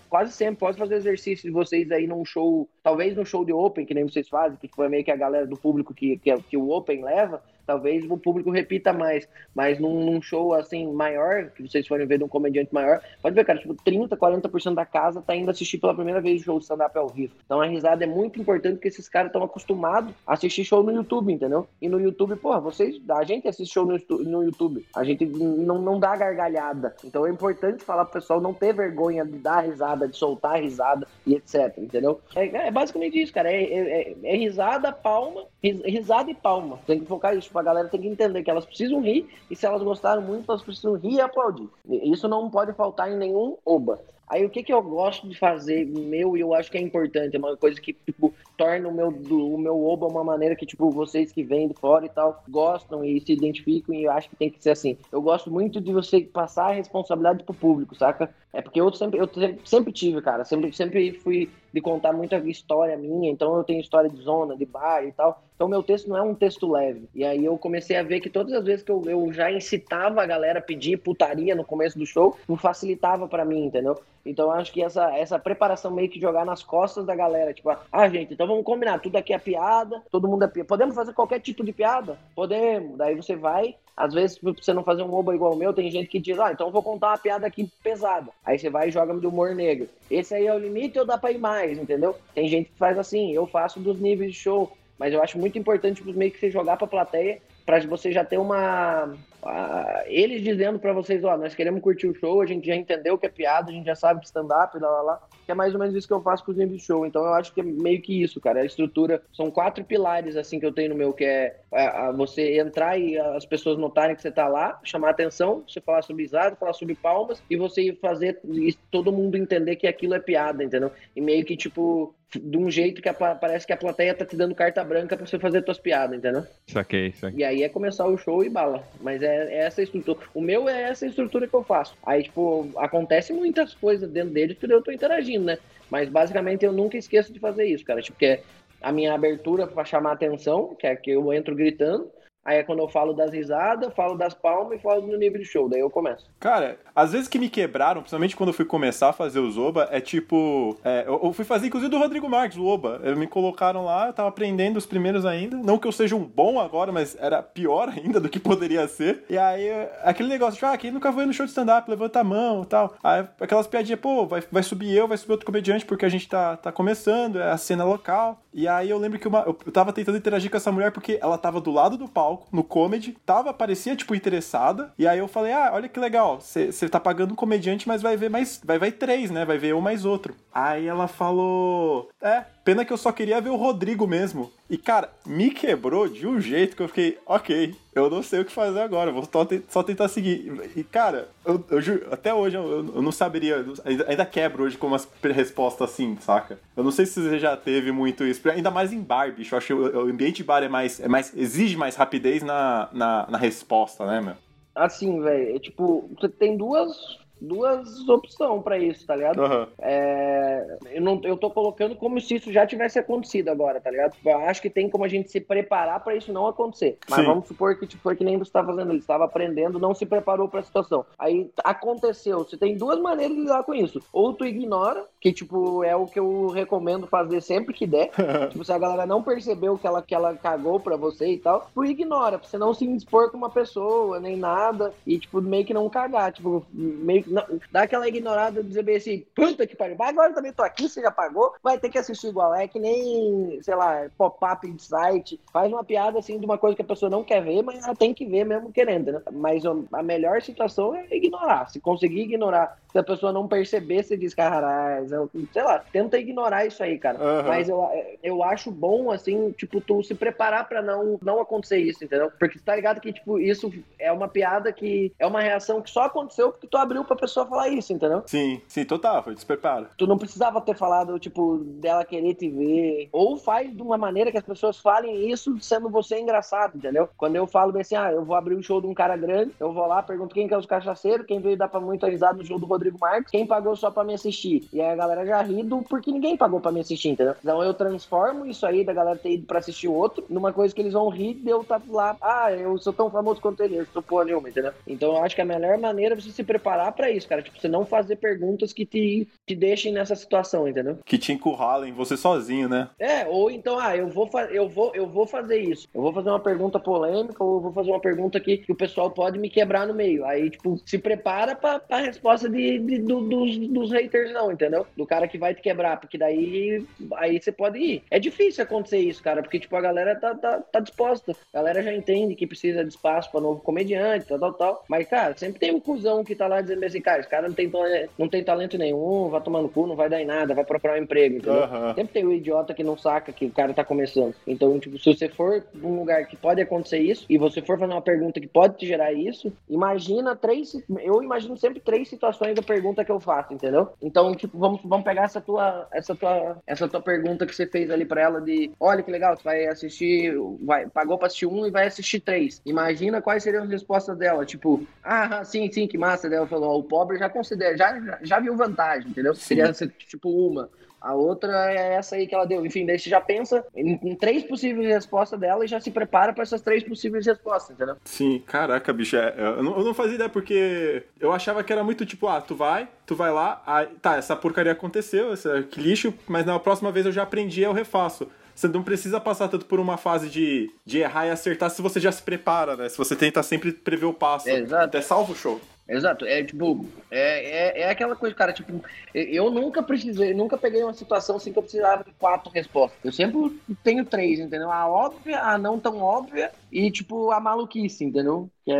quase 0.09 0.33
sempre 0.33 0.57
pode 0.57 0.79
fazer 0.79 0.97
exercício 0.97 1.45
de 1.45 1.51
vocês 1.51 1.91
aí 1.91 2.07
num 2.07 2.25
show, 2.25 2.69
talvez 2.83 3.17
no 3.17 3.25
show 3.25 3.45
de 3.45 3.53
Open, 3.53 3.87
que 3.87 3.95
nem 3.95 4.05
vocês 4.05 4.29
fazem, 4.29 4.59
que 4.59 4.69
foi 4.69 4.89
meio 4.89 5.05
que 5.05 5.11
a 5.11 5.17
galera 5.17 5.47
do 5.47 5.57
público 5.57 5.95
que, 5.95 6.19
que, 6.19 6.35
que 6.43 6.57
o 6.57 6.71
Open 6.71 7.05
leva, 7.05 7.43
talvez 7.69 8.11
o 8.11 8.17
público 8.17 8.51
repita 8.51 8.95
mais. 8.95 9.29
Mas 9.55 9.79
num, 9.79 10.07
num, 10.07 10.23
show 10.23 10.55
assim 10.55 10.91
maior, 10.91 11.51
que 11.51 11.69
vocês 11.69 11.87
forem 11.87 12.07
ver 12.07 12.17
de 12.17 12.25
um 12.25 12.29
comediante 12.29 12.73
maior, 12.73 13.03
pode 13.21 13.35
ver, 13.35 13.45
cara, 13.45 13.59
tipo, 13.59 13.75
30, 13.75 14.17
40% 14.17 14.75
da 14.75 14.87
casa 14.87 15.21
tá 15.21 15.37
indo 15.37 15.51
assistir 15.51 15.77
pela 15.77 15.95
primeira 15.95 16.21
vez 16.21 16.41
o 16.41 16.45
show 16.45 16.59
stand-up 16.59 16.97
ao 16.97 17.09
vivo. 17.09 17.35
Então 17.45 17.61
a 17.61 17.67
risada 17.67 18.05
é 18.05 18.07
muito 18.07 18.41
importante 18.41 18.77
porque 18.77 18.89
esses 18.89 19.09
caras 19.09 19.29
estão 19.29 19.43
acostumados 19.43 20.15
a 20.27 20.33
assistir 20.33 20.65
show 20.65 20.83
no 20.83 20.91
YouTube, 20.91 21.31
entendeu? 21.31 21.69
E 21.81 21.89
no 21.89 22.01
YouTube, 22.01 22.37
porra, 22.37 22.59
vocês, 22.59 22.99
a 23.11 23.25
gente 23.25 23.47
assiste 23.47 23.75
show 23.75 23.85
no, 23.85 23.99
no 24.25 24.43
YouTube, 24.43 24.87
a 24.97 25.05
gente 25.05 25.27
não, 25.27 25.79
não 25.79 26.01
dá 26.01 26.17
gargalhada. 26.17 26.97
Então 27.05 27.27
é 27.27 27.31
importante 27.31 27.85
falar 27.85 28.07
pro 28.07 28.15
pessoal 28.15 28.41
não 28.41 28.55
ter 28.55 28.73
vergonha 28.73 29.27
de 29.27 29.39
dar 29.39 29.61
risada, 29.61 29.98
de 30.07 30.17
soltar 30.17 30.61
risada 30.61 31.07
e 31.27 31.35
etc, 31.35 31.77
entendeu? 31.79 32.21
É, 32.35 32.69
é 32.69 32.71
basicamente 32.71 33.21
isso, 33.21 33.33
cara. 33.33 33.51
É, 33.51 33.63
é, 33.63 34.17
é 34.23 34.37
risada, 34.37 34.93
palma, 34.93 35.45
risada 35.63 36.31
e 36.31 36.35
palma. 36.35 36.79
Tem 36.87 37.01
que 37.01 37.07
focar 37.07 37.37
isso 37.37 37.57
a 37.59 37.63
galera 37.63 37.89
tem 37.89 38.01
que 38.01 38.07
entender 38.07 38.43
que 38.43 38.51
elas 38.51 38.65
precisam 38.65 39.01
rir 39.01 39.29
e 39.51 39.57
se 39.57 39.67
elas 39.67 39.83
gostaram 39.83 40.23
muito, 40.23 40.49
elas 40.49 40.63
precisam 40.63 40.95
rir 40.95 41.15
e 41.15 41.21
aplaudir. 41.21 41.69
Isso 41.89 42.29
não 42.29 42.49
pode 42.49 42.73
faltar 42.75 43.11
em 43.11 43.17
nenhum 43.17 43.57
oba. 43.65 43.99
Aí 44.29 44.45
o 44.45 44.51
que, 44.51 44.63
que 44.63 44.73
eu 44.73 44.83
gosto 44.83 45.29
de 45.29 45.39
fazer 45.39 45.87
meu 45.87 46.37
e 46.37 46.41
eu 46.41 46.55
acho 46.55 46.71
que 46.71 46.77
é 46.77 46.81
importante, 46.81 47.35
é 47.35 47.39
uma 47.39 47.57
coisa 47.57 47.81
que 47.81 47.93
tipo 47.93 48.35
torna 48.57 48.89
o 48.89 48.95
meu 48.95 49.11
do, 49.11 49.55
o 49.55 49.59
meu 49.59 49.83
oba 49.85 50.07
uma 50.07 50.23
maneira 50.23 50.55
que 50.55 50.67
tipo 50.67 50.91
vocês 50.91 51.33
que 51.33 51.43
vêm 51.43 51.69
de 51.69 51.75
fora 51.75 52.05
e 52.05 52.09
tal 52.09 52.43
gostam 52.49 53.05
e 53.05 53.21
se 53.21 53.33
identificam 53.33 53.95
e 53.95 54.05
eu 54.05 54.13
acho 54.13 54.29
que 54.29 54.37
tem 54.37 54.51
que 54.51 54.63
ser 54.63 54.71
assim. 54.71 54.97
Eu 55.11 55.23
gosto 55.23 55.51
muito 55.51 55.81
de 55.81 55.93
você 55.93 56.21
passar 56.21 56.71
a 56.71 56.75
responsabilidade 56.75 57.45
pro 57.45 57.55
público, 57.55 57.95
saca? 57.95 58.35
É 58.53 58.61
porque 58.61 58.81
eu 58.81 58.93
sempre 58.93 59.21
eu 59.21 59.29
sempre 59.65 59.93
tive, 59.93 60.21
cara, 60.21 60.45
sempre 60.45 60.73
sempre 60.73 61.13
fui 61.13 61.49
de 61.79 61.81
contar 61.81 62.13
muita 62.13 62.37
história 62.39 62.97
minha, 62.97 63.31
então 63.31 63.57
eu 63.57 63.63
tenho 63.63 63.81
história 63.81 64.11
de 64.11 64.21
zona, 64.21 64.57
de 64.57 64.67
bar 64.67 65.05
e 65.05 65.13
tal. 65.13 65.41
Então 65.55 65.69
meu 65.69 65.81
texto 65.81 66.09
não 66.09 66.17
é 66.17 66.23
um 66.23 66.35
texto 66.35 66.71
leve. 66.71 67.09
E 67.15 67.25
aí 67.25 67.45
eu 67.45 67.57
comecei 67.57 67.97
a 67.97 68.03
ver 68.03 68.21
que 68.21 68.29
todas 68.29 68.53
as 68.53 68.65
vezes 68.65 68.83
que 68.83 68.91
eu, 68.91 69.01
eu 69.07 69.33
já 69.33 69.51
incitava 69.51 70.21
a 70.21 70.27
galera 70.27 70.59
a 70.59 70.63
pedir 70.63 70.99
putaria 70.99 71.55
no 71.55 71.65
começo 71.65 71.97
do 71.97 72.05
show, 72.05 72.37
facilitava 72.57 73.29
para 73.29 73.45
mim, 73.45 73.67
entendeu? 73.67 73.97
Então 74.27 74.51
acho 74.51 74.73
que 74.73 74.83
essa, 74.83 75.17
essa 75.17 75.39
preparação 75.39 75.93
meio 75.93 76.09
que 76.09 76.21
jogar 76.21 76.45
nas 76.45 76.65
costas 76.65 77.07
da 77.07 77.15
galera, 77.15 77.55
tipo, 77.55 77.71
ah, 77.71 78.09
gente, 78.09 78.35
então 78.35 78.47
vamos 78.47 78.65
combinar, 78.65 78.99
tudo 78.99 79.17
aqui 79.17 79.33
é 79.33 79.39
piada, 79.39 80.03
todo 80.11 80.27
mundo 80.27 80.45
é 80.45 80.49
piada. 80.49 80.67
Podemos 80.67 80.97
fazer 80.97 81.13
qualquer 81.13 81.41
tipo 81.41 81.65
de 81.65 81.73
piada? 81.73 82.19
Podemos. 82.35 82.99
Daí 82.99 83.15
você 83.15 83.37
vai, 83.37 83.77
às 83.99 84.15
vezes, 84.15 84.39
pra 84.39 84.53
você 84.53 84.73
não 84.73 84.85
fazer 84.85 85.03
um 85.03 85.13
oba 85.13 85.35
igual 85.35 85.55
o 85.55 85.57
meu, 85.57 85.75
tem 85.75 85.91
gente 85.91 86.09
que 86.09 86.21
diz, 86.21 86.39
ah, 86.39 86.53
então 86.53 86.71
vou 86.71 86.85
contar 86.85 87.09
uma 87.09 87.19
piada 87.19 87.47
aqui 87.49 87.69
pesada. 87.83 88.31
Aí 88.45 88.57
você 88.57 88.71
vai 88.71 88.89
e 88.89 88.93
joga 88.93 89.19
de 89.19 89.27
humor 89.27 89.57
negro. 89.57 89.89
Esse 90.09 90.37
aí 90.37 90.47
é 90.47 90.55
o 90.55 90.59
limite 90.59 90.99
ou 91.01 91.05
dá 91.05 91.19
pra 91.19 91.33
ir 91.33 91.39
mais, 91.39 91.77
entendeu? 91.77 92.15
Tem 92.33 92.49
gente 92.49 92.71
que 92.71 92.79
faz 92.79 92.97
assim, 92.97 93.33
eu 93.33 93.45
faço 93.45 93.81
dos 93.81 93.99
níveis 93.99 94.33
de 94.33 94.39
show. 94.39 94.73
Mas 94.97 95.13
eu 95.13 95.23
acho 95.23 95.39
muito 95.39 95.59
importante 95.59 96.03
meio 96.05 96.31
que 96.31 96.39
você 96.39 96.51
jogar 96.51 96.77
pra 96.77 96.87
plateia 96.87 97.41
para 97.69 97.87
você 97.87 98.11
já 98.11 98.25
ter 98.25 98.39
uma. 98.39 99.15
Uh, 99.43 100.03
eles 100.07 100.43
dizendo 100.43 100.79
para 100.79 100.95
vocês, 100.95 101.23
ó, 101.23 101.37
nós 101.37 101.55
queremos 101.55 101.83
curtir 101.83 102.07
o 102.07 102.15
show, 102.15 102.41
a 102.41 102.47
gente 102.47 102.67
já 102.67 102.75
entendeu 102.75 103.19
que 103.19 103.27
é 103.27 103.29
piada, 103.29 103.71
a 103.71 103.75
gente 103.75 103.85
já 103.85 103.95
sabe 103.95 104.21
que 104.21 104.27
stand-up, 104.27 104.79
lá, 104.79 104.89
lá, 104.89 105.03
lá, 105.03 105.23
que 105.45 105.53
é 105.53 105.55
mais 105.55 105.75
ou 105.75 105.79
menos 105.79 105.95
isso 105.95 106.09
que 106.09 106.15
eu 106.15 106.23
faço 106.23 106.43
com 106.43 106.51
os 106.51 106.57
níveis 106.57 106.81
de 106.81 106.87
show. 106.87 107.05
Então 107.05 107.23
eu 107.23 107.35
acho 107.35 107.53
que 107.53 107.61
é 107.61 107.63
meio 107.63 108.01
que 108.01 108.23
isso, 108.23 108.41
cara. 108.41 108.63
A 108.63 108.65
estrutura, 108.65 109.23
são 109.35 109.51
quatro 109.51 109.85
pilares, 109.85 110.35
assim, 110.35 110.59
que 110.59 110.65
eu 110.65 110.73
tenho 110.73 110.89
no 110.89 110.95
meu, 110.95 111.13
que 111.13 111.25
é, 111.25 111.61
é 111.68 111.68
você 112.17 112.59
entrar 112.59 112.99
e 112.99 113.19
as 113.19 113.45
pessoas 113.45 113.79
notarem 113.79 114.17
que 114.17 114.23
você 114.23 114.31
tá 114.31 114.49
lá, 114.49 114.81
chamar 114.83 115.11
atenção, 115.11 115.63
você 115.69 115.81
falar 115.81 116.03
sobre 116.03 116.23
risada, 116.23 116.57
falar 116.57 116.73
sobre 116.73 116.95
palmas, 116.95 117.43
e 117.49 117.57
você 117.57 117.93
fazer 118.01 118.41
e 118.45 118.75
todo 118.91 119.13
mundo 119.13 119.37
entender 119.37 119.77
que 119.77 119.87
aquilo 119.87 120.15
é 120.15 120.19
piada, 120.21 120.65
entendeu? 120.65 120.91
E 121.15 121.21
meio 121.21 121.45
que, 121.45 121.57
tipo, 121.57 122.15
de 122.35 122.57
um 122.59 122.71
jeito 122.71 123.01
que 123.01 123.09
a, 123.09 123.15
parece 123.15 123.67
que 123.67 123.73
a 123.73 123.77
plateia 123.77 124.15
tá 124.15 124.25
te 124.25 124.37
dando 124.37 124.55
carta 124.55 124.85
branca 124.85 125.17
para 125.17 125.27
você 125.27 125.39
fazer 125.39 125.63
tuas 125.63 125.79
piadas, 125.79 126.19
entendeu? 126.19 126.45
Saquei, 126.67 127.13
saquei. 127.13 127.41
E 127.41 127.45
aí 127.45 127.63
é 127.63 127.69
começar 127.69 128.07
o 128.07 128.19
show 128.19 128.45
e 128.45 128.51
bala. 128.51 128.87
Mas 129.01 129.23
é, 129.23 129.55
é, 129.55 129.59
essa 129.61 129.83
estrutura. 129.83 130.19
O 130.35 130.41
meu 130.41 130.69
é 130.69 130.83
essa 130.83 131.07
estrutura 131.07 131.49
que 131.49 131.55
eu 131.55 131.65
faço. 131.65 131.95
Aí, 132.05 132.25
tipo, 132.25 132.69
acontece 132.77 133.33
muitas 133.33 133.75
coisas 133.75 134.11
dentro 134.11 134.31
dele 134.31 134.55
que 134.55 134.71
eu 134.71 134.83
tô 134.83 134.91
interagindo, 134.91 135.47
né? 135.47 135.59
Mas 135.91 136.09
basicamente 136.09 136.65
eu 136.65 136.73
nunca 136.73 136.99
esqueço 136.99 137.33
de 137.33 137.41
fazer 137.41 137.65
isso, 137.65 137.85
cara. 137.85 138.03
Tipo, 138.03 138.19
que 138.19 138.27
é 138.27 138.43
a 138.81 138.93
minha 138.93 139.15
abertura 139.15 139.67
para 139.67 139.85
chamar 139.85 140.13
atenção, 140.13 140.75
que 140.75 140.87
é 140.87 140.95
que 140.95 141.11
eu 141.11 141.33
entro 141.33 141.55
gritando. 141.55 142.11
Aí 142.49 142.57
é 142.57 142.63
quando 142.63 142.79
eu 142.79 142.89
falo 142.89 143.13
das 143.13 143.31
risadas, 143.31 143.93
falo 143.95 144.17
das 144.17 144.33
palmas 144.33 144.79
e 144.79 144.83
falo 144.83 145.03
do 145.03 145.19
nível 145.19 145.39
de 145.39 145.45
show. 145.45 145.69
Daí 145.69 145.81
eu 145.81 145.91
começo. 145.91 146.31
Cara, 146.41 146.79
às 146.97 147.13
vezes 147.13 147.29
que 147.29 147.39
me 147.39 147.51
quebraram, 147.51 148.01
principalmente 148.01 148.35
quando 148.35 148.49
eu 148.49 148.55
fui 148.55 148.65
começar 148.65 149.11
a 149.11 149.13
fazer 149.13 149.39
os 149.39 149.59
Oba, 149.59 149.87
é 149.91 150.01
tipo. 150.01 150.75
É, 150.83 151.05
eu, 151.07 151.31
fui 151.35 151.45
fazer 151.45 151.67
inclusive 151.67 151.91
do 151.91 151.99
Rodrigo 151.99 152.27
Marques, 152.27 152.57
o 152.57 152.65
Oba. 152.65 153.01
me 153.15 153.27
colocaram 153.27 153.85
lá, 153.85 154.07
eu 154.07 154.15
tava 154.15 154.31
aprendendo 154.31 154.79
os 154.79 154.87
primeiros 154.87 155.27
ainda. 155.27 155.59
Não 155.59 155.77
que 155.77 155.87
eu 155.87 155.93
seja 155.93 156.17
um 156.17 156.25
bom 156.25 156.59
agora, 156.59 156.91
mas 156.91 157.19
era 157.21 157.43
pior 157.43 157.91
ainda 157.95 158.19
do 158.19 158.31
que 158.31 158.41
poderia 158.41 158.89
ser. 158.89 159.25
E 159.29 159.37
aí, 159.37 159.69
aquele 160.03 160.31
negócio, 160.31 160.55
tipo, 160.55 160.73
ah, 160.73 160.79
quem 160.79 160.91
nunca 160.91 161.13
foi 161.13 161.27
no 161.27 161.35
show 161.35 161.45
de 161.45 161.51
stand-up, 161.51 161.91
levanta 161.91 162.21
a 162.21 162.25
mão 162.25 162.63
e 162.63 162.67
tal. 162.67 162.95
Aí 163.05 163.27
aquelas 163.39 163.67
piadinhas, 163.67 164.01
pô, 164.01 164.25
vai, 164.25 164.43
vai 164.51 164.63
subir 164.63 164.95
eu, 164.95 165.07
vai 165.07 165.19
subir 165.19 165.33
outro 165.33 165.45
comediante, 165.45 165.85
porque 165.85 166.07
a 166.07 166.09
gente 166.09 166.27
tá, 166.27 166.57
tá 166.57 166.73
começando, 166.73 167.39
é 167.39 167.51
a 167.51 167.59
cena 167.59 167.85
local. 167.85 168.41
E 168.55 168.67
aí 168.67 168.89
eu 168.89 168.97
lembro 168.97 169.19
que 169.19 169.29
uma, 169.29 169.45
eu 169.47 169.55
tava 169.71 169.93
tentando 169.93 170.17
interagir 170.17 170.51
com 170.51 170.57
essa 170.57 170.73
mulher 170.73 170.93
porque 170.93 171.19
ela 171.21 171.37
tava 171.37 171.61
do 171.61 171.71
lado 171.71 171.99
do 171.99 172.09
palco 172.09 172.38
palco, 172.39 172.49
no 172.53 172.63
comedy, 172.63 173.17
tava, 173.27 173.53
parecia, 173.53 173.97
tipo, 173.97 174.15
interessada. 174.15 174.93
E 174.99 175.07
aí 175.07 175.19
eu 175.19 175.29
falei, 175.29 175.53
ah, 175.53 175.71
olha 175.73 175.89
que 175.89 175.99
legal, 175.99 176.41
você 176.41 176.89
tá 176.89 177.01
pagando 177.01 177.33
um 177.33 177.37
comediante, 177.37 177.89
mas 177.89 178.03
vai 178.03 178.17
ver 178.17 178.31
mais. 178.31 178.61
Vai 178.65 178.79
ver 178.79 178.93
três, 178.93 179.31
né? 179.31 179.45
Vai 179.45 179.59
ver 179.59 179.75
um 179.75 179.81
mais 179.81 180.05
outro. 180.05 180.35
Aí 180.53 180.87
ela 180.87 181.09
falou. 181.09 182.09
É, 182.23 182.45
pena 182.69 182.85
que 182.85 182.93
eu 182.93 182.99
só 182.99 183.11
queria 183.11 183.41
ver 183.41 183.49
o 183.49 183.57
Rodrigo 183.57 184.07
mesmo. 184.07 184.53
E, 184.69 184.77
cara, 184.77 185.11
me 185.25 185.49
quebrou 185.49 186.07
de 186.07 186.27
um 186.27 186.39
jeito 186.39 186.77
que 186.77 186.83
eu 186.83 186.89
fiquei, 186.89 187.17
ok, 187.25 187.75
eu 187.95 188.11
não 188.11 188.23
sei 188.23 188.41
o 188.41 188.45
que 188.45 188.53
fazer 188.53 188.81
agora, 188.81 189.11
vou 189.11 189.27
só, 189.71 189.83
tentar 189.83 190.07
seguir. 190.09 190.71
E, 190.77 190.85
cara, 190.85 191.31
eu, 191.47 191.65
eu 191.71 192.13
até 192.13 192.35
hoje 192.35 192.59
eu, 192.59 192.93
eu, 192.95 193.01
não 193.01 193.11
saberia, 193.11 193.65
ainda, 194.07 194.27
quebro 194.27 194.65
hoje 194.65 194.77
com 194.77 194.87
umas 194.87 195.09
respostas 195.23 195.89
assim, 195.89 196.19
saca? 196.21 196.59
Eu 196.77 196.85
não 196.85 196.91
sei 196.91 197.07
se 197.07 197.23
você 197.23 197.39
já 197.39 197.57
teve 197.57 197.91
muito 197.91 198.23
isso, 198.23 198.47
ainda 198.51 198.71
mais 198.71 198.93
em 198.93 199.01
bar, 199.01 199.35
bicho. 199.35 199.55
Eu 199.55 199.57
acho 199.57 199.69
que 199.69 199.73
o, 199.73 200.05
o 200.05 200.11
ambiente 200.11 200.45
bar 200.45 200.63
é 200.63 200.69
mais, 200.69 201.01
é 201.01 201.09
mais. 201.09 201.35
exige 201.35 201.75
mais 201.75 201.97
rapidez 201.97 202.43
na, 202.43 202.91
na, 202.93 203.27
na 203.31 203.39
resposta, 203.39 204.05
né, 204.05 204.21
meu? 204.21 204.35
Assim, 204.75 205.23
velho, 205.23 205.57
é 205.57 205.59
tipo, 205.59 206.11
você 206.21 206.29
tem 206.29 206.55
duas 206.55 207.19
duas 207.41 208.09
opções 208.09 208.63
pra 208.63 208.79
isso, 208.79 209.07
tá 209.07 209.17
ligado? 209.17 209.43
Aham. 209.43 209.69
É, 209.81 210.79
eu, 210.93 211.03
não, 211.03 211.21
eu 211.25 211.37
tô 211.37 211.51
colocando 211.51 211.95
como 211.97 212.21
se 212.21 212.37
isso 212.37 212.53
já 212.53 212.67
tivesse 212.67 212.99
acontecido 212.99 213.49
agora, 213.49 213.81
tá 213.81 213.91
ligado? 213.91 214.13
Tipo, 214.13 214.29
Eu 214.29 214.39
acho 214.39 214.63
que 214.63 214.71
tem 214.71 214.89
como 214.89 215.05
a 215.05 215.09
gente 215.09 215.31
se 215.31 215.41
preparar 215.41 216.03
pra 216.03 216.15
isso 216.15 216.33
não 216.33 216.47
acontecer. 216.47 216.99
Mas 217.09 217.21
Sim. 217.21 217.27
vamos 217.27 217.49
supor 217.49 217.79
que 217.79 217.87
tipo, 217.87 218.03
foi 218.03 218.17
que 218.17 218.25
nem 218.25 218.39
você 218.39 218.51
tá 218.51 218.65
fazendo, 218.65 218.91
ele 218.91 218.99
estava 218.99 219.25
aprendendo, 219.25 219.79
não 219.79 219.95
se 219.95 220.07
preparou 220.07 220.49
pra 220.49 220.63
situação. 220.63 221.05
Aí 221.19 221.51
aconteceu. 221.65 222.39
Você 222.39 222.57
tem 222.57 222.77
duas 222.77 223.01
maneiras 223.01 223.35
de 223.35 223.43
lidar 223.43 223.63
com 223.63 223.75
isso. 223.75 224.01
Ou 224.13 224.33
tu 224.33 224.45
ignora, 224.45 225.05
que 225.21 225.33
tipo, 225.33 225.83
é 225.85 225.95
o 225.95 226.07
que 226.07 226.19
eu 226.19 226.49
recomendo 226.49 227.07
fazer 227.07 227.41
sempre 227.41 227.75
que 227.75 227.87
der. 227.87 228.11
tipo, 228.51 228.65
se 228.65 228.73
a 228.73 228.79
galera 228.79 229.07
não 229.07 229.23
percebeu 229.23 229.79
que 229.79 229.87
ela, 229.87 230.03
que 230.03 230.15
ela 230.15 230.35
cagou 230.35 230.81
pra 230.81 230.97
você 230.97 231.33
e 231.33 231.39
tal, 231.39 231.69
tu 231.75 231.85
ignora, 231.85 232.39
pra 232.39 232.49
você 232.49 232.59
não 232.59 232.75
se 232.75 232.85
indispor 232.85 233.31
com 233.31 233.37
uma 233.37 233.51
pessoa, 233.51 234.21
nem 234.21 234.37
nada, 234.37 234.93
e 235.07 235.19
tipo, 235.19 235.41
meio 235.41 235.65
que 235.65 235.75
não 235.75 235.89
cagar, 235.89 236.33
tipo, 236.33 236.65
meio 236.73 237.23
que 237.23 237.28
não, 237.29 237.45
dá 237.71 237.83
aquela 237.83 238.09
ignorada, 238.09 238.63
dizer 238.63 238.83
bem 238.83 238.97
assim, 238.97 239.25
puta 239.35 239.67
que 239.67 239.77
pariu, 239.77 239.97
mas 239.99 240.09
agora 240.09 240.31
eu 240.31 240.35
também 240.35 240.53
tô 240.53 240.63
aqui, 240.63 240.89
você 240.89 241.01
já 241.01 241.11
pagou, 241.11 241.55
vai 241.63 241.79
ter 241.79 241.89
que 241.89 241.99
assistir 241.99 242.29
igual, 242.29 242.55
é 242.55 242.67
que 242.67 242.79
nem, 242.79 243.61
sei 243.63 243.75
lá, 243.75 244.09
pop-up 244.17 244.71
de 244.71 244.83
site, 244.83 245.41
faz 245.53 245.73
uma 245.73 245.85
piada 245.85 246.19
assim 246.19 246.39
de 246.39 246.45
uma 246.45 246.59
coisa 246.59 246.77
que 246.77 246.83
a 246.83 246.87
pessoa 246.87 247.11
não 247.11 247.25
quer 247.25 247.43
ver, 247.43 247.63
mas 247.63 247.85
ela 247.85 247.95
tem 247.95 248.15
que 248.15 248.27
ver 248.27 248.45
mesmo 248.45 248.73
querendo, 248.73 249.13
né? 249.13 249.23
Mas 249.33 249.63
a 249.65 250.03
melhor 250.03 250.43
situação 250.43 250.95
é 250.95 251.07
ignorar, 251.11 251.71
se 251.71 251.81
conseguir 251.81 252.23
ignorar, 252.23 252.79
se 252.91 252.99
a 252.99 253.03
pessoa 253.03 253.33
não 253.33 253.47
perceber, 253.47 254.03
você 254.03 254.17
diz, 254.17 254.35
caralho, 254.35 255.31
sei 255.53 255.63
lá, 255.63 255.79
tenta 255.79 256.19
ignorar 256.19 256.67
isso 256.67 256.83
aí, 256.83 256.99
cara, 256.99 257.19
Aham. 257.19 257.49
mas 257.49 257.69
eu, 257.69 257.89
eu 258.23 258.43
acho 258.43 258.71
bom, 258.71 259.11
assim, 259.11 259.53
tipo, 259.53 259.81
tu 259.81 260.03
se 260.03 260.15
preparar 260.15 260.69
pra 260.69 260.83
não, 260.83 261.19
não 261.23 261.41
acontecer 261.41 261.79
isso, 261.79 262.05
entendeu? 262.05 262.31
Porque 262.39 262.59
tu 262.59 262.65
tá 262.65 262.75
ligado 262.75 263.01
que, 263.01 263.13
tipo, 263.13 263.39
isso 263.39 263.71
é 263.99 264.11
uma 264.11 264.29
piada 264.29 264.73
que 264.73 265.13
é 265.19 265.27
uma 265.27 265.41
reação 265.41 265.83
que 265.83 265.91
só 265.91 266.03
aconteceu 266.03 266.51
porque 266.51 266.67
tu 266.67 266.77
abriu 266.77 267.05
pra 267.05 267.17
pessoa 267.17 267.47
falar 267.47 267.69
isso, 267.69 267.93
entendeu? 267.93 268.23
Sim, 268.27 268.61
sim, 268.67 268.85
total, 268.85 269.23
foi 269.23 269.35
despreparo. 269.35 269.89
Tu 269.97 270.07
não 270.07 270.19
precisava 270.19 270.61
ter 270.61 270.77
falado, 270.77 271.19
tipo, 271.19 271.59
dela 271.59 272.05
querer 272.05 272.35
te 272.35 272.49
ver. 272.49 273.09
Ou 273.13 273.37
faz 273.37 273.75
de 273.75 273.83
uma 273.83 273.99
maneira 273.99 274.31
que 274.31 274.39
as 274.39 274.45
pessoas 274.45 274.79
falem 274.79 275.31
isso 275.31 275.57
sendo 275.61 275.91
você 275.91 276.19
engraçado, 276.19 276.77
entendeu? 276.77 277.09
Quando 277.17 277.37
eu 277.37 277.47
falo 277.47 277.73
bem 277.73 277.83
assim, 277.83 277.97
ah, 277.97 278.13
eu 278.13 278.25
vou 278.25 278.37
abrir 278.37 278.55
um 278.55 278.63
show 278.63 278.81
de 278.81 278.87
um 278.87 278.95
cara 278.95 279.17
grande, 279.17 279.53
eu 279.61 279.73
vou 279.73 279.87
lá, 279.87 280.03
pergunto 280.03 280.35
quem 280.35 280.49
que 280.49 280.55
é 280.55 280.59
os 280.59 280.67
cachaceiros, 280.67 281.27
quem 281.27 281.41
veio 281.41 281.57
dar 281.57 281.69
pra 281.69 281.81
muita 281.81 282.09
risada 282.09 282.39
no 282.39 282.45
show 282.45 282.59
do 282.59 282.67
Rodrigo 282.67 282.88
Marques, 282.99 283.31
quem 283.31 283.47
pagou 283.47 283.77
só 283.77 283.91
pra 283.91 284.05
me 284.05 284.15
assistir. 284.15 284.69
E 284.73 284.81
aí 284.81 284.91
a 284.91 284.97
galera 284.97 285.27
já 285.27 285.43
ri 285.43 285.63
do 285.63 285.83
porque 285.83 286.11
ninguém 286.11 286.37
pagou 286.37 286.61
pra 286.61 286.73
me 286.73 286.81
assistir, 286.81 287.09
entendeu? 287.09 287.35
Então 287.41 287.63
eu 287.63 287.75
transformo 287.75 288.47
isso 288.47 288.67
aí 288.67 288.85
da 288.85 288.93
galera 288.93 289.19
ter 289.19 289.33
ido 289.33 289.47
pra 289.47 289.59
assistir 289.59 289.89
o 289.89 289.95
outro 289.95 290.25
numa 290.29 290.53
coisa 290.53 290.75
que 290.75 290.81
eles 290.81 290.93
vão 290.93 291.09
rir 291.09 291.35
de 291.35 291.51
eu 291.51 291.63
estar 291.63 291.81
lá, 291.89 292.17
ah, 292.21 292.53
eu 292.53 292.79
sou 292.79 292.93
tão 292.93 293.11
famoso 293.11 293.41
quanto 293.41 293.63
ele, 293.63 293.77
eu 293.77 293.87
sou 293.93 294.03
porra 294.03 294.25
nenhuma, 294.25 294.49
entendeu? 294.49 294.73
Então 294.87 295.17
eu 295.17 295.25
acho 295.25 295.35
que 295.35 295.41
a 295.41 295.45
melhor 295.45 295.79
maneira 295.79 296.15
é 296.15 296.21
você 296.21 296.31
se 296.31 296.45
preparar 296.45 296.93
pra 296.93 297.11
isso, 297.11 297.29
cara. 297.29 297.43
Tipo, 297.43 297.61
você 297.61 297.69
não 297.69 297.85
fazer 297.85 298.17
perguntas 298.17 298.73
que 298.73 298.85
te, 298.85 299.29
te 299.47 299.55
deixem 299.55 299.93
nessa 299.93 300.15
situação, 300.15 300.69
entendeu? 300.69 300.99
Que 301.05 301.19
te 301.19 301.33
encurralem, 301.33 301.93
você 301.93 302.17
sozinho, 302.17 302.69
né? 302.69 302.89
É, 302.99 303.27
ou 303.27 303.51
então, 303.51 303.79
ah, 303.79 303.97
eu 303.97 304.09
vou, 304.09 304.29
eu 304.51 304.69
vou, 304.69 304.93
eu 304.95 305.07
vou 305.07 305.27
fazer 305.27 305.59
isso. 305.61 305.89
Eu 305.95 306.03
vou 306.03 306.13
fazer 306.13 306.31
uma 306.31 306.41
pergunta 306.41 306.79
polêmica, 306.79 307.43
ou 307.43 307.57
eu 307.57 307.61
vou 307.61 307.73
fazer 307.73 307.91
uma 307.91 308.01
pergunta 308.01 308.41
que, 308.41 308.59
que 308.59 308.73
o 308.73 308.77
pessoal 308.77 309.11
pode 309.11 309.39
me 309.39 309.49
quebrar 309.49 309.87
no 309.87 309.95
meio. 309.95 310.25
Aí, 310.25 310.51
tipo, 310.51 310.79
se 310.85 310.99
prepara 310.99 311.55
pra, 311.55 311.79
pra 311.79 311.99
resposta 311.99 312.49
de, 312.49 312.68
de- 312.77 312.99
do- 312.99 313.21
dos, 313.21 313.57
dos 313.69 313.93
haters, 313.93 314.33
não, 314.33 314.51
entendeu? 314.51 314.85
Do 314.97 315.07
cara 315.07 315.29
que 315.29 315.39
vai 315.39 315.55
te 315.55 315.63
quebrar, 315.63 315.99
porque 316.01 316.19
daí 316.19 316.85
aí 317.15 317.41
você 317.41 317.53
pode 317.53 317.79
ir. 317.79 318.03
É 318.11 318.19
difícil 318.19 318.65
acontecer 318.65 318.99
isso, 318.99 319.23
cara, 319.23 319.43
porque, 319.43 319.61
tipo, 319.61 319.77
a 319.77 319.81
galera 319.81 320.17
tá, 320.17 320.35
tá, 320.35 320.61
tá 320.61 320.81
disposta. 320.81 321.33
A 321.53 321.59
galera 321.59 321.83
já 321.83 321.95
entende 321.95 322.35
que 322.35 322.47
precisa 322.47 322.83
de 322.85 322.91
espaço 322.91 323.31
pra 323.31 323.41
novo 323.41 323.61
comediante, 323.61 324.27
tal, 324.27 324.39
tal, 324.39 324.53
tal. 324.55 324.85
Mas, 324.89 325.09
cara, 325.09 325.37
sempre 325.37 325.61
tem 325.61 325.73
um 325.73 325.79
cuzão 325.81 326.25
que 326.25 326.35
tá 326.35 326.47
lá 326.49 326.61
dizendo 326.61 326.85
assim, 326.85 327.01
cara, 327.01 327.21
esse 327.21 327.29
cara 327.29 327.47
não 327.49 327.55
tem, 327.55 327.71
não 328.19 328.29
tem 328.29 328.43
talento 328.43 328.77
nenhum, 328.77 329.29
vai 329.29 329.41
tomar 329.41 329.63
no 329.63 329.69
cu, 329.69 329.87
não 329.87 329.95
vai 329.97 330.09
dar 330.09 330.21
em 330.21 330.27
nada, 330.27 330.55
vai 330.55 330.65
procurar 330.65 330.95
um 330.99 331.03
emprego, 331.03 331.37
entendeu? 331.37 331.63
Aham. 331.63 331.95
Sempre 331.95 332.13
tem 332.13 332.25
o 332.27 332.33
idiota 332.33 332.75
que 332.75 332.83
não 332.83 332.97
saca 332.97 333.33
que 333.33 333.47
o 333.47 333.51
cara 333.53 333.73
tá 333.73 333.85
começando. 333.85 334.35
Então, 334.47 334.79
tipo, 334.81 334.99
se 334.99 335.15
você 335.15 335.29
for 335.29 335.63
pra 335.63 335.87
um 335.89 335.99
lugar 336.01 336.27
que 336.27 336.37
pode 336.37 336.61
acontecer 336.61 336.99
isso, 336.99 337.25
e 337.29 337.39
você 337.39 337.61
for 337.63 337.79
fazer 337.79 337.93
uma 337.93 338.03
pergunta 338.03 338.41
que 338.41 338.47
pode 338.49 338.77
te 338.79 338.87
gerar 338.87 339.13
isso, 339.13 339.53
imagina 339.69 340.35
três. 340.35 340.73
Eu 341.01 341.23
imagino 341.23 341.57
sempre 341.57 341.81
três 341.81 342.09
situações 342.09 342.58
da 342.61 342.67
pergunta 342.67 343.05
que 343.05 343.11
eu 343.11 343.21
faço, 343.21 343.53
entendeu? 343.53 343.93
Então, 344.03 344.35
tipo, 344.35 344.59
vamos, 344.59 344.81
vamos 344.85 345.05
pegar 345.05 345.25
essa 345.25 345.41
tua, 345.41 345.89
essa 345.93 346.15
tua, 346.15 346.59
essa 346.67 346.89
tua 346.89 347.01
pergunta 347.01 347.47
que 347.47 347.55
você 347.55 347.67
fez 347.67 347.91
ali 347.91 348.05
pra 348.05 348.23
ela 348.23 348.41
de 348.41 348.71
olha 348.79 349.03
que 349.03 349.11
legal, 349.11 349.37
você 349.37 349.43
vai 349.43 349.67
assistir, 349.67 350.35
vai, 350.63 350.89
pagou 350.89 351.19
pra 351.19 351.27
assistir 351.27 351.47
um 351.47 351.67
e 351.67 351.71
vai 351.71 351.87
assistir 351.87 352.21
três. 352.21 352.61
Imagina 352.65 353.23
quais 353.23 353.43
seriam 353.43 353.65
as 353.65 353.71
respostas 353.71 354.17
dela, 354.17 354.45
tipo, 354.45 354.87
ah, 355.03 355.45
sim, 355.45 355.71
sim, 355.71 355.87
que 355.87 355.99
massa. 355.99 356.29
Daí 356.29 356.39
ela 356.39 356.47
falou, 356.47 356.71
ó, 356.71 356.79
o 356.79 356.83
pobre 356.83 357.19
já 357.19 357.29
considera, 357.29 357.77
já, 357.77 358.19
já, 358.23 358.41
viu 358.41 358.57
vantagem, 358.57 359.11
entendeu? 359.11 359.35
Seria 359.35 359.65
essa, 359.65 359.87
tipo 359.87 360.29
uma. 360.31 360.69
A 361.01 361.15
outra 361.15 361.73
é 361.73 361.95
essa 361.95 362.17
aí 362.17 362.27
que 362.27 362.35
ela 362.35 362.47
deu. 362.47 362.65
Enfim, 362.65 362.85
daí 362.85 362.99
você 362.99 363.09
já 363.09 363.21
pensa 363.21 363.65
em, 363.75 363.99
em 364.03 364.15
três 364.15 364.43
possíveis 364.43 364.89
respostas 364.89 365.39
dela 365.39 365.65
e 365.65 365.69
já 365.69 365.81
se 365.81 365.91
prepara 365.91 366.33
para 366.33 366.43
essas 366.43 366.61
três 366.61 366.83
possíveis 366.83 367.27
respostas, 367.27 367.71
entendeu? 367.71 367.97
Sim, 368.05 368.43
caraca, 368.47 368.93
bicho, 368.93 369.17
é, 369.17 369.35
é, 369.37 369.43
eu, 369.43 369.63
não, 369.63 369.79
eu 369.79 369.85
não 369.85 369.95
fazia 369.95 370.15
ideia 370.15 370.29
porque 370.29 371.05
eu 371.21 371.33
achava 371.33 371.63
que 371.63 371.73
era 371.73 371.85
muito 371.85 372.05
tipo, 372.05 372.27
ah, 372.27 372.41
tu 372.41 372.55
vai, 372.55 372.89
tu 373.07 373.15
vai 373.15 373.31
lá, 373.31 373.63
aí, 373.67 373.87
tá, 374.03 374.17
essa 374.17 374.35
porcaria 374.35 374.73
aconteceu, 374.73 375.33
essa, 375.33 375.63
que 375.63 375.81
lixo, 375.81 376.13
mas 376.27 376.45
na 376.45 376.59
próxima 376.59 376.91
vez 376.91 377.07
eu 377.07 377.13
já 377.13 377.23
aprendi, 377.23 377.63
eu 377.63 377.73
refaço. 377.73 378.29
Você 378.55 378.67
não 378.67 378.83
precisa 378.83 379.21
passar 379.21 379.47
tanto 379.47 379.67
por 379.67 379.79
uma 379.79 379.97
fase 379.97 380.29
de, 380.29 380.69
de 380.85 380.99
errar 380.99 381.27
e 381.27 381.31
acertar 381.31 381.71
se 381.71 381.81
você 381.81 382.01
já 382.01 382.11
se 382.11 382.21
prepara, 382.21 382.77
né? 382.77 382.89
Se 382.89 382.99
você 382.99 383.15
tenta 383.15 383.41
sempre 383.41 383.71
prever 383.71 384.07
o 384.07 384.13
passo. 384.13 384.49
Exato. 384.49 384.85
Até 384.85 385.01
salva 385.01 385.31
o 385.31 385.37
show. 385.37 385.61
Exato, 385.89 386.27
é 386.27 386.45
tipo, 386.45 386.87
é, 387.11 387.79
é, 387.79 387.81
é 387.83 387.91
aquela 387.91 388.15
coisa, 388.15 388.35
cara, 388.37 388.53
tipo, 388.53 388.83
eu 389.15 389.51
nunca 389.51 389.83
precisei, 389.83 390.35
nunca 390.35 390.59
peguei 390.59 390.83
uma 390.83 390.93
situação 390.93 391.37
assim 391.37 391.51
que 391.51 391.59
eu 391.59 391.63
precisava 391.63 392.05
de 392.05 392.13
quatro 392.13 392.53
respostas. 392.53 393.01
Eu 393.03 393.11
sempre 393.13 393.59
tenho 393.83 394.05
três, 394.05 394.39
entendeu? 394.39 394.71
A 394.71 394.87
óbvia, 394.87 395.41
a 395.41 395.57
não 395.57 395.81
tão 395.81 395.99
óbvia 396.03 396.53
e, 396.71 396.91
tipo, 396.91 397.31
a 397.31 397.41
maluquice, 397.41 398.05
entendeu? 398.05 398.51
Que 398.67 398.73
é, 398.73 398.77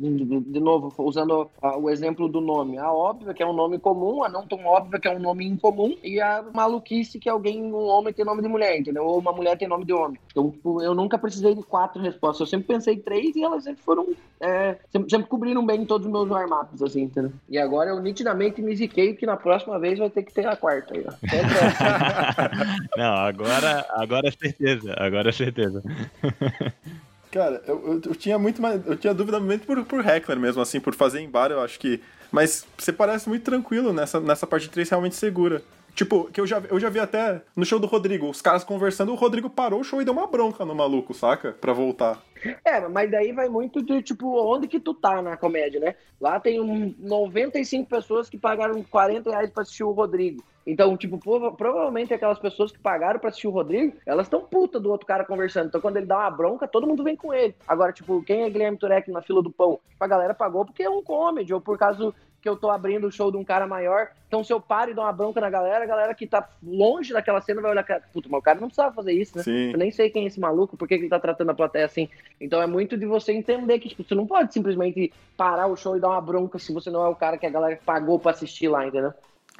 de, 0.00 0.60
novo, 0.60 0.92
usando 0.98 1.50
o 1.78 1.90
exemplo 1.90 2.28
do 2.28 2.40
nome. 2.40 2.78
A 2.78 2.90
óbvia, 2.90 3.34
que 3.34 3.42
é 3.42 3.46
um 3.46 3.52
nome 3.52 3.78
comum, 3.78 4.24
a 4.24 4.28
não 4.28 4.46
tão 4.46 4.64
óbvia, 4.64 4.98
que 4.98 5.06
é 5.06 5.14
um 5.14 5.20
nome 5.20 5.46
incomum, 5.46 5.94
e 6.02 6.20
a 6.20 6.42
maluquice, 6.54 7.18
que 7.18 7.28
alguém, 7.28 7.62
um 7.62 7.86
homem 7.86 8.12
tem 8.12 8.24
nome 8.24 8.42
de 8.42 8.48
mulher, 8.48 8.78
entendeu? 8.78 9.04
Ou 9.04 9.18
uma 9.18 9.32
mulher 9.32 9.58
tem 9.58 9.68
nome 9.68 9.84
de 9.84 9.92
homem. 9.92 10.18
Então, 10.30 10.50
tipo, 10.50 10.82
eu 10.82 10.94
nunca 10.94 11.18
precisei 11.18 11.54
de 11.54 11.62
quatro 11.62 12.00
respostas. 12.00 12.40
Eu 12.40 12.46
sempre 12.46 12.68
pensei 12.68 12.96
três 12.96 13.36
e 13.36 13.44
elas 13.44 13.64
sempre 13.64 13.82
foram 13.82 14.06
é, 14.40 14.76
sempre, 14.90 15.10
sempre 15.10 15.28
cobriram 15.28 15.64
bem 15.66 15.84
todos 15.84 16.06
os 16.06 16.12
meus 16.12 16.30
warm-ups, 16.30 16.82
assim, 16.82 17.02
entendeu? 17.02 17.32
E 17.46 17.58
agora 17.58 17.90
eu 17.90 18.00
nitidamente 18.00 18.62
me 18.62 18.74
ziquei 18.74 19.14
que 19.14 19.26
na 19.26 19.36
próxima 19.36 19.78
vez 19.78 19.98
vai 19.98 20.08
ter 20.08 20.22
que 20.22 20.32
ter 20.32 20.46
a 20.46 20.56
quarta 20.56 20.94
aí, 20.94 21.04
ó. 21.06 21.12
Não, 22.96 23.14
agora, 23.16 23.84
agora 23.90 24.28
é 24.28 24.30
certeza. 24.30 24.94
Agora 24.96 25.28
é 25.28 25.32
certeza. 25.32 25.82
Cara, 27.30 27.62
eu, 27.66 27.76
eu, 27.86 28.00
eu 28.06 28.14
tinha 28.14 28.38
muito 28.38 28.60
mais. 28.60 28.84
Eu 28.86 28.96
tinha 28.96 29.14
dúvida 29.14 29.38
muito 29.38 29.64
por, 29.66 29.84
por 29.84 30.04
heckler 30.04 30.38
mesmo, 30.38 30.60
assim, 30.60 30.80
por 30.80 30.94
fazer 30.94 31.20
em 31.20 31.28
bar, 31.28 31.50
eu 31.50 31.60
acho 31.60 31.78
que. 31.78 32.00
Mas 32.32 32.66
você 32.76 32.92
parece 32.92 33.28
muito 33.28 33.42
tranquilo 33.42 33.92
nessa, 33.92 34.20
nessa 34.20 34.46
parte 34.46 34.64
de 34.64 34.70
três 34.70 34.88
realmente 34.88 35.16
segura. 35.16 35.62
Tipo, 35.94 36.24
que 36.32 36.40
eu 36.40 36.46
já, 36.46 36.62
eu 36.70 36.78
já 36.80 36.88
vi 36.88 36.98
até 37.00 37.42
no 37.56 37.64
show 37.64 37.78
do 37.78 37.86
Rodrigo, 37.86 38.28
os 38.28 38.40
caras 38.40 38.64
conversando, 38.64 39.12
o 39.12 39.16
Rodrigo 39.16 39.50
parou 39.50 39.80
o 39.80 39.84
show 39.84 40.00
e 40.00 40.04
deu 40.04 40.14
uma 40.14 40.26
bronca 40.26 40.64
no 40.64 40.74
maluco, 40.74 41.12
saca? 41.12 41.52
Pra 41.52 41.72
voltar. 41.72 42.22
É, 42.64 42.80
mas 42.88 43.10
daí 43.10 43.32
vai 43.32 43.48
muito 43.50 43.82
de, 43.82 44.02
tipo, 44.02 44.26
onde 44.42 44.66
que 44.66 44.80
tu 44.80 44.94
tá 44.94 45.20
na 45.20 45.36
comédia, 45.36 45.78
né? 45.78 45.94
Lá 46.18 46.40
tem 46.40 46.58
um 46.60 46.94
95 46.98 47.88
pessoas 47.88 48.30
que 48.30 48.38
pagaram 48.38 48.82
40 48.82 49.30
reais 49.30 49.50
pra 49.50 49.62
assistir 49.62 49.84
o 49.84 49.90
Rodrigo. 49.90 50.42
Então, 50.66 50.96
tipo, 50.96 51.18
prova- 51.18 51.52
provavelmente 51.52 52.14
aquelas 52.14 52.38
pessoas 52.38 52.70
que 52.70 52.78
pagaram 52.78 53.18
pra 53.18 53.28
assistir 53.30 53.46
o 53.48 53.50
Rodrigo, 53.50 53.96
elas 54.06 54.26
estão 54.26 54.40
puta 54.42 54.78
do 54.78 54.90
outro 54.90 55.06
cara 55.06 55.24
conversando. 55.24 55.66
Então, 55.66 55.80
quando 55.80 55.96
ele 55.96 56.06
dá 56.06 56.18
uma 56.18 56.30
bronca, 56.30 56.68
todo 56.68 56.86
mundo 56.86 57.02
vem 57.04 57.16
com 57.16 57.32
ele. 57.34 57.54
Agora, 57.66 57.92
tipo, 57.92 58.22
quem 58.22 58.42
é 58.42 58.50
Guilherme 58.50 58.78
Turek 58.78 59.10
na 59.10 59.20
fila 59.22 59.42
do 59.42 59.50
pão? 59.50 59.78
A 59.98 60.06
galera 60.06 60.32
pagou 60.32 60.64
porque 60.64 60.82
é 60.82 60.88
um 60.90 61.02
comedy, 61.02 61.52
ou 61.52 61.60
por 61.60 61.76
causa 61.76 62.14
que 62.40 62.48
eu 62.48 62.56
tô 62.56 62.70
abrindo 62.70 63.06
o 63.06 63.12
show 63.12 63.30
de 63.30 63.36
um 63.36 63.44
cara 63.44 63.66
maior. 63.66 64.08
Então, 64.26 64.42
se 64.42 64.52
eu 64.52 64.60
paro 64.60 64.90
e 64.90 64.94
dou 64.94 65.04
uma 65.04 65.12
bronca 65.12 65.40
na 65.40 65.50
galera, 65.50 65.84
a 65.84 65.86
galera 65.86 66.14
que 66.14 66.26
tá 66.26 66.48
longe 66.62 67.12
daquela 67.12 67.40
cena 67.40 67.60
vai 67.60 67.72
olhar, 67.72 67.84
puta, 68.12 68.28
mas 68.30 68.38
o 68.38 68.42
cara 68.42 68.60
não 68.60 68.68
precisava 68.68 68.94
fazer 68.94 69.12
isso, 69.12 69.36
né? 69.36 69.42
Sim. 69.42 69.72
Eu 69.72 69.78
nem 69.78 69.90
sei 69.90 70.08
quem 70.08 70.24
é 70.24 70.26
esse 70.26 70.40
maluco, 70.40 70.76
por 70.76 70.86
que 70.86 70.96
que 70.96 71.02
ele 71.02 71.10
tá 71.10 71.18
tratando 71.18 71.50
a 71.50 71.54
plateia 71.54 71.84
assim. 71.84 72.08
Então 72.40 72.62
é 72.62 72.66
muito 72.66 72.96
de 72.96 73.06
você 73.06 73.32
entender 73.32 73.78
que 73.78 73.88
tipo, 73.88 74.04
você 74.04 74.14
não 74.14 74.26
pode 74.26 74.52
simplesmente 74.54 75.12
parar 75.36 75.66
o 75.66 75.76
show 75.76 75.96
e 75.96 76.00
dar 76.00 76.10
uma 76.10 76.20
bronca 76.20 76.58
se 76.58 76.72
você 76.72 76.90
não 76.90 77.04
é 77.04 77.08
o 77.08 77.16
cara 77.16 77.36
que 77.36 77.46
a 77.46 77.50
galera 77.50 77.78
pagou 77.84 78.18
pra 78.18 78.30
assistir 78.30 78.68
lá, 78.68 78.86
entendeu? 78.86 79.12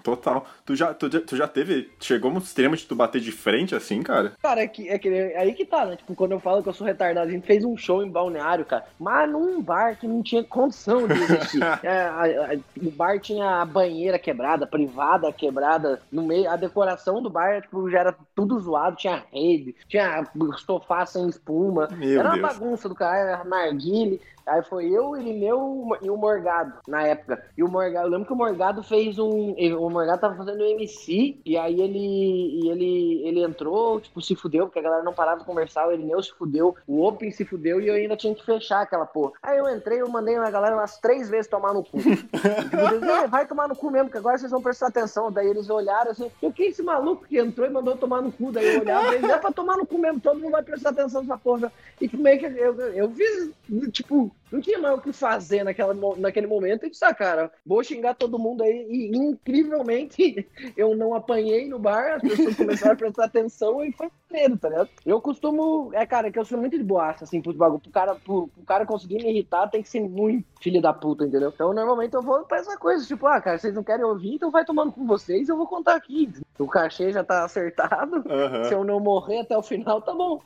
Total. 0.02 0.46
Tu 0.64 0.74
já, 0.76 0.92
tu, 0.94 1.08
tu 1.08 1.36
já 1.36 1.46
teve. 1.48 1.90
Chegou 2.00 2.30
no 2.30 2.38
extremo 2.38 2.76
de 2.76 2.84
tu 2.86 2.94
bater 2.94 3.20
de 3.20 3.32
frente 3.32 3.74
assim, 3.74 4.02
cara? 4.02 4.32
Cara, 4.42 4.62
é 4.62 4.66
que, 4.68 4.88
é 4.88 4.98
que 4.98 5.08
aí 5.08 5.52
que 5.54 5.64
tá, 5.64 5.84
né? 5.86 5.96
Tipo, 5.96 6.14
quando 6.14 6.32
eu 6.32 6.40
falo 6.40 6.62
que 6.62 6.68
eu 6.68 6.72
sou 6.72 6.86
retardado, 6.86 7.28
a 7.28 7.32
gente 7.32 7.46
fez 7.46 7.64
um 7.64 7.76
show 7.76 8.02
em 8.02 8.10
balneário, 8.10 8.64
cara, 8.64 8.84
mas 8.98 9.30
num 9.30 9.60
bar 9.62 9.96
que 9.98 10.06
não 10.06 10.22
tinha 10.22 10.42
condição 10.44 11.06
de 11.06 11.14
existir. 11.14 11.60
É, 11.82 12.02
a- 12.02 12.52
a- 12.54 12.58
o 12.82 12.90
bar 12.90 13.18
tinha 13.20 13.60
a 13.60 13.64
banheira 13.64 14.18
quebrada, 14.18 14.64
a 14.64 14.68
privada 14.68 15.32
quebrada, 15.32 16.00
no 16.10 16.22
meio, 16.22 16.50
a 16.50 16.56
decoração 16.56 17.22
do 17.22 17.30
bar 17.30 17.62
tipo, 17.62 17.88
já 17.90 18.00
era 18.00 18.14
tudo 18.34 18.58
zoado, 18.58 18.96
tinha 18.96 19.24
rede, 19.32 19.74
tinha 19.88 20.26
sofá 20.66 21.06
sem 21.06 21.28
espuma. 21.28 21.88
Meu 21.96 22.20
era 22.20 22.28
uma 22.30 22.38
Deus. 22.38 22.58
bagunça 22.58 22.88
do 22.88 22.94
cara, 22.94 23.16
era 23.18 23.44
narguile. 23.44 24.20
Aí 24.46 24.62
foi 24.64 24.86
eu, 24.90 25.16
ele 25.16 25.32
meu 25.32 25.86
e 26.02 26.10
o 26.10 26.16
Morgado 26.16 26.72
na 26.88 27.02
época. 27.06 27.44
E 27.56 27.62
o 27.62 27.68
Morgado, 27.68 28.06
eu 28.06 28.10
lembro 28.10 28.26
que 28.26 28.32
o 28.32 28.36
Morgado 28.36 28.82
fez 28.82 29.18
um. 29.18 29.54
ele- 29.56 29.74
O 29.74 29.88
Morgado 29.90 30.20
tava 30.20 30.36
fazendo 30.36 30.62
um 30.62 30.66
MC, 30.66 31.38
e 31.44 31.56
aí 31.56 31.80
ele, 31.80 31.98
e 31.98 32.68
ele, 32.70 33.22
ele 33.28 33.42
entrou, 33.44 34.00
tipo, 34.00 34.20
se 34.20 34.34
fudeu, 34.34 34.66
porque 34.66 34.78
a 34.78 34.82
galera 34.82 35.02
não 35.02 35.12
parava 35.12 35.40
de 35.40 35.46
conversar, 35.46 35.86
o 35.88 35.92
Irineu 35.92 36.22
se 36.22 36.32
fudeu, 36.32 36.74
o 36.86 37.04
Open 37.06 37.30
se 37.30 37.44
fudeu 37.44 37.80
e 37.80 37.88
eu 37.88 37.94
ainda 37.94 38.16
tinha 38.16 38.34
que 38.34 38.44
fechar 38.44 38.80
aquela 38.82 39.06
porra. 39.06 39.32
Aí 39.42 39.58
eu 39.58 39.68
entrei, 39.68 40.00
eu 40.00 40.08
mandei 40.08 40.36
a 40.36 40.50
galera 40.50 40.76
umas 40.76 40.98
três 40.98 41.28
vezes 41.28 41.46
tomar 41.50 41.72
no 41.74 41.82
cu. 41.84 41.98
"É, 43.24 43.26
vai 43.28 43.46
tomar 43.46 43.68
no 43.68 43.76
cu 43.76 43.90
mesmo, 43.90 44.10
que 44.10 44.16
agora 44.18 44.38
vocês 44.38 44.50
vão 44.50 44.62
prestar 44.62 44.88
atenção. 44.88 45.30
Daí 45.30 45.46
eles 45.48 45.68
olharam 45.70 46.10
assim, 46.10 46.30
eu 46.42 46.52
que 46.52 46.64
esse 46.64 46.82
maluco 46.82 47.24
que 47.26 47.38
entrou 47.38 47.66
e 47.66 47.70
mandou 47.70 47.96
tomar 47.96 48.22
no 48.22 48.32
cu. 48.32 48.52
Daí 48.52 48.74
eu 48.74 48.80
olhava, 48.80 49.14
eles 49.14 49.28
é 49.30 49.38
pra 49.38 49.52
tomar 49.52 49.76
no 49.76 49.86
cu 49.86 49.98
mesmo, 49.98 50.20
todo 50.20 50.38
mundo 50.40 50.52
vai 50.52 50.62
prestar 50.62 50.90
atenção 50.90 51.22
nessa 51.22 51.38
porra. 51.38 51.72
E 52.00 52.16
meio 52.16 52.38
que 52.38 52.46
eu, 52.46 52.80
eu 52.80 53.10
fiz, 53.10 53.50
tipo, 53.92 54.29
não 54.50 54.60
tinha 54.60 54.78
mais 54.78 54.98
o 54.98 55.00
que 55.00 55.12
fazer 55.12 55.64
naquela, 55.64 55.94
naquele 56.16 56.46
momento. 56.46 56.84
E 56.84 56.90
disse, 56.90 57.04
ah, 57.04 57.14
cara, 57.14 57.52
vou 57.64 57.82
xingar 57.84 58.14
todo 58.14 58.38
mundo 58.38 58.62
aí. 58.62 58.86
E 58.88 59.16
incrivelmente 59.16 60.48
eu 60.76 60.96
não 60.96 61.14
apanhei 61.14 61.68
no 61.68 61.78
bar, 61.78 62.16
as 62.16 62.22
pessoas 62.22 62.56
começaram 62.56 62.92
a 62.94 62.96
prestar 62.96 63.24
atenção 63.24 63.84
e 63.84 63.92
foi 63.92 64.08
medo, 64.30 64.56
tá 64.56 64.68
ligado? 64.68 64.88
Eu 65.04 65.20
costumo, 65.20 65.90
é, 65.92 66.04
cara, 66.06 66.30
que 66.30 66.38
eu 66.38 66.44
sou 66.44 66.58
muito 66.58 66.76
de 66.76 66.84
boaça, 66.84 67.24
assim, 67.24 67.40
pro 67.40 67.52
bagulho. 67.52 67.80
Pro 67.80 67.90
cara, 67.90 68.14
pro, 68.14 68.48
pro 68.48 68.64
cara 68.64 68.86
conseguir 68.86 69.16
me 69.22 69.30
irritar, 69.30 69.68
tem 69.68 69.82
que 69.82 69.88
ser 69.88 70.00
muito 70.00 70.44
filho 70.60 70.80
da 70.82 70.92
puta, 70.92 71.24
entendeu? 71.24 71.50
Então, 71.54 71.72
normalmente 71.72 72.14
eu 72.14 72.22
vou 72.22 72.42
pra 72.44 72.58
essa 72.58 72.76
coisa, 72.76 73.04
tipo, 73.06 73.26
ah, 73.26 73.40
cara, 73.40 73.58
vocês 73.58 73.74
não 73.74 73.82
querem 73.82 74.04
ouvir, 74.04 74.34
então 74.34 74.50
vai 74.50 74.64
tomando 74.64 74.92
com 74.92 75.06
vocês, 75.06 75.48
eu 75.48 75.56
vou 75.56 75.66
contar 75.66 75.94
aqui. 75.94 76.30
O 76.58 76.66
cachê 76.68 77.10
já 77.12 77.24
tá 77.24 77.44
acertado. 77.44 78.22
Aham. 78.28 78.64
Se 78.64 78.74
eu 78.74 78.84
não 78.84 79.00
morrer 79.00 79.40
até 79.40 79.56
o 79.56 79.62
final, 79.62 80.02
tá 80.02 80.12
bom. 80.12 80.40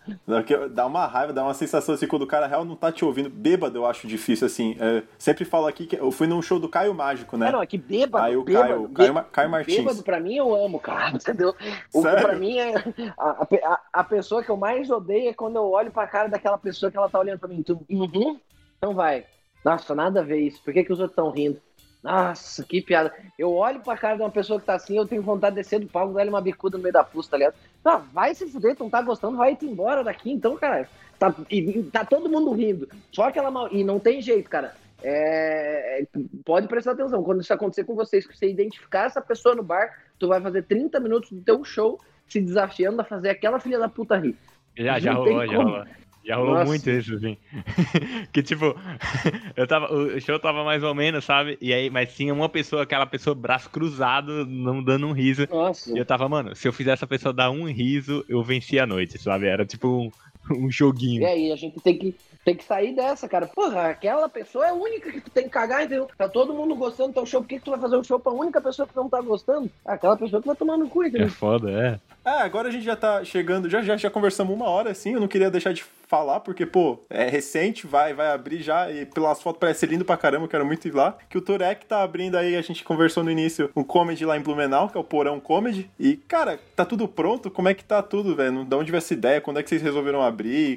Dá 0.71 0.87
uma 0.87 1.07
raiva, 1.07 1.33
dá 1.33 1.43
uma 1.43 1.55
sensação 1.55 1.95
assim, 1.95 2.07
quando 2.07 2.23
o 2.23 2.27
cara 2.27 2.47
real 2.47 2.65
não 2.65 2.77
tá 2.77 2.93
te 2.93 3.05
ouvindo. 3.05 3.29
Bêbado 3.29 3.79
eu 3.79 3.87
acho 3.87 4.07
difícil, 4.07 4.47
assim. 4.47 4.77
É, 4.79 5.03
sempre 5.19 5.45
falo 5.45 5.67
aqui 5.67 5.87
que 5.87 5.97
eu 5.97 6.11
fui 6.13 6.27
num 6.29 6.41
show 6.41 6.61
do 6.61 6.69
Caio 6.69 6.95
Mágico, 6.95 7.37
né? 7.37 7.49
É, 7.49 7.53
não, 7.53 7.61
é 7.63 7.67
que 7.67 7.77
bêbado, 7.77 8.25
Aí 8.25 8.37
o 8.37 8.45
bêbado, 8.45 8.89
Caio- 8.89 9.13
Caio 9.15 9.25
Caio 9.33 9.51
Martins. 9.51 9.77
Bêbado 9.79 10.03
pra 10.05 10.21
mim 10.21 10.37
eu 10.37 10.55
amo, 10.55 10.79
cara, 10.79 11.11
entendeu? 11.17 11.51
O 11.51 11.55
que 11.55 12.03
Sério? 12.03 12.23
pra 12.23 12.37
mim 12.37 12.59
é. 12.59 12.75
A, 13.19 13.45
a, 13.65 13.74
a- 13.93 14.05
pessoa 14.05 14.43
que 14.43 14.51
eu 14.51 14.57
mais 14.57 14.91
odeio 14.91 15.29
é 15.31 15.35
quando 15.35 15.57
eu 15.57 15.71
olho 15.71 15.91
pra 15.91 16.07
cara 16.07 16.29
daquela 16.29 16.59
pessoa 16.59 16.91
que 16.91 16.97
ela 16.97 17.09
tá 17.09 17.19
olhando 17.19 17.39
pra 17.39 17.49
mim. 17.49 17.63
Tu, 17.63 17.81
uhum, 17.91 18.39
então 18.79 18.95
vai. 18.95 19.27
Nossa, 19.65 19.95
nada 19.95 20.21
a 20.21 20.23
ver 20.23 20.41
isso. 20.41 20.63
Por 20.63 20.73
que, 20.73 20.85
que 20.85 20.93
os 20.93 21.01
outros 21.01 21.13
estão 21.13 21.31
rindo? 21.31 21.61
Nossa, 22.03 22.63
que 22.63 22.83
piada. 22.83 23.15
Eu 23.39 23.55
olho 23.55 23.81
pra 23.81 23.97
cara 23.97 24.17
de 24.17 24.23
uma 24.23 24.31
pessoa 24.31 24.61
que 24.61 24.67
tá 24.67 24.75
assim, 24.75 24.97
eu 24.97 25.07
tenho 25.07 25.23
vontade 25.23 25.57
de 25.57 25.63
descer 25.63 25.81
do 25.81 25.87
palco 25.87 26.13
dar-lhe 26.13 26.29
uma 26.29 26.41
bicuda 26.41 26.77
no 26.77 26.83
meio 26.83 26.93
da 26.93 27.03
fusta, 27.03 27.31
tá 27.31 27.37
ligado? 27.39 27.55
Ah, 27.83 27.97
vai 27.97 28.35
se 28.35 28.47
fuder, 28.47 28.77
tu 28.77 28.85
não 28.85 28.91
tá 28.91 29.01
gostando, 29.01 29.39
vai 29.39 29.57
te 29.57 29.65
embora 29.65 30.05
daqui 30.05 30.31
então, 30.31 30.55
cara. 30.57 30.87
Tá, 31.19 31.35
e, 31.51 31.83
tá 31.85 32.05
todo 32.05 32.29
mundo 32.29 32.53
rindo. 32.53 32.89
Só 33.11 33.23
aquela 33.25 33.51
mal. 33.51 33.73
E 33.73 33.83
não 33.83 33.99
tem 33.99 34.21
jeito, 34.21 34.51
cara. 34.51 34.75
É, 35.03 36.07
pode 36.45 36.69
prestar 36.69 36.93
atenção. 36.93 37.23
Quando 37.23 37.41
isso 37.41 37.53
acontecer 37.53 37.85
com 37.85 37.95
vocês, 37.95 38.27
que 38.27 38.37
você 38.37 38.49
identificar 38.49 39.07
essa 39.07 39.21
pessoa 39.21 39.55
no 39.55 39.63
bar, 39.63 39.91
tu 40.19 40.29
vai 40.29 40.41
fazer 40.41 40.63
30 40.63 41.01
minutos 41.01 41.31
do 41.31 41.43
teu 41.43 41.65
show 41.65 41.99
se 42.29 42.41
desafiando 42.41 43.01
a 43.01 43.05
fazer 43.05 43.31
aquela 43.31 43.61
filha 43.61 43.79
da 43.79 43.89
puta 43.89 44.17
rir. 44.17 44.37
Já, 44.77 44.99
já 44.99 45.13
rolou, 45.13 45.47
já 45.47 45.57
rolou. 45.57 45.85
Já 46.25 46.37
rolou 46.37 46.55
Nossa. 46.55 46.65
muito 46.65 46.89
isso, 46.89 47.15
assim. 47.15 47.37
que 48.33 48.43
tipo, 48.43 48.75
eu 49.55 49.67
tava. 49.67 49.93
O 49.93 50.19
show 50.21 50.39
tava 50.39 50.65
mais 50.65 50.83
ou 50.83 50.95
menos, 50.95 51.25
sabe? 51.25 51.59
E 51.61 51.73
aí, 51.73 51.91
mas 51.91 52.15
tinha 52.15 52.33
uma 52.33 52.49
pessoa, 52.49 52.83
aquela 52.83 53.05
pessoa, 53.05 53.35
braço 53.35 53.69
cruzado, 53.69 54.47
não 54.47 54.83
dando 54.83 55.07
um 55.07 55.13
riso. 55.13 55.47
Nossa. 55.51 55.93
E 55.95 55.99
eu 55.99 56.07
tava, 56.07 56.27
mano, 56.27 56.57
se 56.57 56.67
eu 56.67 56.73
fizer 56.73 56.93
essa 56.93 57.07
pessoa 57.07 57.35
dar 57.35 57.51
um 57.51 57.67
riso, 57.67 58.25
eu 58.27 58.43
venci 58.43 58.79
a 58.79 58.87
noite, 58.87 59.19
sabe? 59.19 59.47
Era 59.47 59.67
tipo 59.67 59.87
um, 59.87 60.11
um 60.57 60.71
joguinho. 60.71 61.23
E 61.23 61.27
aí, 61.27 61.53
a 61.53 61.57
gente 61.57 61.81
tem 61.81 61.97
que, 61.99 62.15
tem 62.45 62.55
que 62.55 62.65
sair 62.65 62.95
dessa, 62.95 63.29
cara. 63.29 63.47
Porra, 63.47 63.89
aquela 63.89 64.29
pessoa 64.29 64.67
é 64.67 64.71
a 64.71 64.75
única 64.75 65.11
que 65.11 65.21
tu 65.21 65.31
tem 65.31 65.45
que 65.45 65.51
cagar, 65.51 65.85
entendeu? 65.85 66.09
Tá 66.17 66.29
todo 66.29 66.55
mundo 66.55 66.75
gostando 66.75 67.11
do 67.11 67.15
teu 67.15 67.27
show, 67.27 67.41
por 67.43 67.49
que, 67.49 67.59
que 67.59 67.65
tu 67.65 67.71
vai 67.71 67.81
fazer 67.81 67.97
um 67.97 68.05
show 68.05 68.19
pra 68.19 68.33
única 68.33 68.61
pessoa 68.61 68.87
que 68.87 68.97
não 68.97 69.09
tá 69.09 69.21
gostando? 69.21 69.71
Aquela 69.85 70.17
pessoa 70.17 70.41
que 70.41 70.47
vai 70.49 70.57
tomar 70.57 70.77
no 70.77 70.89
cu, 70.89 71.05
É 71.05 71.09
entendeu? 71.09 71.31
foda, 71.31 71.71
é. 71.71 72.01
É, 72.27 72.41
agora 72.43 72.69
a 72.69 72.73
gente 72.73 72.85
já 72.85 72.97
tá 72.97 73.23
chegando, 73.23 73.69
já, 73.69 73.83
já, 73.83 73.97
já 73.99 74.09
conversamos 74.11 74.55
uma 74.55 74.67
hora, 74.67 74.91
assim, 74.91 75.13
eu 75.13 75.21
não 75.21 75.29
queria 75.29 75.51
deixar 75.51 75.75
de 75.75 75.85
falar, 76.07 76.41
porque, 76.41 76.65
pô, 76.65 76.99
é 77.11 77.29
recente, 77.29 77.87
vai, 77.87 78.15
vai 78.15 78.29
abrir 78.29 78.63
já, 78.63 78.91
e 78.91 79.05
pelas 79.05 79.43
fotos 79.43 79.61
parece 79.61 79.81
ser 79.81 79.91
lindo 79.91 80.07
pra 80.07 80.17
caramba, 80.17 80.45
eu 80.45 80.49
quero 80.49 80.65
muito 80.65 80.89
ir 80.89 80.95
lá, 80.95 81.19
que 81.29 81.37
o 81.37 81.41
Turek 81.43 81.85
tá 81.85 82.03
abrindo 82.03 82.37
aí, 82.37 82.57
a 82.57 82.63
gente 82.63 82.83
conversou 82.83 83.23
no 83.23 83.31
início, 83.31 83.71
um 83.77 83.85
comedy 83.85 84.25
lá 84.25 84.39
em 84.39 84.41
Blumenau, 84.41 84.89
que 84.89 84.97
é 84.97 85.01
o 85.01 85.05
Porão 85.05 85.39
Comedy, 85.39 85.91
e, 86.01 86.17
cara, 86.17 86.59
tá 86.75 86.85
tudo 86.87 87.07
pronto? 87.07 87.51
Como 87.51 87.69
é 87.69 87.75
que 87.75 87.85
tá 87.85 88.03
tudo, 88.03 88.35
velho? 88.35 88.65
De 88.65 88.75
onde 88.75 88.91
veio 88.91 88.99
essa 88.99 89.13
ideia? 89.13 89.41
Quando 89.41 89.59
é 89.59 89.63
que 89.63 89.69
vocês 89.69 89.83
resolveram 89.83 90.23
abrir? 90.23 90.34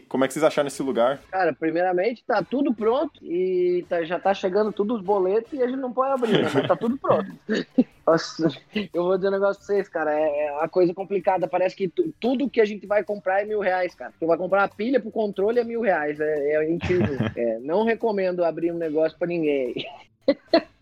Como 0.08 0.24
é 0.24 0.28
que 0.28 0.34
vocês 0.34 0.44
acharam 0.44 0.68
esse 0.68 0.82
lugar? 0.84 1.20
Cara, 1.32 1.54
primeiramente, 1.54 2.24
tá 2.26 2.44
tudo 2.44 2.74
pronto 2.74 3.20
e 3.24 3.86
tá- 3.90 4.04
já 4.04 4.20
tá 4.20 4.34
chegando 4.34 4.72
tudo 4.72 4.96
os 4.96 5.02
boletos 5.02 5.52
e 5.54 5.62
a 5.62 5.68
gente 5.68 5.80
não 5.80 5.92
pode 5.92 6.12
abrir, 6.14 6.44
né? 6.44 6.68
Tá 6.68 6.76
tudo 6.76 6.98
pronto. 6.98 7.32
Nossa, 8.08 8.48
eu 8.94 9.04
vou 9.04 9.18
dizer 9.18 9.28
um 9.28 9.32
negócio 9.32 9.58
pra 9.58 9.66
vocês, 9.66 9.90
cara. 9.90 10.14
É 10.18 10.48
é 10.48 10.52
uma 10.54 10.70
coisa 10.70 10.94
complicada. 10.94 11.48
Parece 11.48 11.76
que 11.76 11.88
tu- 11.90 12.14
tudo 12.20 12.50
que 12.50 12.62
a 12.62 12.66
gente 12.66 12.86
vai 12.88 13.04
comprar 13.04 13.42
é 13.42 13.46
mil 13.46 13.60
reais, 13.60 13.94
cara. 13.94 14.14
Tu 14.20 14.26
vai 14.26 14.38
comprar 14.38 14.62
uma 14.62 14.68
pilha 14.70 15.00
pro 15.00 15.12
controle 15.12 15.60
é 15.60 15.64
mil 15.64 15.82
reais. 15.82 16.20
É, 16.20 16.54
é 16.56 16.70
incrível. 16.72 17.18
É, 17.38 17.60
não 17.60 17.84
recomendo 17.84 18.44
abrir 18.46 18.72
um 18.72 18.78
negócio 18.78 19.18
pra 19.18 19.28
ninguém. 19.28 19.76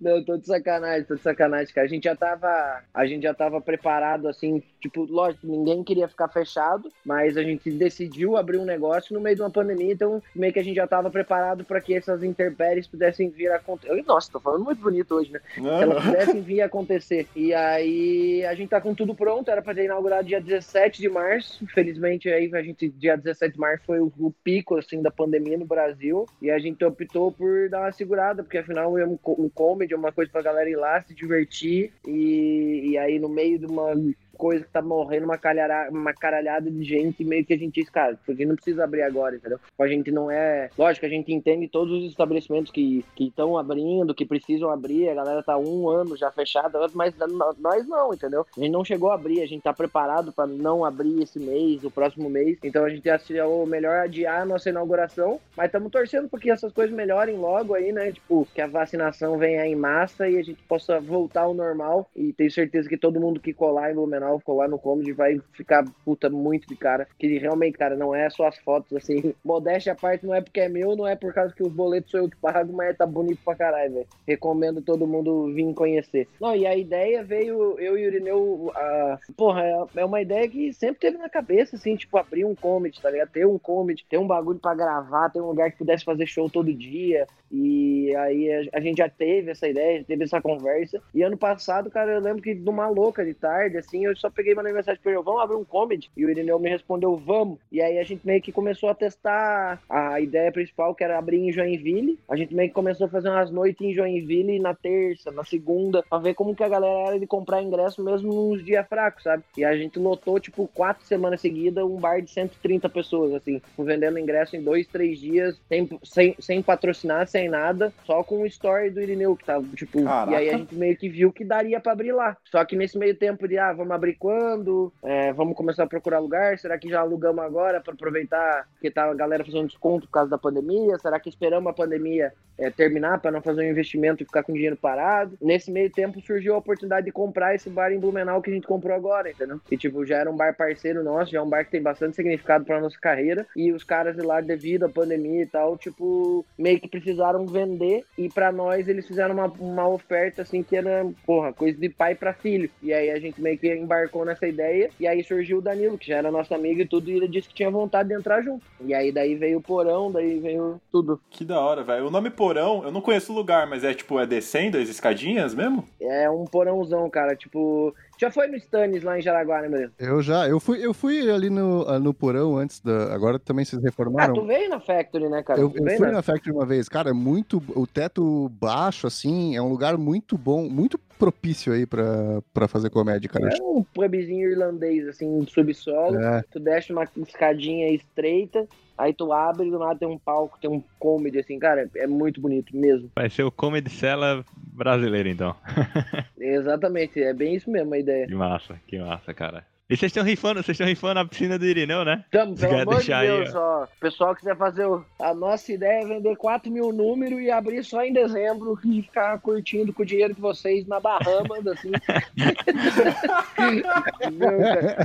Não, 0.00 0.24
tô 0.24 0.36
de 0.38 0.46
sacanagem, 0.46 1.04
tô 1.04 1.14
de 1.14 1.20
sacanagem, 1.20 1.74
cara. 1.74 1.86
A 1.86 1.90
gente 1.90 2.04
já 2.04 2.16
tava, 2.16 2.82
a 2.92 3.06
gente 3.06 3.22
já 3.22 3.34
tava 3.34 3.60
preparado 3.60 4.26
assim, 4.26 4.62
tipo, 4.80 5.04
lógico, 5.04 5.46
ninguém 5.46 5.84
queria 5.84 6.08
ficar 6.08 6.28
fechado, 6.28 6.90
mas 7.04 7.36
a 7.36 7.42
gente 7.42 7.70
decidiu 7.70 8.36
abrir 8.36 8.58
um 8.58 8.64
negócio 8.64 9.14
no 9.14 9.20
meio 9.20 9.36
de 9.36 9.42
uma 9.42 9.50
pandemia, 9.50 9.92
então 9.92 10.22
meio 10.34 10.52
que 10.52 10.58
a 10.58 10.64
gente 10.64 10.76
já 10.76 10.86
tava 10.86 11.10
preparado 11.10 11.64
para 11.64 11.80
que 11.80 11.94
essas 11.94 12.22
intempéries 12.22 12.86
pudessem 12.86 13.28
vir 13.28 13.50
a 13.50 13.56
acontecer. 13.56 14.02
Nossa, 14.06 14.32
tô 14.32 14.40
falando 14.40 14.64
muito 14.64 14.80
bonito 14.80 15.14
hoje, 15.14 15.30
né? 15.30 15.40
que 15.54 15.60
elas 15.60 16.04
pudessem 16.04 16.40
vir 16.40 16.62
a 16.62 16.66
acontecer. 16.66 17.26
E 17.36 17.52
aí 17.52 18.44
a 18.46 18.54
gente 18.54 18.70
tá 18.70 18.80
com 18.80 18.94
tudo 18.94 19.14
pronto, 19.14 19.50
era 19.50 19.60
pra 19.60 19.74
ter 19.74 19.84
inaugurado 19.84 20.26
dia 20.26 20.40
17 20.40 21.00
de 21.00 21.08
março. 21.08 21.62
Infelizmente, 21.62 22.28
aí 22.28 22.50
a 22.54 22.62
gente, 22.62 22.88
dia 22.88 23.16
17 23.16 23.54
de 23.54 23.60
março 23.60 23.84
foi 23.84 24.00
o, 24.00 24.12
o 24.18 24.32
pico 24.42 24.76
assim 24.76 25.02
da 25.02 25.10
pandemia 25.10 25.58
no 25.58 25.66
Brasil. 25.66 26.26
E 26.40 26.50
a 26.50 26.58
gente 26.58 26.84
optou 26.84 27.30
por 27.30 27.68
dar 27.68 27.80
uma 27.80 27.92
segurada, 27.92 28.42
porque 28.42 28.58
afinal 28.58 28.96
é 28.98 29.04
um, 29.38 29.48
co- 29.48 29.64
comedy, 29.74 29.94
uma 29.94 30.12
coisa 30.12 30.30
pra 30.30 30.42
galera 30.42 30.68
ir 30.70 30.76
lá, 30.76 31.00
se 31.02 31.14
divertir. 31.14 31.92
E, 32.06 32.90
e 32.92 32.98
aí, 32.98 33.18
no 33.18 33.28
meio 33.28 33.58
de 33.58 33.66
uma 33.66 33.94
coisa 34.34 34.64
que 34.64 34.70
tá 34.70 34.82
morrendo 34.82 35.24
uma, 35.24 35.38
calhara, 35.38 35.88
uma 35.90 36.12
caralhada 36.12 36.70
de 36.70 36.84
gente, 36.84 37.24
meio 37.24 37.44
que 37.44 37.54
a 37.54 37.58
gente 37.58 37.80
diz, 37.80 37.90
porque 38.26 38.44
não 38.44 38.54
precisa 38.54 38.84
abrir 38.84 39.02
agora, 39.02 39.36
entendeu? 39.36 39.58
A 39.78 39.86
gente 39.86 40.10
não 40.10 40.30
é. 40.30 40.70
Lógico, 40.76 41.06
a 41.06 41.08
gente 41.08 41.32
entende 41.32 41.68
todos 41.68 42.02
os 42.02 42.10
estabelecimentos 42.10 42.70
que 42.70 43.04
estão 43.18 43.56
abrindo, 43.56 44.14
que 44.14 44.24
precisam 44.24 44.70
abrir, 44.70 45.08
a 45.08 45.14
galera 45.14 45.42
tá 45.42 45.56
um 45.56 45.88
ano 45.88 46.16
já 46.16 46.30
fechada, 46.30 46.78
mas 46.94 47.14
nós 47.58 47.86
não, 47.86 48.12
entendeu? 48.12 48.46
A 48.56 48.60
gente 48.60 48.72
não 48.72 48.84
chegou 48.84 49.10
a 49.10 49.14
abrir, 49.14 49.42
a 49.42 49.46
gente 49.46 49.62
tá 49.62 49.72
preparado 49.72 50.32
para 50.32 50.46
não 50.46 50.84
abrir 50.84 51.22
esse 51.22 51.38
mês, 51.38 51.84
o 51.84 51.90
próximo 51.90 52.28
mês, 52.28 52.58
então 52.62 52.84
a 52.84 52.90
gente 52.90 53.08
achou 53.08 53.66
melhor 53.66 53.98
adiar 53.98 54.42
a 54.42 54.44
nossa 54.44 54.68
inauguração, 54.68 55.40
mas 55.56 55.66
estamos 55.66 55.90
torcendo 55.90 56.28
para 56.28 56.40
que 56.40 56.50
essas 56.50 56.72
coisas 56.72 56.94
melhorem 56.94 57.36
logo 57.36 57.74
aí, 57.74 57.92
né? 57.92 58.12
Tipo, 58.12 58.46
que 58.54 58.60
a 58.60 58.66
vacinação 58.66 59.38
venha 59.38 59.66
em 59.66 59.76
massa 59.76 60.28
e 60.28 60.38
a 60.38 60.42
gente 60.42 60.62
possa 60.68 61.00
voltar 61.00 61.42
ao 61.42 61.54
normal 61.54 62.08
e 62.14 62.32
tenho 62.32 62.50
certeza 62.50 62.88
que 62.88 62.96
todo 62.96 63.20
mundo 63.20 63.40
que 63.40 63.52
colar 63.52 63.90
em 63.90 63.94
Blumenau, 63.94 64.23
colar 64.44 64.68
no 64.68 64.78
Comedy 64.78 65.12
vai 65.12 65.40
ficar 65.52 65.84
puta 66.04 66.28
muito 66.30 66.66
de 66.68 66.76
cara, 66.76 67.06
que 67.18 67.38
realmente, 67.38 67.78
cara, 67.78 67.96
não 67.96 68.14
é 68.14 68.28
só 68.30 68.46
as 68.46 68.58
fotos, 68.58 68.92
assim, 68.96 69.34
modéstia 69.44 69.92
à 69.92 69.96
parte, 69.96 70.26
não 70.26 70.34
é 70.34 70.40
porque 70.40 70.60
é 70.60 70.68
meu, 70.68 70.96
não 70.96 71.06
é 71.06 71.16
por 71.16 71.32
causa 71.32 71.54
que 71.54 71.62
os 71.62 71.72
boletos 71.72 72.10
sou 72.10 72.20
eu 72.20 72.28
que 72.28 72.36
pago, 72.36 72.72
mas 72.72 72.96
tá 72.96 73.06
bonito 73.06 73.40
pra 73.44 73.54
caralho, 73.54 73.94
velho. 73.94 74.06
Recomendo 74.26 74.80
todo 74.82 75.06
mundo 75.06 75.52
vir 75.52 75.72
conhecer. 75.74 76.28
Não, 76.40 76.54
e 76.54 76.66
a 76.66 76.76
ideia 76.76 77.22
veio, 77.22 77.78
eu 77.78 77.96
e 77.96 78.04
o 78.04 78.06
Irineu, 78.06 78.72
a... 78.74 79.18
porra, 79.36 79.62
é- 79.64 80.00
é 80.00 80.04
uma 80.04 80.20
ideia 80.20 80.48
que 80.48 80.72
sempre 80.72 81.00
teve 81.00 81.18
na 81.18 81.28
cabeça, 81.28 81.76
assim, 81.76 81.96
tipo, 81.96 82.16
abrir 82.18 82.44
um 82.44 82.54
comedy, 82.54 83.00
tá 83.00 83.10
ligado? 83.10 83.30
Ter 83.30 83.46
um 83.46 83.58
comedy, 83.58 84.04
ter 84.08 84.18
um 84.18 84.26
bagulho 84.26 84.58
pra 84.58 84.74
gravar, 84.74 85.30
ter 85.30 85.40
um 85.40 85.46
lugar 85.48 85.70
que 85.70 85.78
pudesse 85.78 86.04
fazer 86.04 86.26
show 86.26 86.48
todo 86.50 86.72
dia, 86.72 87.26
e 87.50 88.14
aí 88.16 88.52
a, 88.72 88.78
a 88.78 88.80
gente 88.80 88.98
já 88.98 89.08
teve 89.08 89.50
essa 89.50 89.68
ideia, 89.68 90.04
teve 90.04 90.24
essa 90.24 90.40
conversa. 90.40 91.00
E 91.14 91.22
ano 91.22 91.36
passado, 91.36 91.90
cara, 91.90 92.12
eu 92.12 92.20
lembro 92.20 92.42
que 92.42 92.54
numa 92.54 92.88
louca 92.88 93.24
de 93.24 93.34
tarde, 93.34 93.76
assim, 93.78 94.04
eu, 94.04 94.13
eu 94.14 94.18
só 94.18 94.30
peguei 94.30 94.54
mandei 94.54 94.72
mensagem 94.72 95.00
pra 95.02 95.12
ele, 95.12 95.22
vamos 95.22 95.42
abrir 95.42 95.56
um 95.56 95.64
comedy? 95.64 96.10
E 96.16 96.24
o 96.24 96.30
Irineu 96.30 96.58
me 96.58 96.70
respondeu, 96.70 97.16
vamos. 97.16 97.58
E 97.70 97.82
aí 97.82 97.98
a 97.98 98.04
gente 98.04 98.24
meio 98.24 98.40
que 98.40 98.52
começou 98.52 98.88
a 98.88 98.94
testar 98.94 99.82
a 99.88 100.20
ideia 100.20 100.50
principal, 100.52 100.94
que 100.94 101.04
era 101.04 101.18
abrir 101.18 101.38
em 101.38 101.52
Joinville. 101.52 102.18
A 102.28 102.36
gente 102.36 102.54
meio 102.54 102.68
que 102.68 102.74
começou 102.74 103.06
a 103.06 103.10
fazer 103.10 103.28
umas 103.28 103.50
noites 103.50 103.80
em 103.84 103.92
Joinville 103.92 104.58
na 104.58 104.74
terça, 104.74 105.30
na 105.30 105.44
segunda, 105.44 106.02
pra 106.08 106.18
ver 106.18 106.34
como 106.34 106.54
que 106.54 106.62
a 106.62 106.68
galera 106.68 107.08
era 107.08 107.20
de 107.20 107.26
comprar 107.26 107.62
ingresso 107.62 108.02
mesmo 108.02 108.32
nos 108.32 108.64
dias 108.64 108.86
fracos, 108.86 109.24
sabe? 109.24 109.42
E 109.56 109.64
a 109.64 109.76
gente 109.76 109.98
lotou, 109.98 110.38
tipo, 110.38 110.68
quatro 110.68 111.04
semanas 111.04 111.40
seguidas, 111.40 111.84
um 111.84 111.96
bar 111.96 112.20
de 112.20 112.30
130 112.30 112.88
pessoas, 112.88 113.34
assim, 113.34 113.60
vendendo 113.78 114.18
ingresso 114.18 114.56
em 114.56 114.62
dois, 114.62 114.86
três 114.86 115.18
dias, 115.18 115.60
sem, 115.68 115.88
sem, 116.02 116.36
sem 116.38 116.62
patrocinar, 116.62 117.26
sem 117.26 117.48
nada, 117.48 117.92
só 118.04 118.22
com 118.22 118.42
o 118.42 118.46
story 118.46 118.90
do 118.90 119.00
Irineu, 119.00 119.36
que 119.36 119.44
tava, 119.44 119.66
tipo, 119.74 120.02
Caraca. 120.04 120.32
e 120.32 120.34
aí 120.36 120.50
a 120.50 120.58
gente 120.58 120.74
meio 120.74 120.96
que 120.96 121.08
viu 121.08 121.32
que 121.32 121.44
daria 121.44 121.80
pra 121.80 121.92
abrir 121.92 122.12
lá. 122.12 122.36
Só 122.44 122.64
que 122.64 122.76
nesse 122.76 122.98
meio 122.98 123.14
tempo 123.14 123.48
de, 123.48 123.58
ah, 123.58 123.72
vamos 123.72 123.92
abrir 123.92 124.03
quando? 124.12 124.92
É, 125.02 125.32
vamos 125.32 125.56
começar 125.56 125.84
a 125.84 125.86
procurar 125.86 126.18
lugar? 126.18 126.58
Será 126.58 126.78
que 126.78 126.90
já 126.90 127.00
alugamos 127.00 127.42
agora 127.42 127.80
pra 127.80 127.94
aproveitar 127.94 128.68
que 128.80 128.90
tá 128.90 129.04
a 129.04 129.14
galera 129.14 129.44
fazendo 129.44 129.68
desconto 129.68 130.06
por 130.06 130.12
causa 130.12 130.30
da 130.30 130.38
pandemia? 130.38 130.98
Será 130.98 131.18
que 131.18 131.30
esperamos 131.30 131.70
a 131.70 131.72
pandemia 131.72 132.34
é, 132.58 132.70
terminar 132.70 133.20
para 133.20 133.30
não 133.30 133.42
fazer 133.42 133.62
um 133.62 133.70
investimento 133.70 134.22
e 134.22 134.26
ficar 134.26 134.42
com 134.42 134.52
dinheiro 134.52 134.76
parado? 134.76 135.36
Nesse 135.40 135.70
meio 135.70 135.90
tempo 135.90 136.20
surgiu 136.20 136.54
a 136.54 136.58
oportunidade 136.58 137.06
de 137.06 137.12
comprar 137.12 137.54
esse 137.54 137.68
bar 137.68 137.92
em 137.92 137.98
Blumenau 137.98 138.40
que 138.40 138.50
a 138.50 138.54
gente 138.54 138.66
comprou 138.66 138.94
agora, 138.94 139.30
entendeu? 139.30 139.60
E 139.70 139.76
tipo, 139.76 140.04
já 140.04 140.18
era 140.18 140.30
um 140.30 140.36
bar 140.36 140.56
parceiro 140.56 141.02
nosso, 141.02 141.32
já 141.32 141.38
é 141.38 141.42
um 141.42 141.48
bar 141.48 141.64
que 141.64 141.70
tem 141.70 141.82
bastante 141.82 142.16
significado 142.16 142.64
pra 142.64 142.80
nossa 142.80 142.98
carreira. 142.98 143.46
E 143.56 143.72
os 143.72 143.82
caras 143.82 144.16
de 144.16 144.22
lá, 144.22 144.40
devido 144.40 144.84
à 144.84 144.88
pandemia 144.88 145.42
e 145.42 145.46
tal, 145.46 145.76
tipo, 145.76 146.44
meio 146.58 146.80
que 146.80 146.88
precisaram 146.88 147.46
vender. 147.46 148.04
E 148.16 148.28
pra 148.28 148.52
nós 148.52 148.88
eles 148.88 149.06
fizeram 149.06 149.34
uma, 149.34 149.46
uma 149.46 149.88
oferta 149.88 150.42
assim 150.42 150.62
que 150.62 150.76
era, 150.76 151.06
porra, 151.26 151.52
coisa 151.52 151.78
de 151.78 151.88
pai 151.88 152.14
pra 152.14 152.32
filho. 152.32 152.70
E 152.82 152.92
aí 152.92 153.10
a 153.10 153.18
gente 153.18 153.40
meio 153.40 153.58
que 153.58 153.72
embarcou 153.74 154.24
nessa 154.24 154.46
ideia. 154.46 154.90
E 154.98 155.06
aí 155.06 155.22
surgiu 155.24 155.58
o 155.58 155.62
Danilo, 155.62 155.98
que 155.98 156.08
já 156.08 156.18
era 156.18 156.30
nosso 156.30 156.54
amigo 156.54 156.80
e 156.80 156.86
tudo, 156.86 157.10
e 157.10 157.16
ele 157.16 157.28
disse 157.28 157.48
que 157.48 157.54
tinha 157.54 157.70
vontade 157.70 158.08
de 158.08 158.14
entrar 158.14 158.42
junto. 158.42 158.64
E 158.80 158.94
aí 158.94 159.10
daí 159.10 159.34
veio 159.34 159.58
o 159.58 159.62
porão, 159.62 160.10
daí 160.10 160.38
veio 160.38 160.80
tudo. 160.92 161.20
Que 161.30 161.44
da 161.44 161.60
hora, 161.60 161.82
velho. 161.82 162.06
O 162.06 162.10
nome 162.10 162.30
Porão, 162.30 162.43
eu 162.52 162.90
não 162.90 163.00
conheço 163.00 163.32
o 163.32 163.34
lugar, 163.34 163.66
mas 163.66 163.84
é 163.84 163.94
tipo, 163.94 164.18
é 164.20 164.26
descendo 164.26 164.76
as 164.78 164.88
escadinhas 164.88 165.54
mesmo? 165.54 165.84
É 166.00 166.28
um 166.30 166.44
porãozão, 166.44 167.08
cara. 167.08 167.34
Tipo, 167.36 167.94
já 168.18 168.30
foi 168.30 168.46
no 168.48 168.56
Stannis 168.56 169.02
lá 169.02 169.18
em 169.18 169.22
Jaraguá, 169.22 169.62
né, 169.62 169.68
Murilo? 169.68 169.92
Eu 169.98 170.22
já, 170.22 170.48
eu 170.48 170.58
fui, 170.60 170.84
eu 170.84 170.92
fui 170.92 171.30
ali 171.30 171.48
no, 171.50 171.84
ah, 171.88 171.98
no 171.98 172.12
porão 172.12 172.56
antes 172.56 172.80
da. 172.80 173.14
Agora 173.14 173.38
também 173.38 173.64
vocês 173.64 173.82
Ah, 173.82 173.86
reformaram. 173.86 174.34
tu 174.34 174.44
veio 174.44 174.68
na 174.68 174.80
Factory, 174.80 175.28
né, 175.28 175.42
cara? 175.42 175.60
Eu, 175.60 175.72
eu 175.74 175.96
fui 175.96 176.06
na- 176.06 176.12
na 176.12 176.22
Factory 176.22 176.52
uma 176.54 176.66
vez, 176.66 176.88
cara, 176.88 177.10
é 177.10 177.12
muito. 177.14 177.62
O 177.74 177.86
teto 177.86 178.48
baixo, 178.60 179.06
assim, 179.06 179.56
é 179.56 179.62
um 179.62 179.68
lugar 179.68 179.96
muito 179.96 180.36
bom, 180.36 180.68
muito 180.68 180.98
propício 181.18 181.72
aí 181.72 181.86
pra, 181.86 182.42
pra 182.52 182.66
fazer 182.68 182.90
comédia, 182.90 183.28
cara. 183.30 183.48
É 183.56 183.62
um 183.62 183.82
pubzinho 183.82 184.50
irlandês, 184.50 185.06
assim, 185.08 185.40
de 185.40 185.50
subsolo. 185.52 186.18
É, 186.18 186.42
Tu 186.50 186.58
desce 186.60 186.92
uma 186.92 187.04
escadinha 187.16 187.88
estreita, 187.94 188.66
aí 188.96 189.12
tu 189.12 189.32
abre 189.32 189.66
e 189.66 189.70
do 189.70 189.78
lado 189.78 189.98
tem 189.98 190.08
um 190.08 190.18
palco, 190.18 190.58
tem 190.60 190.70
um 190.70 190.82
comedy, 190.98 191.38
assim, 191.38 191.58
cara, 191.58 191.90
é 191.96 192.06
muito 192.06 192.40
bonito 192.40 192.76
mesmo. 192.76 193.10
Vai 193.14 193.30
ser 193.30 193.42
o 193.42 193.50
Comedy 193.50 193.90
Cella 193.90 194.44
brasileiro, 194.56 195.28
então. 195.28 195.54
Exatamente, 196.38 197.22
é 197.22 197.32
bem 197.32 197.54
isso 197.54 197.70
mesmo 197.70 197.94
a 197.94 197.98
ideia. 197.98 198.26
Que 198.26 198.34
massa, 198.34 198.80
que 198.86 198.98
massa, 198.98 199.32
cara. 199.32 199.64
E 199.90 199.98
vocês 199.98 200.08
estão 200.08 200.24
rifando, 200.24 200.62
vocês 200.62 200.74
estão 200.74 200.86
rifando 200.86 201.20
a 201.20 201.26
piscina 201.26 201.58
do 201.58 201.66
Irineu, 201.66 202.06
né? 202.06 202.24
Tamo, 202.30 202.56
Você 202.56 202.66
pelo 202.66 202.80
amor 202.80 202.94
de 202.94 203.00
deixar 203.00 203.18
aí, 203.18 203.28
Deus, 203.28 203.54
ó. 203.54 203.84
O 203.84 204.00
pessoal 204.00 204.34
quiser 204.34 204.56
fazer 204.56 204.86
o... 204.86 205.04
A 205.20 205.34
nossa 205.34 205.70
ideia 205.74 206.02
é 206.02 206.06
vender 206.06 206.34
4 206.36 206.72
mil 206.72 206.90
números 206.90 207.38
e 207.38 207.50
abrir 207.50 207.84
só 207.84 208.02
em 208.02 208.10
dezembro 208.10 208.78
e 208.82 209.02
ficar 209.02 209.38
curtindo 209.40 209.92
com 209.92 210.02
o 210.02 210.06
dinheiro 210.06 210.32
de 210.32 210.40
vocês 210.40 210.86
na 210.86 211.00
Bahamas, 211.00 211.66
assim. 211.68 211.92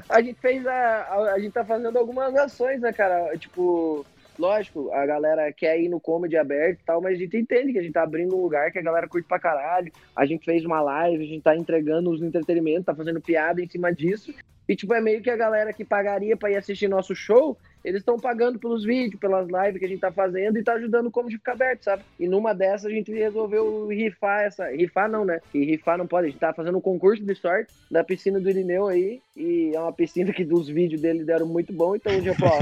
A 0.08 0.22
gente 0.22 0.40
fez 0.40 0.66
a, 0.66 0.72
a. 0.72 1.34
A 1.34 1.40
gente 1.40 1.52
tá 1.52 1.66
fazendo 1.66 1.98
algumas 1.98 2.34
ações, 2.36 2.80
né, 2.80 2.94
cara? 2.94 3.38
Tipo. 3.38 4.06
Lógico, 4.38 4.90
a 4.94 5.06
galera 5.06 5.52
quer 5.52 5.78
ir 5.82 5.90
no 5.90 6.00
comedy 6.00 6.38
aberto 6.38 6.80
e 6.80 6.86
tal, 6.86 7.02
mas 7.02 7.16
a 7.16 7.18
gente 7.18 7.36
entende 7.36 7.74
que 7.74 7.80
a 7.80 7.82
gente 7.82 7.92
tá 7.92 8.04
abrindo 8.04 8.38
um 8.38 8.42
lugar 8.42 8.72
que 8.72 8.80
a 8.80 8.82
galera 8.82 9.06
curte 9.06 9.28
pra 9.28 9.38
caralho. 9.38 9.92
A 10.16 10.26
gente 10.26 10.46
fez 10.46 10.64
uma 10.64 10.80
live, 10.80 11.22
a 11.22 11.28
gente 11.28 11.42
tá 11.42 11.58
entregando 11.58 12.10
os 12.10 12.22
entretenimentos, 12.22 12.86
tá 12.86 12.96
fazendo 12.96 13.20
piada 13.20 13.62
em 13.62 13.68
cima 13.68 13.94
disso. 13.94 14.34
E, 14.70 14.76
tipo, 14.76 14.94
é 14.94 15.02
meio 15.02 15.20
que 15.20 15.32
a 15.32 15.36
galera 15.36 15.74
que 15.74 15.84
pagaria 15.84 16.38
pra 16.38 16.52
ir 16.52 16.56
assistir 16.56 16.88
nosso 16.88 17.16
show, 17.16 17.58
eles 17.84 18.02
estão 18.02 18.18
pagando 18.18 18.60
pelos 18.60 18.84
vídeos, 18.86 19.20
pelas 19.20 19.48
lives 19.48 19.80
que 19.80 19.86
a 19.86 19.88
gente 19.88 20.00
tá 20.00 20.12
fazendo 20.12 20.60
e 20.60 20.64
tá 20.64 20.74
ajudando 20.74 21.08
o 21.08 21.12
comedy 21.12 21.38
a 21.38 21.40
ficar 21.40 21.54
aberto, 21.54 21.86
sabe? 21.86 22.04
E 22.20 22.28
numa 22.28 22.54
dessas 22.54 22.86
a 22.86 22.94
gente 22.94 23.12
resolveu 23.12 23.88
rifar 23.88 24.42
essa. 24.42 24.70
Rifar 24.70 25.10
não, 25.10 25.26
né? 25.26 25.42
Que 25.52 25.66
rifar 25.66 25.98
não 25.98 26.06
pode. 26.06 26.28
A 26.28 26.30
gente 26.30 26.40
tá 26.40 26.54
fazendo 26.54 26.78
um 26.78 26.82
concurso 26.82 27.24
de 27.24 27.34
sorte 27.34 27.74
da 27.90 28.04
piscina 28.04 28.40
do 28.40 28.48
Irineu 28.48 28.88
aí. 28.88 29.20
E 29.36 29.72
é 29.74 29.80
uma 29.80 29.92
piscina 29.92 30.32
que 30.32 30.46
dos 30.46 30.68
vídeos 30.68 31.02
dele 31.02 31.24
deram 31.24 31.48
muito 31.48 31.74
bom. 31.74 31.96
Então, 31.96 32.14
tipo, 32.22 32.46
ó, 32.46 32.60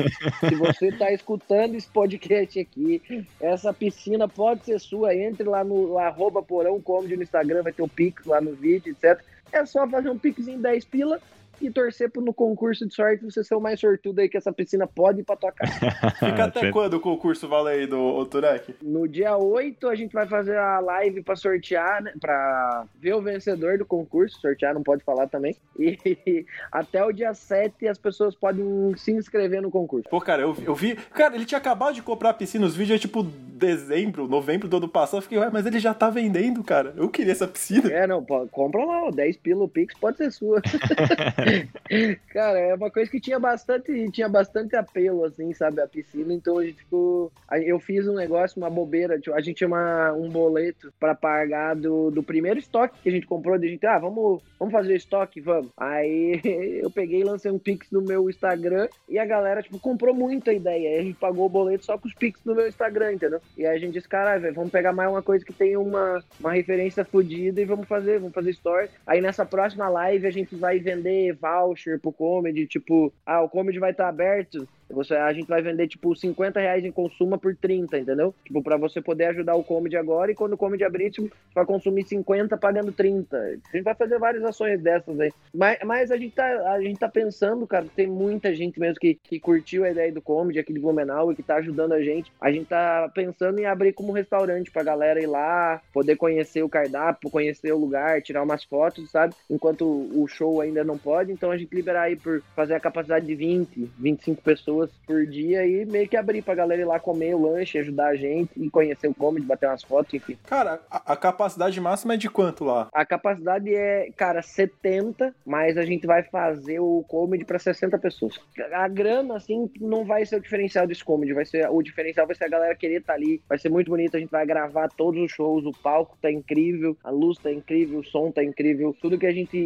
se 0.47 0.55
você 0.55 0.93
tá 0.93 1.11
escutando 1.11 1.75
esse 1.75 1.89
podcast 1.89 2.57
aqui, 2.57 3.27
essa 3.41 3.73
piscina 3.73 4.29
pode 4.29 4.63
ser 4.63 4.79
sua. 4.79 5.13
Entre 5.13 5.43
lá 5.43 5.61
no 5.61 5.97
arroba 5.97 6.41
porão 6.41 6.79
comedy 6.79 7.17
no 7.17 7.23
Instagram, 7.23 7.63
vai 7.63 7.73
ter 7.73 7.81
o 7.81 7.89
Pix 7.89 8.25
lá 8.25 8.39
no 8.39 8.53
vídeo, 8.53 8.93
etc. 8.93 9.21
É 9.51 9.65
só 9.65 9.85
fazer 9.89 10.09
um 10.09 10.17
Pixinho 10.17 10.59
10 10.59 10.85
pila 10.85 11.19
e 11.61 11.69
torcer 11.71 12.09
pro 12.09 12.21
no 12.21 12.33
concurso 12.33 12.87
de 12.87 12.93
sorte 12.93 13.23
você 13.23 13.43
ser 13.43 13.55
o 13.55 13.59
mais 13.59 13.79
sortudo 13.79 14.19
aí 14.19 14.29
que 14.29 14.37
essa 14.37 14.51
piscina 14.51 14.85
pode 14.87 15.21
ir 15.21 15.23
pra 15.23 15.35
tua 15.35 15.51
casa. 15.51 15.73
Fica 16.19 16.45
até 16.45 16.71
quando 16.71 16.95
o 16.95 16.99
concurso 16.99 17.47
vale 17.47 17.69
aí 17.69 17.87
do 17.87 18.25
Turek? 18.25 18.75
No 18.81 19.07
dia 19.07 19.37
8 19.37 19.87
a 19.87 19.95
gente 19.95 20.13
vai 20.13 20.27
fazer 20.27 20.57
a 20.57 20.79
live 20.79 21.23
pra 21.23 21.35
sortear, 21.35 22.01
né? 22.01 22.13
Pra 22.19 22.85
ver 22.99 23.13
o 23.13 23.21
vencedor 23.21 23.77
do 23.77 23.85
concurso. 23.85 24.39
Sortear 24.39 24.73
não 24.73 24.83
pode 24.83 25.03
falar 25.03 25.27
também. 25.27 25.55
E 25.79 26.45
até 26.71 27.03
o 27.03 27.11
dia 27.11 27.33
7 27.33 27.87
as 27.87 27.97
pessoas 27.97 28.35
podem 28.35 28.95
se 28.97 29.11
inscrever 29.11 29.61
no 29.61 29.71
concurso. 29.71 30.09
Pô, 30.09 30.21
cara, 30.21 30.41
eu, 30.41 30.55
eu 30.65 30.75
vi. 30.75 30.95
Cara, 30.95 31.35
ele 31.35 31.45
tinha 31.45 31.57
acabado 31.57 31.95
de 31.95 32.01
comprar 32.01 32.29
a 32.29 32.33
piscina, 32.33 32.65
os 32.65 32.75
vídeos 32.75 32.97
é 32.97 32.99
tipo 32.99 33.23
dezembro, 33.23 34.27
novembro 34.27 34.67
do 34.67 34.77
ano 34.77 34.87
passado. 34.87 35.17
Eu 35.17 35.23
fiquei, 35.23 35.37
ué, 35.37 35.49
mas 35.51 35.65
ele 35.65 35.79
já 35.79 35.93
tá 35.93 36.09
vendendo, 36.09 36.63
cara. 36.63 36.93
Eu 36.95 37.09
queria 37.09 37.31
essa 37.31 37.47
piscina. 37.47 37.91
É, 37.91 38.05
não, 38.05 38.23
pô, 38.23 38.47
compra 38.47 38.83
lá, 38.85 39.05
ó, 39.05 39.11
10 39.11 39.37
pila 39.37 39.63
o 39.63 39.67
Pix 39.67 39.95
pode 39.99 40.17
ser 40.17 40.31
sua. 40.31 40.61
Cara, 42.29 42.59
é 42.59 42.73
uma 42.75 42.91
coisa 42.91 43.09
que 43.09 43.19
tinha 43.19 43.39
bastante, 43.39 44.09
tinha 44.11 44.27
bastante 44.29 44.75
apelo, 44.75 45.23
assim, 45.25 45.53
sabe, 45.53 45.81
a 45.81 45.87
piscina, 45.87 46.33
então 46.33 46.57
a 46.59 46.65
gente 46.65 46.77
ficou. 46.79 47.31
a- 47.47 47.59
Eu 47.59 47.79
fiz 47.79 48.07
um 48.07 48.15
negócio, 48.15 48.57
uma 48.61 48.69
bobeira, 48.69 49.19
tipo, 49.19 49.35
a 49.35 49.41
gente 49.41 49.57
tinha 49.57 49.67
uma, 49.67 50.13
um 50.13 50.29
boleto 50.29 50.91
pra 50.99 51.15
pagar 51.15 51.75
do, 51.75 52.11
do 52.11 52.21
primeiro 52.21 52.59
estoque 52.59 52.99
que 53.01 53.09
a 53.09 53.11
gente 53.11 53.25
comprou, 53.25 53.57
de 53.57 53.69
gente, 53.69 53.85
ah, 53.85 53.97
vamos, 53.99 54.41
vamos 54.59 54.71
fazer 54.71 54.95
estoque, 54.95 55.39
vamos. 55.41 55.71
Aí 55.77 56.41
eu 56.83 56.89
peguei 56.91 57.21
e 57.21 57.23
lancei 57.23 57.51
um 57.51 57.59
Pix 57.59 57.89
no 57.91 58.01
meu 58.01 58.29
Instagram 58.29 58.87
e 59.07 59.17
a 59.17 59.25
galera, 59.25 59.61
tipo, 59.61 59.79
comprou 59.79 60.13
muito 60.13 60.49
a 60.49 60.53
ideia. 60.53 60.89
Aí 60.89 60.99
a 60.99 61.03
gente 61.03 61.17
pagou 61.19 61.45
o 61.45 61.49
boleto 61.49 61.85
só 61.85 61.97
com 61.97 62.07
os 62.07 62.13
Pix 62.13 62.41
no 62.45 62.55
meu 62.55 62.67
Instagram, 62.67 63.13
entendeu? 63.13 63.39
E 63.57 63.65
aí 63.65 63.75
a 63.75 63.79
gente 63.79 63.93
disse, 63.93 64.07
caralho, 64.07 64.41
velho, 64.41 64.55
vamos 64.55 64.71
pegar 64.71 64.93
mais 64.93 65.09
uma 65.09 65.21
coisa 65.21 65.45
que 65.45 65.53
tem 65.53 65.77
uma, 65.77 66.23
uma 66.39 66.51
referência 66.53 67.05
fodida 67.05 67.61
e 67.61 67.65
vamos 67.65 67.87
fazer, 67.87 68.19
vamos 68.19 68.33
fazer 68.33 68.51
story. 68.51 68.89
Aí 69.05 69.21
nessa 69.21 69.45
próxima 69.45 69.87
live 69.89 70.27
a 70.27 70.31
gente 70.31 70.55
vai 70.55 70.79
vender 70.79 71.36
voucher 71.37 71.99
pro 71.99 72.11
comedy, 72.11 72.67
tipo, 72.67 73.13
ah, 73.25 73.41
o 73.41 73.49
comedy 73.49 73.79
vai 73.79 73.91
estar 73.91 74.07
aberto. 74.07 74.67
Você, 74.89 75.15
a 75.15 75.31
gente 75.33 75.47
vai 75.47 75.61
vender, 75.61 75.87
tipo, 75.87 76.15
50 76.15 76.59
reais 76.59 76.85
em 76.85 76.91
consumo 76.91 77.37
por 77.37 77.55
30, 77.55 77.97
entendeu? 77.99 78.33
Tipo, 78.45 78.63
pra 78.63 78.77
você 78.77 79.01
poder 79.01 79.25
ajudar 79.25 79.55
o 79.55 79.63
comedy 79.63 79.97
agora 79.97 80.31
e 80.31 80.35
quando 80.35 80.53
o 80.53 80.57
comedy 80.57 80.83
abrir, 80.83 81.11
tipo, 81.11 81.27
você 81.27 81.53
vai 81.53 81.65
consumir 81.65 82.03
50 82.05 82.57
pagando 82.57 82.91
30. 82.91 83.37
A 83.37 83.49
gente 83.75 83.83
vai 83.83 83.95
fazer 83.95 84.17
várias 84.17 84.43
ações 84.43 84.81
dessas 84.81 85.19
aí. 85.19 85.31
Mas, 85.53 85.79
mas 85.83 86.11
a, 86.11 86.17
gente 86.17 86.35
tá, 86.35 86.71
a 86.71 86.81
gente 86.81 86.99
tá 86.99 87.09
pensando, 87.09 87.67
cara, 87.67 87.85
tem 87.95 88.07
muita 88.07 88.53
gente 88.53 88.79
mesmo 88.79 88.99
que, 88.99 89.15
que 89.15 89.39
curtiu 89.39 89.83
a 89.83 89.91
ideia 89.91 90.11
do 90.11 90.21
comedy 90.21 90.59
aqui 90.59 90.73
de 90.73 90.79
Blumenau 90.79 91.31
e 91.31 91.35
que 91.35 91.43
tá 91.43 91.55
ajudando 91.55 91.93
a 91.93 92.01
gente. 92.01 92.31
A 92.39 92.51
gente 92.51 92.67
tá 92.67 93.09
pensando 93.13 93.59
em 93.59 93.65
abrir 93.65 93.93
como 93.93 94.11
restaurante 94.11 94.71
pra 94.71 94.83
galera 94.83 95.21
ir 95.21 95.27
lá, 95.27 95.81
poder 95.93 96.15
conhecer 96.15 96.63
o 96.63 96.69
cardápio, 96.69 97.29
conhecer 97.29 97.71
o 97.71 97.77
lugar, 97.77 98.21
tirar 98.21 98.43
umas 98.43 98.63
fotos, 98.63 99.09
sabe? 99.11 99.33
Enquanto 99.49 99.85
o 99.85 100.27
show 100.27 100.61
ainda 100.61 100.83
não 100.83 100.97
pode, 100.97 101.31
então 101.31 101.51
a 101.51 101.57
gente 101.57 101.73
liberar 101.75 102.03
aí 102.03 102.15
por 102.15 102.41
fazer 102.55 102.75
a 102.75 102.79
capacidade 102.79 103.25
de 103.25 103.35
20, 103.35 103.91
25 103.97 104.41
pessoas 104.41 104.76
por 105.05 105.25
dia 105.25 105.65
e 105.65 105.85
meio 105.85 106.07
que 106.07 106.17
abrir 106.17 106.41
pra 106.41 106.55
galera 106.55 106.81
ir 106.81 106.85
lá 106.85 106.99
comer 106.99 107.35
o 107.35 107.41
lanche, 107.41 107.77
ajudar 107.77 108.07
a 108.07 108.15
gente 108.15 108.51
e 108.55 108.69
conhecer 108.69 109.07
o 109.07 109.13
comedy, 109.13 109.45
bater 109.45 109.67
umas 109.67 109.83
fotos, 109.83 110.13
enfim. 110.13 110.37
Cara, 110.45 110.79
a, 110.89 111.13
a 111.13 111.15
capacidade 111.15 111.79
máxima 111.79 112.13
é 112.13 112.17
de 112.17 112.29
quanto 112.29 112.63
lá? 112.63 112.87
A 112.93 113.05
capacidade 113.05 113.73
é, 113.73 114.09
cara, 114.15 114.41
70, 114.41 115.33
mas 115.45 115.77
a 115.77 115.83
gente 115.83 116.05
vai 116.05 116.23
fazer 116.23 116.79
o 116.79 117.03
comedy 117.07 117.45
pra 117.45 117.59
60 117.59 117.97
pessoas. 117.97 118.39
A 118.73 118.87
grana, 118.87 119.35
assim, 119.35 119.69
não 119.79 120.05
vai 120.05 120.25
ser 120.25 120.37
o 120.37 120.41
diferencial 120.41 120.85
desse 120.85 121.03
comedy, 121.03 121.33
vai 121.33 121.45
ser, 121.45 121.69
o 121.69 121.81
diferencial 121.81 122.27
vai 122.27 122.35
ser 122.35 122.45
a 122.45 122.49
galera 122.49 122.75
querer 122.75 122.99
estar 122.99 123.13
ali, 123.13 123.41
vai 123.47 123.57
ser 123.57 123.69
muito 123.69 123.89
bonito, 123.89 124.15
a 124.15 124.19
gente 124.19 124.29
vai 124.29 124.45
gravar 124.45 124.89
todos 124.89 125.21
os 125.21 125.31
shows, 125.31 125.65
o 125.65 125.71
palco 125.71 126.17
tá 126.21 126.31
incrível, 126.31 126.97
a 127.03 127.09
luz 127.09 127.37
tá 127.37 127.51
incrível, 127.51 127.99
o 127.99 128.03
som 128.03 128.31
tá 128.31 128.43
incrível, 128.43 128.95
tudo 129.01 129.17
que 129.17 129.25
a 129.25 129.31
gente 129.31 129.57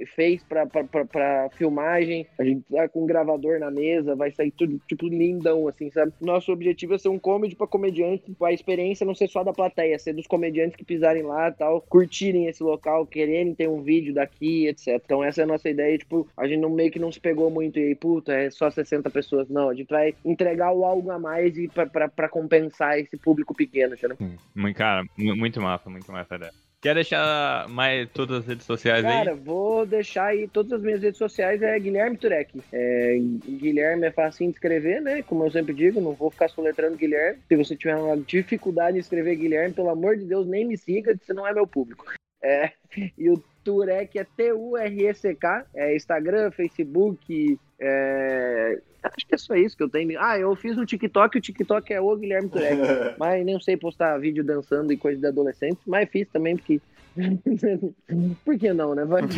eh, 0.00 0.06
fez 0.14 0.42
pra, 0.42 0.66
pra, 0.66 0.84
pra, 0.84 1.04
pra 1.04 1.50
filmagem, 1.56 2.26
a 2.38 2.44
gente 2.44 2.62
tá 2.70 2.88
com 2.88 3.02
um 3.02 3.06
gravador 3.06 3.58
na 3.58 3.70
mesa, 3.70 4.16
vai 4.16 4.30
sair 4.30 4.47
tudo, 4.50 4.80
tipo, 4.86 5.08
lindão, 5.08 5.66
assim, 5.68 5.90
sabe? 5.90 6.12
Nosso 6.20 6.52
objetivo 6.52 6.94
é 6.94 6.98
ser 6.98 7.08
um 7.08 7.18
comedy 7.18 7.54
pra 7.56 7.66
comediante, 7.66 8.24
a 8.42 8.52
experiência 8.52 9.06
não 9.06 9.14
ser 9.14 9.28
só 9.28 9.42
da 9.44 9.52
plateia, 9.52 9.98
ser 9.98 10.12
dos 10.12 10.26
comediantes 10.26 10.76
que 10.76 10.84
pisarem 10.84 11.22
lá 11.22 11.50
tal, 11.50 11.80
curtirem 11.82 12.46
esse 12.46 12.62
local, 12.62 13.06
quererem 13.06 13.54
ter 13.54 13.68
um 13.68 13.82
vídeo 13.82 14.14
daqui, 14.14 14.66
etc. 14.66 15.00
Então 15.04 15.22
essa 15.22 15.40
é 15.40 15.44
a 15.44 15.46
nossa 15.46 15.68
ideia, 15.68 15.96
tipo, 15.98 16.28
a 16.36 16.46
gente 16.46 16.60
não 16.60 16.70
meio 16.70 16.90
que 16.90 16.98
não 16.98 17.10
se 17.12 17.20
pegou 17.20 17.50
muito 17.50 17.78
e 17.78 17.82
aí, 17.88 17.94
puta, 17.94 18.32
é 18.32 18.50
só 18.50 18.70
60 18.70 19.10
pessoas. 19.10 19.48
Não, 19.48 19.68
a 19.68 19.74
gente 19.74 19.88
vai 19.88 20.14
entregar 20.24 20.72
o 20.72 20.84
algo 20.84 21.10
a 21.10 21.18
mais 21.18 21.56
e 21.56 21.68
pra, 21.68 21.86
pra, 21.86 22.08
pra 22.08 22.28
compensar 22.28 22.98
esse 22.98 23.16
público 23.16 23.54
pequeno, 23.54 23.94
entendeu? 23.94 24.16
Muito, 24.54 24.76
cara, 24.76 25.04
mu- 25.16 25.36
muito 25.36 25.60
massa, 25.60 25.88
muito 25.90 26.10
massa 26.12 26.36
ideia. 26.36 26.52
Quer 26.80 26.94
deixar 26.94 27.68
mais 27.68 28.08
todas 28.10 28.38
as 28.38 28.46
redes 28.46 28.64
sociais 28.64 29.02
Cara, 29.02 29.32
aí? 29.32 29.36
vou 29.36 29.84
deixar 29.84 30.26
aí 30.26 30.46
todas 30.46 30.72
as 30.72 30.80
minhas 30.80 31.02
redes 31.02 31.18
sociais, 31.18 31.60
é 31.60 31.76
Guilherme 31.78 32.16
Turek. 32.16 32.62
É, 32.72 33.18
Guilherme 33.18 34.06
é 34.06 34.12
facinho 34.12 34.50
de 34.50 34.56
escrever, 34.56 35.00
né? 35.02 35.22
Como 35.22 35.44
eu 35.44 35.50
sempre 35.50 35.74
digo, 35.74 36.00
não 36.00 36.12
vou 36.12 36.30
ficar 36.30 36.48
soletrando 36.48 36.96
Guilherme. 36.96 37.40
Se 37.48 37.56
você 37.56 37.74
tiver 37.74 37.96
uma 37.96 38.16
dificuldade 38.16 38.96
em 38.96 39.00
escrever 39.00 39.34
Guilherme, 39.34 39.74
pelo 39.74 39.90
amor 39.90 40.16
de 40.16 40.24
Deus, 40.24 40.46
nem 40.46 40.64
me 40.64 40.76
siga, 40.76 41.18
que 41.18 41.26
você 41.26 41.32
não 41.32 41.46
é 41.46 41.52
meu 41.52 41.66
público. 41.66 42.12
É, 42.40 42.70
e 43.18 43.28
o 43.28 43.42
Turek 43.64 44.16
é 44.16 44.24
T-U-R-E-C-K, 44.24 45.66
é 45.74 45.96
Instagram, 45.96 46.52
Facebook, 46.52 47.58
é, 47.80 48.80
acho 49.02 49.26
que 49.26 49.34
é 49.34 49.38
só 49.38 49.54
isso 49.54 49.76
que 49.76 49.82
eu 49.82 49.88
tenho. 49.88 50.20
Ah, 50.20 50.38
eu 50.38 50.54
fiz 50.54 50.76
no 50.76 50.86
TikTok, 50.86 51.38
o 51.38 51.40
TikTok 51.40 51.92
é 51.92 52.00
o 52.00 52.16
Guilherme 52.16 52.48
Turek. 52.48 52.80
mas 53.18 53.44
nem 53.44 53.60
sei 53.60 53.76
postar 53.76 54.18
vídeo 54.18 54.44
dançando 54.44 54.92
e 54.92 54.96
coisa 54.96 55.20
de 55.20 55.26
adolescente, 55.26 55.78
mas 55.86 56.08
fiz 56.08 56.28
também 56.28 56.56
porque. 56.56 56.80
Por 58.44 58.58
que 58.58 58.72
não, 58.72 58.94
né? 58.94 59.04
Vai. 59.04 59.22
Não, 59.22 59.28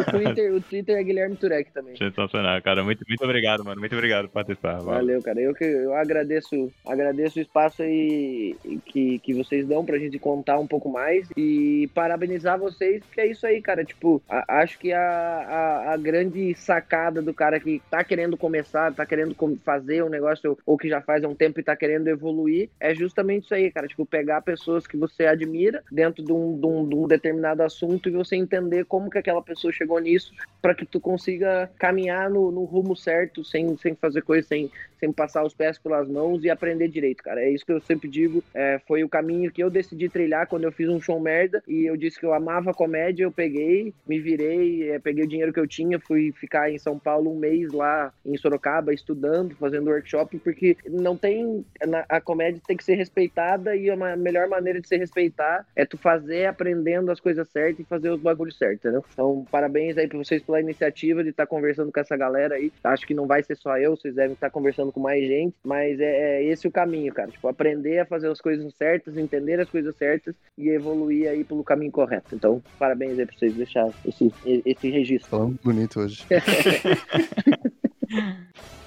o, 0.00 0.04
Twitter, 0.04 0.54
o 0.54 0.60
Twitter 0.60 0.96
é 0.98 1.02
Guilherme 1.02 1.36
Turek 1.36 1.70
também. 1.72 1.96
Sensacional, 1.96 2.60
cara. 2.62 2.82
Muito, 2.82 3.04
muito 3.08 3.24
obrigado, 3.24 3.64
mano. 3.64 3.80
Muito 3.80 3.94
obrigado 3.94 4.26
por 4.28 4.34
participar. 4.34 4.78
Valeu. 4.78 5.00
Valeu, 5.00 5.22
cara. 5.22 5.40
Eu, 5.40 5.54
que- 5.54 5.64
eu 5.64 5.94
agradeço, 5.94 6.70
agradeço 6.86 7.38
o 7.38 7.42
espaço 7.42 7.82
aí 7.82 8.56
que, 8.86 9.18
que 9.20 9.34
vocês 9.34 9.66
dão 9.66 9.84
pra 9.84 9.98
gente 9.98 10.18
contar 10.18 10.58
um 10.58 10.66
pouco 10.66 10.88
mais 10.88 11.28
e 11.36 11.88
parabenizar 11.94 12.58
vocês, 12.58 13.02
porque 13.04 13.20
é 13.20 13.26
isso 13.30 13.46
aí, 13.46 13.60
cara. 13.60 13.84
Tipo, 13.84 14.22
a- 14.28 14.60
acho 14.62 14.78
que 14.78 14.92
a, 14.92 15.00
a, 15.00 15.92
a 15.92 15.96
grande 15.96 16.54
sacada 16.54 17.20
do 17.22 17.34
cara 17.34 17.60
que 17.60 17.80
tá 17.90 18.02
querendo 18.04 18.36
começar, 18.36 18.92
tá 18.94 19.04
querendo 19.06 19.36
fazer 19.64 20.02
um 20.02 20.08
negócio 20.08 20.56
ou 20.66 20.76
que 20.78 20.88
já 20.88 21.00
faz 21.00 21.24
há 21.24 21.28
um 21.28 21.34
tempo 21.34 21.60
e 21.60 21.62
tá 21.62 21.76
querendo 21.76 22.08
evoluir, 22.08 22.68
é 22.80 22.94
justamente 22.94 23.44
isso 23.44 23.54
aí, 23.54 23.70
cara. 23.70 23.86
Tipo, 23.86 24.06
pegar 24.06 24.40
pessoas 24.42 24.86
que 24.86 24.96
você 24.96 25.26
admira 25.26 25.82
dentro 25.90 26.24
de 26.24 26.32
um, 26.32 26.58
de 26.58 26.66
um, 26.66 26.88
de 26.88 26.94
um 26.94 27.06
determinado 27.10 27.62
assunto 27.62 28.08
e 28.08 28.12
você 28.12 28.36
entender 28.36 28.84
como 28.86 29.10
que 29.10 29.18
aquela 29.18 29.42
pessoa 29.42 29.72
chegou 29.72 29.98
nisso 29.98 30.32
para 30.62 30.74
que 30.74 30.86
tu 30.86 31.00
consiga 31.00 31.70
caminhar 31.78 32.30
no, 32.30 32.50
no 32.50 32.64
rumo 32.64 32.96
certo, 32.96 33.44
sem, 33.44 33.76
sem 33.76 33.94
fazer 33.94 34.22
coisa, 34.22 34.46
sem, 34.48 34.70
sem 35.00 35.10
passar 35.12 35.44
os 35.44 35.54
pés 35.54 35.78
pelas 35.78 36.06
mãos 36.06 36.44
e 36.44 36.50
aprender 36.50 36.88
direito, 36.88 37.22
cara. 37.22 37.40
É 37.40 37.50
isso 37.50 37.64
que 37.64 37.72
eu 37.72 37.80
sempre 37.80 38.08
digo. 38.08 38.44
é, 38.54 38.78
foi 38.86 39.02
o 39.02 39.08
caminho 39.08 39.50
que 39.50 39.62
eu 39.62 39.70
decidi 39.70 40.08
trilhar 40.08 40.46
quando 40.46 40.64
eu 40.64 40.72
fiz 40.72 40.88
um 40.88 41.00
show 41.00 41.18
merda 41.18 41.62
e 41.66 41.86
eu 41.86 41.96
disse 41.96 42.18
que 42.18 42.26
eu 42.26 42.34
amava 42.34 42.74
comédia. 42.74 43.24
Eu 43.24 43.32
peguei, 43.32 43.94
me 44.06 44.20
virei, 44.20 44.90
é, 44.90 44.98
peguei 44.98 45.24
o 45.24 45.28
dinheiro 45.28 45.52
que 45.52 45.60
eu 45.60 45.66
tinha, 45.66 45.98
fui 45.98 46.32
ficar 46.32 46.70
em 46.70 46.78
São 46.78 46.98
Paulo 46.98 47.32
um 47.32 47.38
mês 47.38 47.72
lá 47.72 48.12
em 48.24 48.36
Sorocaba 48.36 48.92
estudando, 48.92 49.56
fazendo 49.56 49.90
workshop, 49.90 50.38
porque 50.38 50.76
não 50.88 51.16
tem. 51.16 51.64
A 52.08 52.20
comédia 52.20 52.60
tem 52.66 52.76
que 52.76 52.84
ser 52.84 52.94
respeitada 52.94 53.74
e 53.74 53.88
a 53.90 54.16
melhor 54.16 54.48
maneira 54.48 54.80
de 54.80 54.88
se 54.88 54.96
respeitar 54.96 55.66
é 55.74 55.84
tu 55.84 55.96
fazer 55.96 56.46
aprendendo 56.46 57.10
as 57.10 57.20
coisas 57.20 57.48
certas 57.48 57.80
e 57.80 57.84
fazer 57.84 58.10
os 58.10 58.20
bagulhos 58.20 58.58
certos, 58.58 58.84
entendeu? 58.84 59.04
Então, 59.12 59.46
parabéns 59.50 59.96
aí 59.96 60.06
pra 60.06 60.18
vocês 60.18 60.42
pela 60.42 60.60
iniciativa 60.60 61.22
de 61.22 61.30
estar 61.30 61.46
conversando 61.46 61.92
com 61.92 62.00
essa 62.00 62.16
galera 62.16 62.56
aí. 62.56 62.72
Acho 62.84 63.06
que 63.06 63.14
não 63.14 63.26
vai 63.26 63.42
ser 63.42 63.56
só 63.56 63.78
eu, 63.78 63.96
vocês 63.96 64.14
devem 64.14 64.32
estar 64.32 64.50
conversando 64.50 64.89
com 64.92 65.00
mais 65.00 65.26
gente, 65.26 65.54
mas 65.64 65.98
é, 66.00 66.38
é 66.38 66.44
esse 66.44 66.66
o 66.66 66.70
caminho, 66.70 67.12
cara. 67.12 67.30
Tipo, 67.30 67.48
aprender 67.48 68.00
a 68.00 68.06
fazer 68.06 68.30
as 68.30 68.40
coisas 68.40 68.72
certas, 68.74 69.16
entender 69.16 69.60
as 69.60 69.68
coisas 69.68 69.94
certas 69.96 70.34
e 70.56 70.68
evoluir 70.68 71.28
aí 71.28 71.44
pelo 71.44 71.64
caminho 71.64 71.92
correto. 71.92 72.34
Então, 72.34 72.62
parabéns 72.78 73.18
aí 73.18 73.26
pra 73.26 73.36
vocês 73.36 73.54
deixar 73.54 73.90
esse, 74.06 74.32
esse 74.44 74.90
registro. 74.90 75.30
Falando 75.30 75.58
bonito 75.62 76.00
hoje. 76.00 76.24